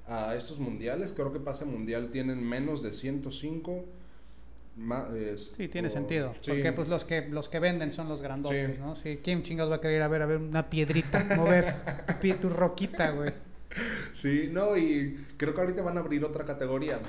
a 0.08 0.36
estos 0.36 0.60
mundiales. 0.60 1.14
Creo 1.14 1.32
que 1.34 1.40
pase 1.40 1.66
mundial 1.66 2.10
tienen 2.12 2.44
menos 2.44 2.82
de 2.84 2.94
105. 2.94 3.86
ma- 4.76 5.08
es- 5.16 5.52
Sí, 5.56 5.68
tiene 5.68 5.88
o- 5.88 5.92
sentido. 5.92 6.34
sí. 6.42 6.50
Porque 6.50 6.74
pues 6.74 6.88
los 6.88 7.06
que 7.06 7.28
los 7.30 7.48
que 7.48 7.60
venden 7.60 7.92
son 7.92 8.10
los 8.10 8.24
grandotes, 8.24 8.72
Sí. 8.74 8.80
¿no? 8.80 8.96
Sí, 8.96 9.20
¿quién 9.24 9.44
chingados 9.44 9.72
va 9.72 9.76
a 9.76 9.82
querer 9.82 9.98
ir 9.98 10.02
a 10.02 10.08
ver 10.08 10.24
a 10.24 10.26
ver 10.26 10.38
una 10.38 10.68
piedrita, 10.72 11.24
mover 11.38 11.76
tu, 12.42 12.50
roquita, 12.50 13.12
güey? 13.12 13.32
Sí, 14.14 14.50
no, 14.52 14.76
y 14.76 15.28
creo 15.38 15.54
que 15.54 15.62
ahorita 15.62 15.84
van 15.84 15.98
a 15.98 16.00
abrir 16.00 16.26
otra 16.26 16.44
categoría. 16.46 17.00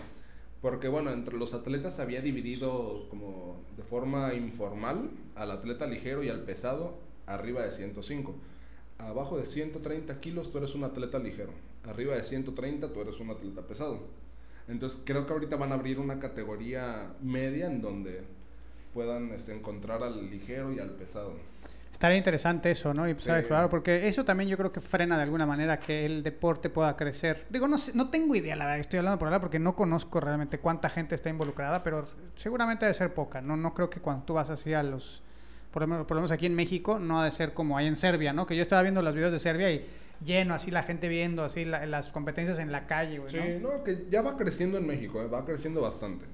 Porque, 0.60 0.88
bueno, 0.88 1.10
entre 1.10 1.38
los 1.38 1.54
atletas 1.54 1.96
se 1.96 2.02
había 2.02 2.20
dividido 2.20 3.06
como 3.08 3.62
de 3.78 3.82
forma 3.82 4.34
informal 4.34 5.10
al 5.34 5.50
atleta 5.50 5.86
ligero 5.86 6.22
y 6.22 6.28
al 6.28 6.40
pesado 6.42 6.98
arriba 7.26 7.62
de 7.62 7.72
105. 7.72 8.34
Abajo 8.98 9.38
de 9.38 9.46
130 9.46 10.20
kilos 10.20 10.50
tú 10.52 10.58
eres 10.58 10.74
un 10.74 10.84
atleta 10.84 11.18
ligero. 11.18 11.52
Arriba 11.88 12.14
de 12.14 12.24
130 12.24 12.92
tú 12.92 13.00
eres 13.00 13.20
un 13.20 13.30
atleta 13.30 13.62
pesado. 13.62 14.00
Entonces 14.68 15.02
creo 15.04 15.26
que 15.26 15.32
ahorita 15.32 15.56
van 15.56 15.72
a 15.72 15.74
abrir 15.74 15.98
una 15.98 16.18
categoría 16.18 17.12
media 17.20 17.66
en 17.66 17.82
donde 17.82 18.22
puedan 18.94 19.30
este, 19.32 19.54
encontrar 19.54 20.02
al 20.02 20.30
ligero 20.30 20.72
y 20.72 20.78
al 20.78 20.90
pesado. 20.90 21.32
Estaría 21.92 22.16
interesante 22.18 22.70
eso, 22.70 22.92
¿no? 22.92 23.06
Y 23.06 23.10
empezar 23.10 23.34
a 23.34 23.38
Sí. 23.38 23.40
explorar, 23.40 23.70
porque 23.70 24.08
eso 24.08 24.24
también 24.24 24.50
yo 24.50 24.56
creo 24.56 24.72
que 24.72 24.80
frena 24.80 25.16
de 25.16 25.22
alguna 25.22 25.46
manera 25.46 25.78
que 25.78 26.04
el 26.04 26.22
deporte 26.22 26.68
pueda 26.68 26.96
crecer. 26.96 27.46
Digo, 27.50 27.68
no 27.68 27.78
sé, 27.78 27.92
no 27.94 28.10
tengo 28.10 28.34
idea, 28.34 28.56
la 28.56 28.64
verdad, 28.64 28.80
estoy 28.80 28.98
hablando 28.98 29.18
por 29.18 29.28
hablar 29.28 29.40
porque 29.40 29.58
no 29.60 29.76
conozco 29.76 30.18
realmente 30.20 30.58
cuánta 30.58 30.88
gente 30.88 31.14
está 31.14 31.28
involucrada, 31.30 31.82
pero 31.84 32.06
seguramente 32.36 32.84
debe 32.84 32.94
ser 32.94 33.14
poca. 33.14 33.40
No, 33.40 33.56
no 33.56 33.74
creo 33.74 33.90
que 33.90 34.00
cuando 34.00 34.24
tú 34.24 34.34
vas 34.34 34.50
así 34.50 34.72
a 34.74 34.82
los, 34.82 35.22
por 35.70 35.82
lo, 35.82 35.86
menos, 35.88 36.06
por 36.06 36.16
lo 36.16 36.22
menos 36.22 36.32
aquí 36.32 36.46
en 36.46 36.54
México, 36.56 36.98
no 36.98 37.20
ha 37.20 37.24
de 37.24 37.30
ser 37.30 37.54
como 37.54 37.76
ahí 37.78 37.86
en 37.86 37.96
Serbia, 37.96 38.32
¿no? 38.32 38.44
Que 38.46 38.56
yo 38.56 38.62
estaba 38.62 38.82
viendo 38.82 39.00
los 39.00 39.14
videos 39.14 39.30
de 39.32 39.38
Serbia 39.38 39.70
y 39.70 39.86
lleno, 40.24 40.54
así 40.54 40.70
la 40.70 40.82
gente 40.82 41.08
viendo, 41.08 41.44
así 41.44 41.64
la- 41.64 41.86
las 41.86 42.08
competencias 42.10 42.58
en 42.58 42.70
la 42.72 42.86
calle, 42.86 43.18
güey, 43.18 43.30
Sí, 43.30 43.38
¿no? 43.60 43.76
no, 43.78 43.84
que 43.84 44.06
ya 44.10 44.22
va 44.22 44.36
creciendo 44.36 44.78
en 44.78 44.86
México, 44.86 45.22
¿eh? 45.22 45.26
va 45.28 45.44
creciendo 45.44 45.80
bastante. 45.80 46.26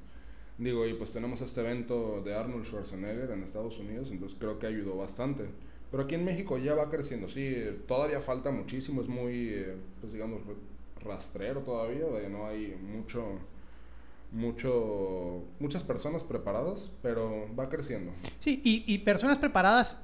Digo, 0.59 0.87
y 0.87 0.95
pues 0.95 1.13
tenemos 1.13 1.41
este 1.41 1.61
evento 1.63 2.21
de 2.23 2.35
Arnold 2.35 2.67
Schwarzenegger 2.67 3.31
en 3.31 3.43
Estados 3.43 3.79
Unidos, 3.79 4.11
entonces 4.11 4.37
creo 4.39 4.59
que 4.59 4.67
ayudó 4.67 4.97
bastante. 4.97 5.47
Pero 5.91 6.03
aquí 6.05 6.15
en 6.15 6.25
México 6.25 6.59
ya 6.59 6.75
va 6.75 6.91
creciendo, 6.91 7.29
sí, 7.29 7.57
todavía 7.89 8.21
falta 8.21 8.51
muchísimo, 8.51 9.01
es 9.01 9.09
muy, 9.09 9.49
eh, 9.49 9.75
pues 10.01 10.13
digamos, 10.13 10.45
re- 10.47 10.55
rastrero 11.03 11.61
todavía, 11.63 12.05
no 12.29 12.47
hay 12.47 12.77
mucho, 12.81 13.25
mucho, 14.33 15.43
muchas 15.59 15.83
personas 15.85 16.23
preparadas, 16.25 16.93
pero 17.03 17.47
va 17.59 17.69
creciendo. 17.69 18.13
Sí, 18.39 18.61
y, 18.65 18.85
y 18.93 18.99
personas 18.99 19.39
preparadas. 19.39 19.97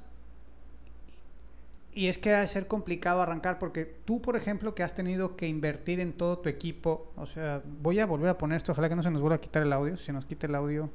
Y 1.97 2.09
es 2.09 2.19
que 2.19 2.31
va 2.31 2.43
a 2.43 2.47
ser 2.47 2.67
complicado 2.67 3.23
arrancar 3.23 3.59
porque 3.59 3.87
tú, 4.05 4.21
por 4.21 4.37
ejemplo, 4.37 4.75
que 4.75 4.83
has 4.83 4.95
tenido 4.95 5.35
que 5.35 5.49
invertir 5.49 5.99
en 5.99 6.13
todo 6.13 6.39
tu 6.41 6.51
equipo, 6.51 7.11
o 7.17 7.25
sea, 7.25 7.63
voy 7.81 8.01
a 8.01 8.05
volver 8.05 8.29
a 8.29 8.37
poner 8.37 8.59
esto, 8.59 8.73
ojalá 8.73 8.91
que 8.91 8.95
no 8.97 9.03
se 9.03 9.11
nos 9.11 9.23
vuelva 9.23 9.37
a 9.37 9.41
quitar 9.41 9.63
el 9.63 9.73
audio, 9.73 9.97
si 9.97 10.13
nos 10.13 10.27
quita 10.27 10.47
el 10.47 10.55
audio, 10.57 10.91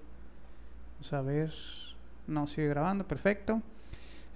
vamos 0.99 1.13
a 1.13 1.21
ver, 1.23 1.51
no, 2.27 2.45
sigue 2.45 2.67
grabando, 2.67 3.07
perfecto. 3.07 3.63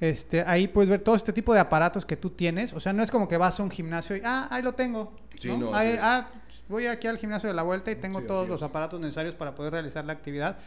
Este, 0.01 0.41
ahí 0.41 0.67
puedes 0.67 0.89
ver 0.89 1.01
todo 1.01 1.13
este 1.15 1.31
tipo 1.31 1.53
de 1.53 1.59
aparatos 1.59 2.03
que 2.03 2.17
tú 2.17 2.31
tienes, 2.31 2.73
o 2.73 2.79
sea, 2.79 2.93
no 2.93 3.03
es 3.03 3.11
como 3.11 3.27
que 3.27 3.37
vas 3.37 3.59
a 3.59 3.63
un 3.63 3.69
gimnasio 3.69 4.15
y, 4.17 4.21
ah, 4.25 4.47
ahí 4.49 4.63
lo 4.63 4.73
tengo. 4.73 5.13
Sí, 5.39 5.49
¿no? 5.49 5.57
no, 5.69 5.75
Ahí- 5.75 5.99
ah, 6.01 6.29
voy 6.67 6.87
aquí 6.87 7.05
al 7.05 7.19
gimnasio 7.19 7.47
de 7.47 7.53
la 7.53 7.61
vuelta 7.61 7.91
y 7.91 7.95
tengo 7.97 8.21
Sí, 8.21 8.25
todos 8.25 8.49
los 8.49 8.63
aparatos 8.63 8.99
necesarios 8.99 9.35
para 9.35 9.53
poder 9.53 9.71
realizar 9.73 10.03
la 10.03 10.13
actividad 10.13 10.57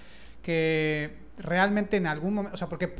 que 0.42 1.16
realmente 1.38 1.96
en 1.96 2.06
algún 2.06 2.34
momento, 2.34 2.54
o 2.54 2.56
sea, 2.56 2.68
porque, 2.68 2.94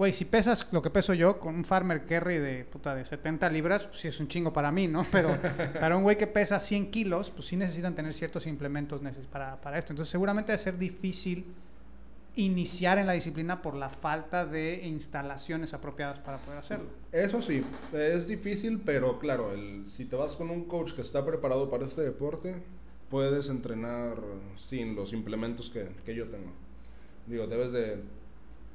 güey, 0.00 0.14
si 0.14 0.24
pesas 0.24 0.66
lo 0.72 0.80
que 0.80 0.88
peso 0.88 1.12
yo 1.12 1.38
con 1.38 1.54
un 1.54 1.62
farmer 1.62 2.06
carry 2.06 2.38
de, 2.38 2.64
puta, 2.64 2.94
de 2.94 3.04
70 3.04 3.50
libras, 3.50 3.84
pues 3.84 3.98
sí 3.98 4.08
es 4.08 4.18
un 4.18 4.28
chingo 4.28 4.50
para 4.50 4.72
mí, 4.72 4.86
¿no? 4.86 5.04
Pero 5.12 5.28
para 5.78 5.94
un 5.94 6.04
güey 6.04 6.16
que 6.16 6.26
pesa 6.26 6.58
100 6.58 6.90
kilos, 6.90 7.30
pues 7.30 7.48
sí 7.48 7.56
necesitan 7.58 7.94
tener 7.94 8.14
ciertos 8.14 8.46
implementos 8.46 9.02
para, 9.30 9.60
para 9.60 9.78
esto. 9.78 9.92
Entonces 9.92 10.10
seguramente 10.10 10.52
va 10.52 10.54
a 10.54 10.58
ser 10.58 10.78
difícil 10.78 11.44
iniciar 12.34 12.96
en 12.96 13.06
la 13.06 13.12
disciplina 13.12 13.60
por 13.60 13.74
la 13.74 13.90
falta 13.90 14.46
de 14.46 14.86
instalaciones 14.86 15.74
apropiadas 15.74 16.18
para 16.18 16.38
poder 16.38 16.60
hacerlo. 16.60 16.88
Eso 17.12 17.42
sí, 17.42 17.62
es 17.92 18.26
difícil, 18.26 18.80
pero 18.82 19.18
claro, 19.18 19.52
el, 19.52 19.84
si 19.90 20.06
te 20.06 20.16
vas 20.16 20.34
con 20.34 20.48
un 20.48 20.64
coach 20.64 20.92
que 20.92 21.02
está 21.02 21.26
preparado 21.26 21.68
para 21.68 21.84
este 21.84 22.00
deporte, 22.00 22.54
puedes 23.10 23.50
entrenar 23.50 24.16
sin 24.56 24.96
los 24.96 25.12
implementos 25.12 25.68
que, 25.68 25.90
que 26.06 26.14
yo 26.14 26.24
tengo. 26.28 26.52
Digo, 27.26 27.46
debes 27.46 27.70
de... 27.72 28.02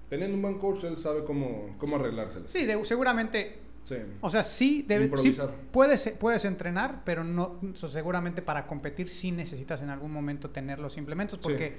Teniendo 0.10 0.36
un 0.36 0.41
buen 0.41 0.58
coach, 0.60 0.84
él 0.84 0.97
sabe 0.97 1.24
cómo, 1.24 1.76
cómo 1.78 1.95
arreglárselas. 1.97 2.51
Sí, 2.51 2.66
de- 2.66 2.84
seguramente 2.86 3.60
Sí. 3.86 3.97
O 4.22 4.32
sea, 4.32 4.43
sí, 4.43 4.84
debe, 4.88 5.16
sí 5.18 5.38
puedes, 5.72 6.10
puedes 6.20 6.43
entrenar, 6.45 7.03
pero 7.06 7.24
no 7.24 7.60
so, 7.76 7.88
seguramente 7.88 8.41
para 8.41 8.66
competir 8.66 9.08
sí 9.08 9.30
necesitas 9.32 9.80
en 9.84 9.91
algún 9.91 10.12
momento 10.12 10.49
tener 10.49 10.80
los 10.80 10.97
implementos, 10.97 11.38
Sí. 11.38 11.43
porque 11.43 11.78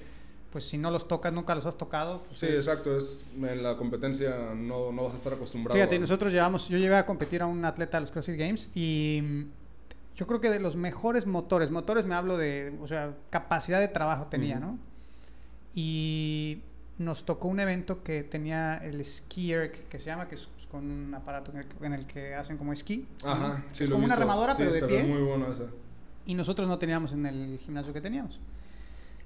pues 0.53 0.65
si 0.69 0.79
no 0.79 0.93
los 0.93 1.09
tocas, 1.09 1.33
nunca 1.33 1.53
los 1.57 1.67
has 1.67 1.77
tocado. 1.77 2.23
pues, 2.23 2.39
Sí, 2.39 2.47
es- 2.47 2.61
exacto. 2.61 2.97
Es, 2.97 3.25
en 3.37 3.61
la 3.61 3.77
competencia 3.77 4.55
no, 4.55 4.93
no 4.93 5.03
vas 5.03 5.15
a 5.15 5.17
estar 5.17 5.33
acostumbrado. 5.33 5.75
Fíjate, 5.77 5.97
a- 5.97 5.99
nosotros 5.99 6.33
llevamos, 6.33 6.69
yo 6.69 6.79
llevé 6.79 6.95
a 6.95 7.05
competir 7.05 7.43
a 7.43 7.47
un 7.47 7.65
atleta 7.65 7.99
a 7.99 8.01
los 8.01 8.13
CrossFit 8.13 8.39
Games 8.39 8.71
y 8.73 9.21
mm, 9.25 9.43
yo 10.15 10.29
creo 10.29 10.41
que 10.41 10.49
de 10.49 10.61
los 10.61 10.77
mejores 10.77 11.27
motores, 11.27 11.73
motores 11.73 12.07
me 12.07 12.15
hablo 12.15 12.37
de, 12.39 12.73
o 12.81 12.87
sea, 12.87 13.15
capacidad 13.31 13.81
de 13.81 13.89
trabajo 13.89 14.29
tenía, 14.31 14.59
Ujú. 14.59 14.65
¿no? 14.67 14.79
Y 15.75 16.61
nos 16.99 17.25
tocó 17.25 17.49
un 17.49 17.61
evento 17.61 18.03
que 18.03 18.23
tenía 18.23 18.77
el 18.79 19.05
skier, 19.05 19.71
que, 19.89 19.99
se 19.99 20.07
llama, 20.07 20.29
que 20.29 20.35
es 20.37 20.49
con 20.71 20.91
un 20.91 21.15
aparato 21.15 21.51
en 21.53 21.59
el, 21.59 21.67
que- 21.67 21.87
en 21.87 21.93
el 21.93 22.07
que 22.07 22.35
hacen 22.35 22.57
como 22.57 22.73
esquí. 22.73 23.07
Ajá, 23.25 23.63
sí, 23.73 23.85
es 23.85 23.91
lo 23.91 23.97
como 23.97 24.07
una 24.07 24.17
remadora, 24.17 24.55
Sí, 24.55 24.59
pero 24.65 24.73
de 24.73 24.83
pie. 24.83 25.05
muy 25.05 25.23
bueno 25.23 25.53
ese. 25.53 25.65
Y 26.25 26.35
nosotros 26.35 26.67
no 26.67 26.79
teníamos 26.79 27.13
en 27.13 27.27
el 27.27 27.59
gimnasio 27.59 27.93
que 27.93 28.01
teníamos. 28.01 28.41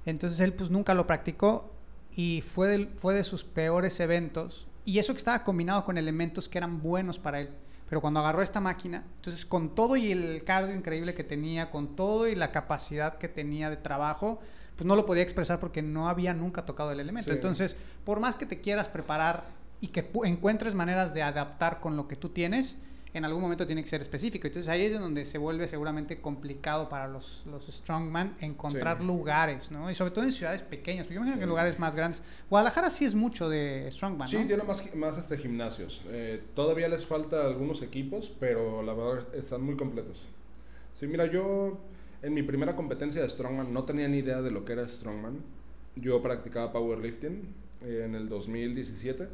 Entonces 0.06 0.40
él 0.40 0.52
pues 0.52 0.70
nunca 0.70 0.94
lo 0.94 1.06
practicó 1.06 1.70
y 2.14 2.42
fue 2.46 2.68
de, 2.68 2.86
fue 2.86 3.14
de 3.14 3.24
sus 3.24 3.44
peores 3.44 4.00
eventos. 4.00 4.66
Y 4.84 4.98
eso 4.98 5.12
que 5.12 5.18
estaba 5.18 5.44
combinado 5.44 5.84
con 5.84 5.98
elementos 5.98 6.48
que 6.48 6.58
eran 6.58 6.82
buenos 6.82 7.18
para 7.18 7.40
él. 7.40 7.50
Pero 7.88 8.00
cuando 8.00 8.20
agarró 8.20 8.42
esta 8.42 8.60
máquina, 8.60 9.04
entonces 9.16 9.44
con 9.44 9.74
todo 9.74 9.96
y 9.96 10.12
el 10.12 10.44
cardio 10.44 10.74
increíble 10.76 11.14
que 11.14 11.24
tenía, 11.24 11.70
con 11.70 11.96
todo 11.96 12.28
y 12.28 12.34
la 12.34 12.52
capacidad 12.52 13.18
que 13.18 13.28
tenía 13.28 13.68
de 13.68 13.76
trabajo, 13.76 14.40
pues 14.80 14.86
no 14.88 14.96
lo 14.96 15.04
podía 15.04 15.22
expresar 15.22 15.60
porque 15.60 15.82
no 15.82 16.08
había 16.08 16.32
nunca 16.32 16.64
tocado 16.64 16.90
el 16.90 17.00
elemento. 17.00 17.28
Sí. 17.28 17.36
Entonces, 17.36 17.76
por 18.02 18.18
más 18.18 18.34
que 18.36 18.46
te 18.46 18.62
quieras 18.62 18.88
preparar 18.88 19.44
y 19.78 19.88
que 19.88 20.08
encuentres 20.24 20.74
maneras 20.74 21.12
de 21.12 21.22
adaptar 21.22 21.80
con 21.80 21.98
lo 21.98 22.08
que 22.08 22.16
tú 22.16 22.30
tienes, 22.30 22.78
en 23.12 23.26
algún 23.26 23.42
momento 23.42 23.66
tiene 23.66 23.82
que 23.82 23.90
ser 23.90 24.00
específico. 24.00 24.46
Entonces 24.46 24.70
ahí 24.70 24.86
es 24.86 24.98
donde 24.98 25.26
se 25.26 25.36
vuelve 25.36 25.68
seguramente 25.68 26.22
complicado 26.22 26.88
para 26.88 27.08
los, 27.08 27.42
los 27.44 27.66
strongman 27.66 28.38
encontrar 28.40 28.96
Sí. 29.00 29.04
lugares, 29.04 29.70
¿no? 29.70 29.90
Y 29.90 29.94
sobre 29.94 30.12
todo 30.12 30.24
en 30.24 30.32
ciudades 30.32 30.62
pequeñas, 30.62 31.04
porque 31.06 31.16
yo 31.16 31.20
imagino 31.20 31.36
que 31.36 31.42
en 31.42 31.48
lugares 31.50 31.78
más 31.78 31.94
grandes. 31.94 32.22
Guadalajara 32.48 32.88
sí 32.88 33.04
es 33.04 33.14
mucho 33.14 33.50
de 33.50 33.86
strongman, 33.92 34.28
Sí, 34.28 34.38
¿no? 34.38 34.46
tiene 34.46 34.62
más, 34.62 34.94
más 34.94 35.18
este, 35.18 35.36
gimnasios. 35.36 36.00
Eh, 36.08 36.42
todavía 36.54 36.88
les 36.88 37.04
falta 37.04 37.44
algunos 37.44 37.82
equipos, 37.82 38.32
pero 38.40 38.82
la 38.82 38.94
verdad 38.94 39.26
están 39.34 39.60
muy 39.60 39.76
completos. 39.76 40.26
Sí, 40.94 41.06
mira, 41.06 41.26
yo 41.26 41.78
en 42.22 42.34
mi 42.34 42.42
primera 42.42 42.76
competencia 42.76 43.22
de 43.22 43.28
Strongman 43.28 43.72
no 43.72 43.84
tenía 43.84 44.08
ni 44.08 44.18
idea 44.18 44.42
de 44.42 44.50
lo 44.50 44.64
que 44.64 44.74
era 44.74 44.88
Strongman. 44.88 45.38
Yo 45.96 46.22
practicaba 46.22 46.72
powerlifting 46.72 47.42
eh, 47.82 48.02
en 48.04 48.14
el 48.14 48.28
2017 48.28 49.28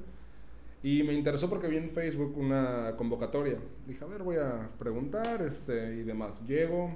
y 0.83 1.03
me 1.03 1.15
interesó 1.15 1.49
porque 1.51 1.69
vi 1.69 1.77
en 1.79 1.91
Facebook 1.91 2.37
una 2.37 2.95
convocatoria. 2.97 3.59
Dije, 3.87 4.05
a 4.05 4.07
ver, 4.07 4.23
voy 4.23 4.37
a 4.37 4.71
preguntar 4.79 5.43
este, 5.43 5.97
y 5.97 6.03
demás. 6.03 6.41
Llego 6.47 6.95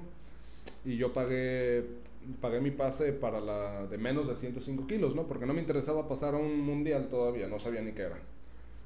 y 0.84 0.96
yo 0.96 1.12
pagué, 1.12 1.84
pagué 2.40 2.60
mi 2.60 2.70
pase 2.70 3.12
para 3.12 3.40
la 3.40 3.86
de 3.86 3.98
menos 3.98 4.28
de 4.28 4.36
105 4.36 4.86
kilos, 4.86 5.14
¿no? 5.14 5.26
Porque 5.26 5.46
no 5.46 5.54
me 5.54 5.60
interesaba 5.60 6.08
pasar 6.08 6.34
a 6.34 6.38
un 6.38 6.60
mundial 6.60 7.08
todavía, 7.08 7.48
no 7.48 7.58
sabía 7.58 7.82
ni 7.82 7.92
qué 7.92 8.02
era. 8.02 8.18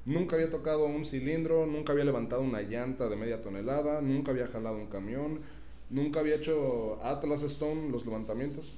Nunca 0.05 0.35
había 0.35 0.51
tocado 0.51 0.85
un 0.85 1.03
cilindro, 1.03 1.65
nunca 1.65 1.91
había 1.91 2.05
levantado 2.05 2.41
una 2.41 2.61
llanta 2.61 3.09
de 3.09 3.15
media 3.15 3.41
tonelada, 3.41 4.01
nunca 4.01 4.31
había 4.31 4.47
jalado 4.47 4.77
un 4.77 4.85
camión, 4.85 5.41
nunca 5.89 6.19
había 6.19 6.35
hecho 6.35 6.99
Atlas 7.03 7.41
Stone, 7.43 7.89
los 7.89 8.05
levantamientos. 8.05 8.73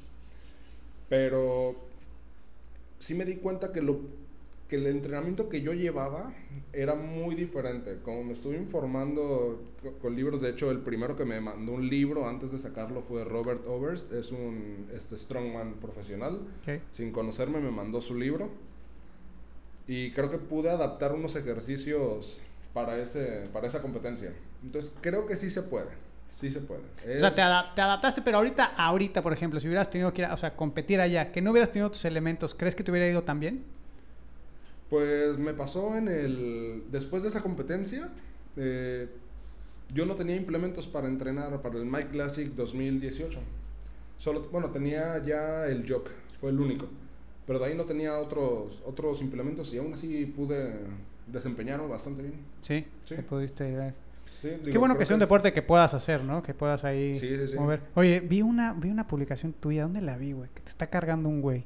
Pero 1.10 1.76
sí 3.00 3.14
me 3.14 3.26
di 3.26 3.36
cuenta 3.36 3.72
que, 3.72 3.82
lo, 3.82 4.00
que 4.68 4.76
el 4.76 4.88
entrenamiento 4.88 5.48
que 5.48 5.62
yo 5.62 5.74
llevaba 5.74 6.34
era 6.74 6.96
muy 6.96 7.36
diferente. 7.36 8.00
Como 8.04 8.24
me 8.26 8.34
estuve 8.34 8.58
informando 8.58 9.62
co- 9.82 9.94
con 10.02 10.16
libros, 10.16 10.42
de 10.42 10.50
hecho 10.50 10.70
el 10.70 10.80
primero 10.80 11.16
que 11.16 11.24
me 11.24 11.40
mandó 11.40 11.72
un 11.74 11.88
libro 11.88 12.28
antes 12.28 12.52
de 12.52 12.60
sacarlo 12.60 13.02
fue 13.02 13.24
Robert 13.24 13.66
Oberst, 13.68 14.12
es 14.12 14.32
un 14.32 14.88
este, 14.94 15.18
strongman 15.18 15.76
profesional. 15.76 16.42
Ok. 16.62 16.82
Sin 16.92 17.12
conocerme 17.14 17.60
me 17.62 17.72
mandó 17.72 18.02
su 18.02 18.16
libro 18.16 18.50
y 19.88 20.12
creo 20.12 20.30
que 20.30 20.38
pude 20.38 20.70
adaptar 20.70 21.14
unos 21.14 21.38
ejercicios 21.38 22.38
para, 22.74 22.98
ese, 23.02 23.48
para 23.54 23.68
esa 23.68 23.82
competencia. 23.82 24.34
Entonces 24.62 24.92
creo 25.00 25.26
que 25.26 25.38
sí 25.38 25.50
se 25.50 25.62
puede, 25.62 25.92
sí 26.32 26.52
se 26.52 26.60
puede. 26.62 26.82
O 27.16 27.20
sea, 27.20 27.32
te, 27.32 27.42
adap- 27.42 27.74
te 27.74 27.82
adaptaste, 27.82 28.22
pero 28.22 28.38
ahorita, 28.38 28.66
ahorita, 28.78 29.22
por 29.22 29.34
ejemplo, 29.34 29.60
si 29.60 29.68
hubieras 29.68 29.90
tenido 29.90 30.14
que 30.14 30.22
ir 30.22 30.26
a, 30.28 30.34
o 30.34 30.38
sea, 30.38 30.56
competir 30.56 31.00
allá, 31.02 31.32
que 31.32 31.42
no 31.42 31.52
hubieras 31.52 31.72
tenido 31.72 31.90
tus 31.92 32.06
elementos, 32.06 32.54
¿crees 32.56 32.76
que 32.76 32.84
te 32.84 32.92
hubiera 32.92 33.08
ido 33.10 33.24
tan 33.24 33.40
bien? 33.40 33.64
Pues 34.90 35.38
me 35.38 35.54
pasó 35.54 35.98
en 35.98 36.08
el... 36.08 36.84
Después 36.92 37.22
de 37.24 37.30
esa 37.30 37.42
competencia, 37.42 38.10
eh, 38.56 39.10
yo 39.94 40.06
no 40.06 40.16
tenía 40.16 40.36
implementos 40.36 40.88
para 40.88 41.08
entrenar 41.08 41.62
para 41.62 41.78
el 41.78 41.86
Mike 41.86 42.10
Classic 42.10 42.48
2018. 42.54 43.40
Solo, 44.18 44.48
bueno, 44.52 44.70
tenía 44.70 45.22
ya 45.24 45.66
el 45.68 45.86
jock, 45.92 46.10
fue 46.40 46.52
el 46.52 46.60
único. 46.60 46.88
Pero 47.46 47.60
de 47.60 47.66
ahí 47.66 47.76
no 47.76 47.84
tenía 47.86 48.18
otros, 48.18 48.82
otros 48.86 49.22
implementos 49.22 49.74
y 49.74 49.78
aún 49.78 49.94
así 49.94 50.26
pude 50.26 50.80
desempeñarme 51.28 51.88
bastante 51.88 52.22
bien. 52.22 52.36
Sí, 52.62 52.86
Sí. 53.06 53.16
te 53.16 53.24
pudiste 53.24 53.70
ver. 53.76 53.94
Sí, 54.42 54.50
Qué 54.72 54.78
bueno 54.78 54.98
que 54.98 55.06
sea 55.06 55.16
un 55.16 55.22
es- 55.22 55.28
deporte 55.28 55.52
que 55.54 55.62
puedas 55.62 55.94
hacer, 55.94 56.24
¿no? 56.24 56.44
Que 56.44 56.54
puedas 56.54 56.84
ahí 56.84 57.18
Sí, 57.18 57.36
sí, 57.36 57.48
sí. 57.50 57.56
mover. 57.58 57.82
Oye, 57.96 58.20
vi 58.20 58.42
una, 58.42 58.74
vi 58.74 58.90
una 58.90 59.08
publicación 59.08 59.54
tuya, 59.54 59.84
¿dónde 59.84 60.02
la 60.02 60.16
vi, 60.18 60.34
güey? 60.34 60.50
Que 60.54 60.62
te 60.62 60.70
está 60.70 60.88
cargando 60.88 61.28
un 61.30 61.42
güey. 61.42 61.66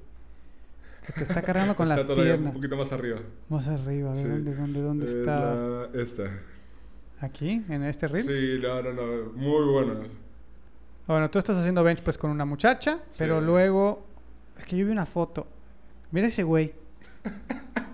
Que 1.06 1.14
te 1.14 1.24
está 1.24 1.42
cargando 1.42 1.76
con 1.76 1.86
Está 1.92 1.98
las 1.98 2.06
todavía 2.08 2.34
piernas. 2.34 2.54
un 2.56 2.62
poquito 2.62 2.78
más 2.78 2.92
arriba. 2.92 3.20
Más 3.50 3.68
arriba, 3.68 4.12
a 4.12 4.14
ver. 4.14 4.28
¿dónde, 4.28 4.56
dónde, 4.56 4.82
dónde 4.82 5.06
Es 5.06 5.14
está? 5.16 5.40
la- 5.56 5.90
esta. 6.02 6.24
¿Aquí? 7.20 7.64
¿En 7.70 7.84
este 7.84 8.08
reel? 8.08 8.24
Sí, 8.26 8.60
no, 8.62 8.82
no, 8.82 8.94
no. 8.94 9.32
Muy 9.34 9.66
buena. 9.72 9.94
Bueno, 11.08 11.30
tú 11.30 11.40
estás 11.40 11.58
haciendo 11.58 11.84
bench 11.84 12.02
pues 12.04 12.18
con 12.18 12.32
una 12.32 12.46
muchacha, 12.46 13.00
pero 13.18 13.42
luego... 13.42 14.06
Es 14.58 14.66
que 14.66 14.78
yo 14.78 14.86
vi 14.86 14.92
una 14.92 15.06
foto. 15.06 15.46
Mira 16.12 16.28
ese 16.28 16.44
güey. 16.44 16.74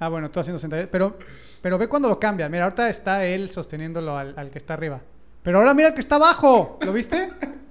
Ah, 0.00 0.08
bueno, 0.08 0.30
tú 0.30 0.40
haciendo 0.40 0.58
sentadillas. 0.58 0.90
Pero, 0.90 1.18
pero 1.60 1.78
ve 1.78 1.88
cuando 1.88 2.08
lo 2.08 2.18
cambian. 2.20 2.50
Mira, 2.50 2.64
ahorita 2.64 2.88
está 2.88 3.24
él 3.24 3.50
sosteniéndolo 3.50 4.16
al, 4.16 4.34
al 4.36 4.50
que 4.50 4.58
está 4.58 4.74
arriba. 4.74 5.00
Pero 5.42 5.58
ahora 5.58 5.74
mira 5.74 5.88
el 5.88 5.94
que 5.94 6.00
está 6.00 6.16
abajo. 6.16 6.78
¿Lo 6.82 6.92
viste? 6.92 7.30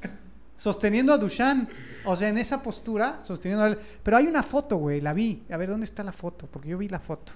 Sosteniendo 0.57 1.13
a 1.13 1.17
Dushan. 1.17 1.69
O 2.05 2.15
sea, 2.15 2.30
en 2.30 2.38
esa 2.38 2.63
postura, 2.63 3.19
sosteniendo 3.21 3.65
a 3.65 3.67
él. 3.67 3.80
Pero 4.01 4.17
hay 4.17 4.28
una 4.28 4.41
foto, 4.41 4.78
güey. 4.78 5.01
La 5.01 5.13
vi. 5.13 5.43
A 5.51 5.57
ver, 5.57 5.69
¿dónde 5.69 5.86
está 5.86 6.03
la 6.03 6.11
foto? 6.11 6.47
Porque 6.47 6.69
yo 6.69 6.78
vi 6.78 6.88
la 6.88 6.99
foto. 6.99 7.34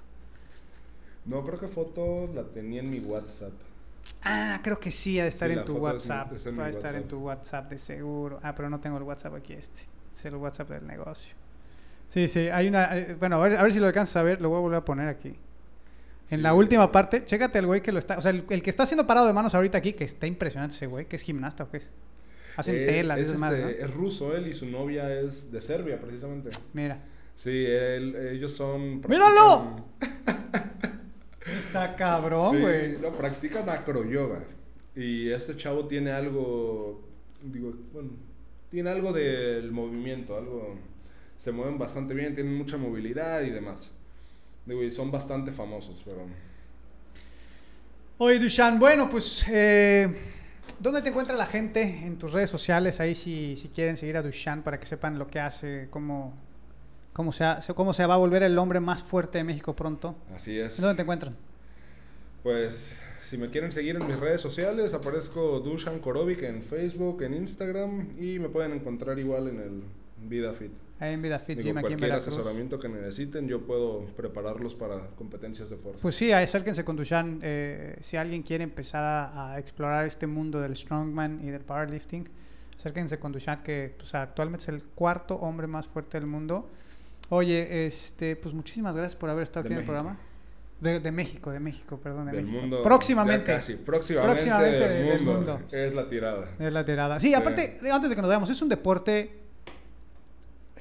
No, 1.26 1.44
creo 1.44 1.58
que 1.58 1.68
foto 1.68 2.28
la 2.34 2.42
tenía 2.42 2.80
en 2.80 2.90
mi 2.90 2.98
WhatsApp. 2.98 3.52
Ah, 4.24 4.60
creo 4.62 4.78
que 4.80 4.90
sí, 4.90 5.20
ha 5.20 5.24
de 5.24 5.28
estar 5.28 5.50
Sí, 5.50 5.58
en 5.58 5.64
tu 5.64 5.76
WhatsApp. 5.76 6.32
Va 6.58 6.66
a 6.66 6.70
estar 6.70 6.94
en 6.94 7.06
tu 7.06 7.18
WhatsApp 7.18 7.70
de 7.70 7.78
seguro. 7.78 8.40
Ah, 8.42 8.54
pero 8.54 8.70
no 8.70 8.80
tengo 8.80 8.96
el 8.96 9.02
WhatsApp 9.04 9.34
aquí 9.34 9.52
este. 9.52 9.82
Es 10.12 10.24
el 10.24 10.36
WhatsApp 10.36 10.70
del 10.70 10.86
negocio. 10.86 11.34
Sí, 12.12 12.28
sí, 12.28 12.48
hay 12.48 12.68
una... 12.68 12.96
eh, 12.98 13.16
Bueno, 13.18 13.36
a 13.36 13.48
ver, 13.48 13.56
a 13.58 13.62
ver 13.62 13.72
si 13.72 13.78
lo 13.80 13.86
alcanzas 13.86 14.16
a 14.16 14.22
ver. 14.22 14.40
Lo 14.42 14.48
voy 14.50 14.58
a 14.58 14.60
volver 14.60 14.78
a 14.78 14.84
poner 14.84 15.08
aquí. 15.08 15.28
En 16.30 16.38
Sí, 16.38 16.42
la 16.42 16.50
güey. 16.52 16.64
última 16.64 16.90
parte, 16.92 17.24
chécate 17.24 17.58
el 17.58 17.66
güey 17.66 17.80
que 17.82 17.92
lo 17.92 17.98
está... 17.98 18.18
O 18.18 18.20
sea, 18.20 18.30
el, 18.30 18.44
el 18.50 18.62
que 18.62 18.70
está 18.70 18.82
haciendo 18.84 19.06
parado 19.06 19.26
de 19.26 19.32
manos 19.32 19.54
ahorita 19.54 19.78
aquí, 19.78 19.92
que 19.94 20.04
está 20.04 20.26
impresionante 20.26 20.74
ese 20.76 20.86
güey, 20.86 21.06
que 21.06 21.16
es 21.16 21.22
gimnasta 21.22 21.64
o 21.64 21.70
qué 21.70 21.78
es. 21.78 21.90
Hacen 22.56 22.74
Él 22.76 22.86
telas, 22.86 23.18
es, 23.18 23.30
esas 23.30 23.42
este, 23.52 23.62
¿no? 23.62 23.68
es 23.70 23.94
ruso 23.94 24.36
él 24.36 24.46
y 24.48 24.54
su 24.54 24.66
novia 24.66 25.10
es 25.12 25.50
de 25.50 25.60
Serbia, 25.62 25.98
precisamente. 26.00 26.50
Mira. 26.74 26.98
Sí, 27.34 27.50
él- 27.50 28.14
ellos 28.32 28.52
son... 28.52 29.00
¡Míralo! 29.08 29.86
Está 31.58 31.96
cabrón, 31.96 32.54
Sí, 32.56 32.60
güey. 32.60 32.98
no, 32.98 33.10
practican 33.12 33.68
acroyoga. 33.68 34.44
Y 34.94 35.30
este 35.30 35.56
chavo 35.56 35.86
tiene 35.86 36.12
algo, 36.12 37.00
digo, 37.42 37.72
bueno, 37.92 38.10
tiene 38.70 38.90
algo 38.90 39.12
del 39.12 39.72
movimiento, 39.72 40.36
algo, 40.36 40.76
se 41.42 41.50
mueven 41.50 41.76
bastante 41.76 42.14
bien, 42.14 42.34
tienen 42.34 42.56
mucha 42.56 42.76
movilidad 42.76 43.42
y 43.42 43.50
demás. 43.50 43.90
Digo, 44.64 44.80
y 44.84 44.92
son 44.92 45.10
bastante 45.10 45.50
famosos, 45.50 46.00
pero... 46.04 46.24
Oye, 48.18 48.38
Dushan, 48.38 48.78
bueno, 48.78 49.10
pues, 49.10 49.44
eh, 49.50 50.06
¿dónde 50.78 51.02
te 51.02 51.08
encuentra 51.08 51.36
la 51.36 51.46
gente 51.46 51.82
en 51.82 52.16
tus 52.16 52.32
redes 52.32 52.48
sociales? 52.48 53.00
Ahí 53.00 53.16
si, 53.16 53.56
si 53.56 53.70
quieren 53.70 53.96
seguir 53.96 54.16
a 54.18 54.22
Dushan 54.22 54.62
para 54.62 54.78
que 54.78 54.86
sepan 54.86 55.18
lo 55.18 55.26
que 55.26 55.40
hace, 55.40 55.88
cómo, 55.90 56.32
cómo, 57.12 57.32
se, 57.32 57.44
cómo 57.74 57.92
se 57.92 58.06
va 58.06 58.14
a 58.14 58.18
volver 58.18 58.44
el 58.44 58.56
hombre 58.56 58.78
más 58.78 59.02
fuerte 59.02 59.38
de 59.38 59.44
México 59.44 59.74
pronto. 59.74 60.14
Así 60.32 60.56
es. 60.60 60.80
¿Dónde 60.80 60.94
te 60.94 61.02
encuentran? 61.02 61.34
Pues 62.44 62.94
si 63.24 63.36
me 63.36 63.50
quieren 63.50 63.72
seguir 63.72 63.96
en 63.96 64.06
mis 64.06 64.16
redes 64.16 64.40
sociales, 64.40 64.94
aparezco 64.94 65.58
Dushan 65.58 65.98
Korovic 65.98 66.44
en 66.44 66.62
Facebook, 66.62 67.20
en 67.24 67.34
Instagram 67.34 68.10
y 68.20 68.38
me 68.38 68.48
pueden 68.48 68.74
encontrar 68.74 69.18
igual 69.18 69.48
en 69.48 69.58
el 69.58 69.82
Vida 70.28 70.52
Fit. 70.52 70.70
Ahí 71.02 71.14
en 71.14 71.22
Vida 71.22 71.38
Fit 71.40 71.58
Digo, 71.58 71.68
Gym 71.70 71.78
aquí 71.78 71.94
en 71.94 71.98
Veracruz. 71.98 72.28
asesoramiento 72.28 72.78
que 72.78 72.88
necesiten, 72.88 73.48
yo 73.48 73.62
puedo 73.62 74.04
prepararlos 74.16 74.74
para 74.74 75.08
competencias 75.16 75.68
de 75.68 75.76
fuerza. 75.76 75.98
Pues 76.00 76.14
sí, 76.14 76.30
acérquense 76.32 76.84
con 76.84 76.94
Dushan. 76.96 77.40
eh, 77.42 77.96
si 78.00 78.16
alguien 78.16 78.42
quiere 78.42 78.62
empezar 78.62 79.02
a, 79.02 79.52
a 79.54 79.58
explorar 79.58 80.06
este 80.06 80.26
mundo 80.28 80.60
del 80.60 80.76
strongman 80.76 81.40
y 81.42 81.50
del 81.50 81.62
powerlifting, 81.62 82.28
acérquense 82.76 83.18
con 83.18 83.32
Dushan, 83.32 83.62
que 83.64 83.94
pues, 83.98 84.14
actualmente 84.14 84.62
es 84.62 84.68
el 84.68 84.84
cuarto 84.84 85.34
hombre 85.36 85.66
más 85.66 85.88
fuerte 85.88 86.18
del 86.20 86.28
mundo. 86.28 86.70
Oye, 87.30 87.86
este, 87.86 88.36
pues 88.36 88.54
muchísimas 88.54 88.94
gracias 88.94 89.16
por 89.16 89.28
haber 89.30 89.42
estado 89.44 89.64
De 89.64 89.68
aquí 89.68 89.74
en 89.74 89.80
el 89.80 89.84
programa. 89.86 90.18
De, 90.80 90.98
de 91.00 91.12
México, 91.12 91.50
de 91.52 91.60
México, 91.60 91.96
perdón, 91.98 92.26
de 92.26 92.32
del 92.32 92.42
México. 92.44 92.60
mundo. 92.60 92.82
Próximamente. 92.82 93.52
casi, 93.52 93.74
próximamente, 93.74 94.34
Próximamente 94.44 94.88
del, 94.88 95.08
del 95.10 95.22
mundo. 95.22 95.60
Es 95.70 95.94
la 95.94 96.08
tirada. 96.08 96.48
Es 96.58 96.72
la 96.72 96.84
tirada. 96.84 97.18
Sí, 97.20 97.28
Sí. 97.28 97.34
aparte, 97.34 97.78
antes 97.90 98.10
de 98.10 98.16
que 98.16 98.22
nos 98.22 98.28
veamos, 98.28 98.50
es 98.50 98.60
un 98.62 98.68
deporte 98.68 99.41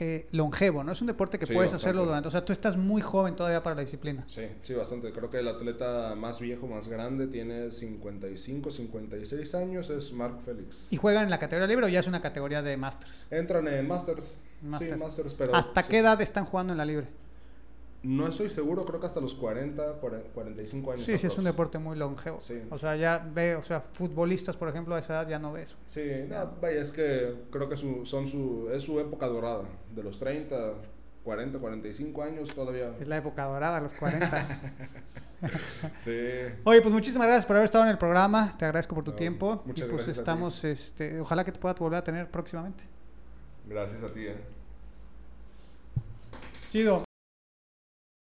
eh, 0.04 0.26
longevo, 0.32 0.84
¿no? 0.84 0.94
Es 0.94 1.02
un 1.02 1.06
deporte 1.06 1.38
que 1.38 1.46
Sí, 1.46 1.54
puedes 1.54 1.72
bastante. 1.72 1.90
hacerlo 1.90 2.06
durante... 2.06 2.28
O 2.28 2.32
sea, 2.32 2.44
tú 2.44 2.52
estás 2.52 2.76
muy 2.76 3.04
joven 3.04 3.36
todavía 3.36 3.62
para 3.62 3.76
la 3.76 3.82
disciplina. 3.82 4.24
Sí, 4.26 4.48
sí, 4.64 4.74
bastante. 4.74 5.12
Creo 5.12 5.30
que 5.30 5.38
el 5.38 5.48
atleta 5.48 6.16
más 6.16 6.40
viejo, 6.40 6.66
más 6.66 6.88
grande, 6.88 7.28
tiene 7.28 7.72
55, 7.72 8.72
56 8.72 9.54
años, 9.54 9.92
es 9.92 10.12
Mark 10.12 10.40
Félix. 10.44 10.88
¿Y 10.90 10.98
juegan 10.98 11.26
en 11.26 11.30
la 11.30 11.38
categoría 11.38 11.68
libre 11.68 11.86
o 11.86 11.90
ya 11.90 12.00
es 12.00 12.08
una 12.08 12.20
categoría 12.20 12.64
de 12.64 12.78
Masters? 12.78 13.28
Entran 13.30 13.68
en 13.68 13.88
Masters. 13.88 14.34
Masters. 14.64 14.92
Sí, 14.92 14.98
Masters, 14.98 15.34
pero... 15.36 15.54
¿Hasta 15.56 15.84
sí. 15.84 15.88
qué 15.92 16.00
edad 16.00 16.20
están 16.20 16.46
jugando 16.46 16.74
en 16.74 16.78
la 16.78 16.86
libre? 16.86 17.06
No 18.04 18.28
estoy 18.28 18.50
seguro, 18.50 18.84
creo 18.84 19.00
que 19.00 19.06
hasta 19.06 19.20
los 19.22 19.36
40, 19.36 19.94
40, 19.94 20.30
45 20.34 20.92
años. 20.92 21.06
Sí, 21.06 21.18
sí, 21.20 21.28
es 21.28 21.38
un 21.38 21.44
deporte 21.44 21.78
muy 21.78 21.96
longevo. 21.96 22.40
Sí. 22.42 22.60
O 22.72 22.80
sea, 22.80 22.96
ya 22.96 23.20
ve, 23.20 23.56
o 23.56 23.64
sea, 23.64 23.80
futbolistas, 23.82 24.58
por 24.58 24.70
ejemplo, 24.70 24.96
a 24.96 25.00
esa 25.00 25.14
edad 25.22 25.30
ya 25.30 25.38
no 25.38 25.52
ves. 25.54 25.76
Sí, 25.86 26.02
no, 26.28 26.52
vaya, 26.60 26.82
es 26.82 26.92
que 26.92 27.36
creo 27.52 27.70
que 27.70 27.78
su, 27.78 28.04
son 28.08 28.28
su, 28.28 28.70
es 28.74 28.82
su 28.84 29.00
época 29.00 29.28
dorada. 29.28 29.66
De 29.94 30.02
los 30.02 30.18
30, 30.18 30.56
40, 31.24 31.60
45 31.60 32.24
años 32.24 32.56
todavía. 32.56 32.92
Es 33.00 33.08
la 33.08 33.18
época 33.18 33.46
dorada, 33.46 33.80
los 33.82 33.94
40. 33.94 34.46
Sí. 35.98 36.12
Oye, 36.66 36.82
pues 36.82 36.94
muchísimas 36.94 37.26
gracias 37.26 37.48
por 37.48 37.56
haber 37.56 37.66
estado 37.66 37.84
en 37.86 37.90
el 37.90 37.98
programa. 37.98 38.56
Te 38.60 38.66
agradezco 38.66 38.94
por 38.94 39.04
tu 39.04 39.10
No, 39.12 39.18
tiempo. 39.18 39.62
Y 39.66 39.70
muchas 39.70 39.88
pues 39.90 40.06
gracias 40.06 40.08
a 40.08 40.14
ti. 40.14 40.20
estamos, 40.20 40.64
este, 40.64 41.20
ojalá 41.20 41.44
que 41.44 41.52
te 41.52 41.60
pueda 41.60 41.74
volver 41.74 41.98
a 41.98 42.04
tener 42.04 42.30
próximamente. 42.30 42.84
Gracias 43.68 44.04
a 44.04 44.14
ti. 44.14 44.28
eh. 44.28 44.36
Chido. 46.70 47.04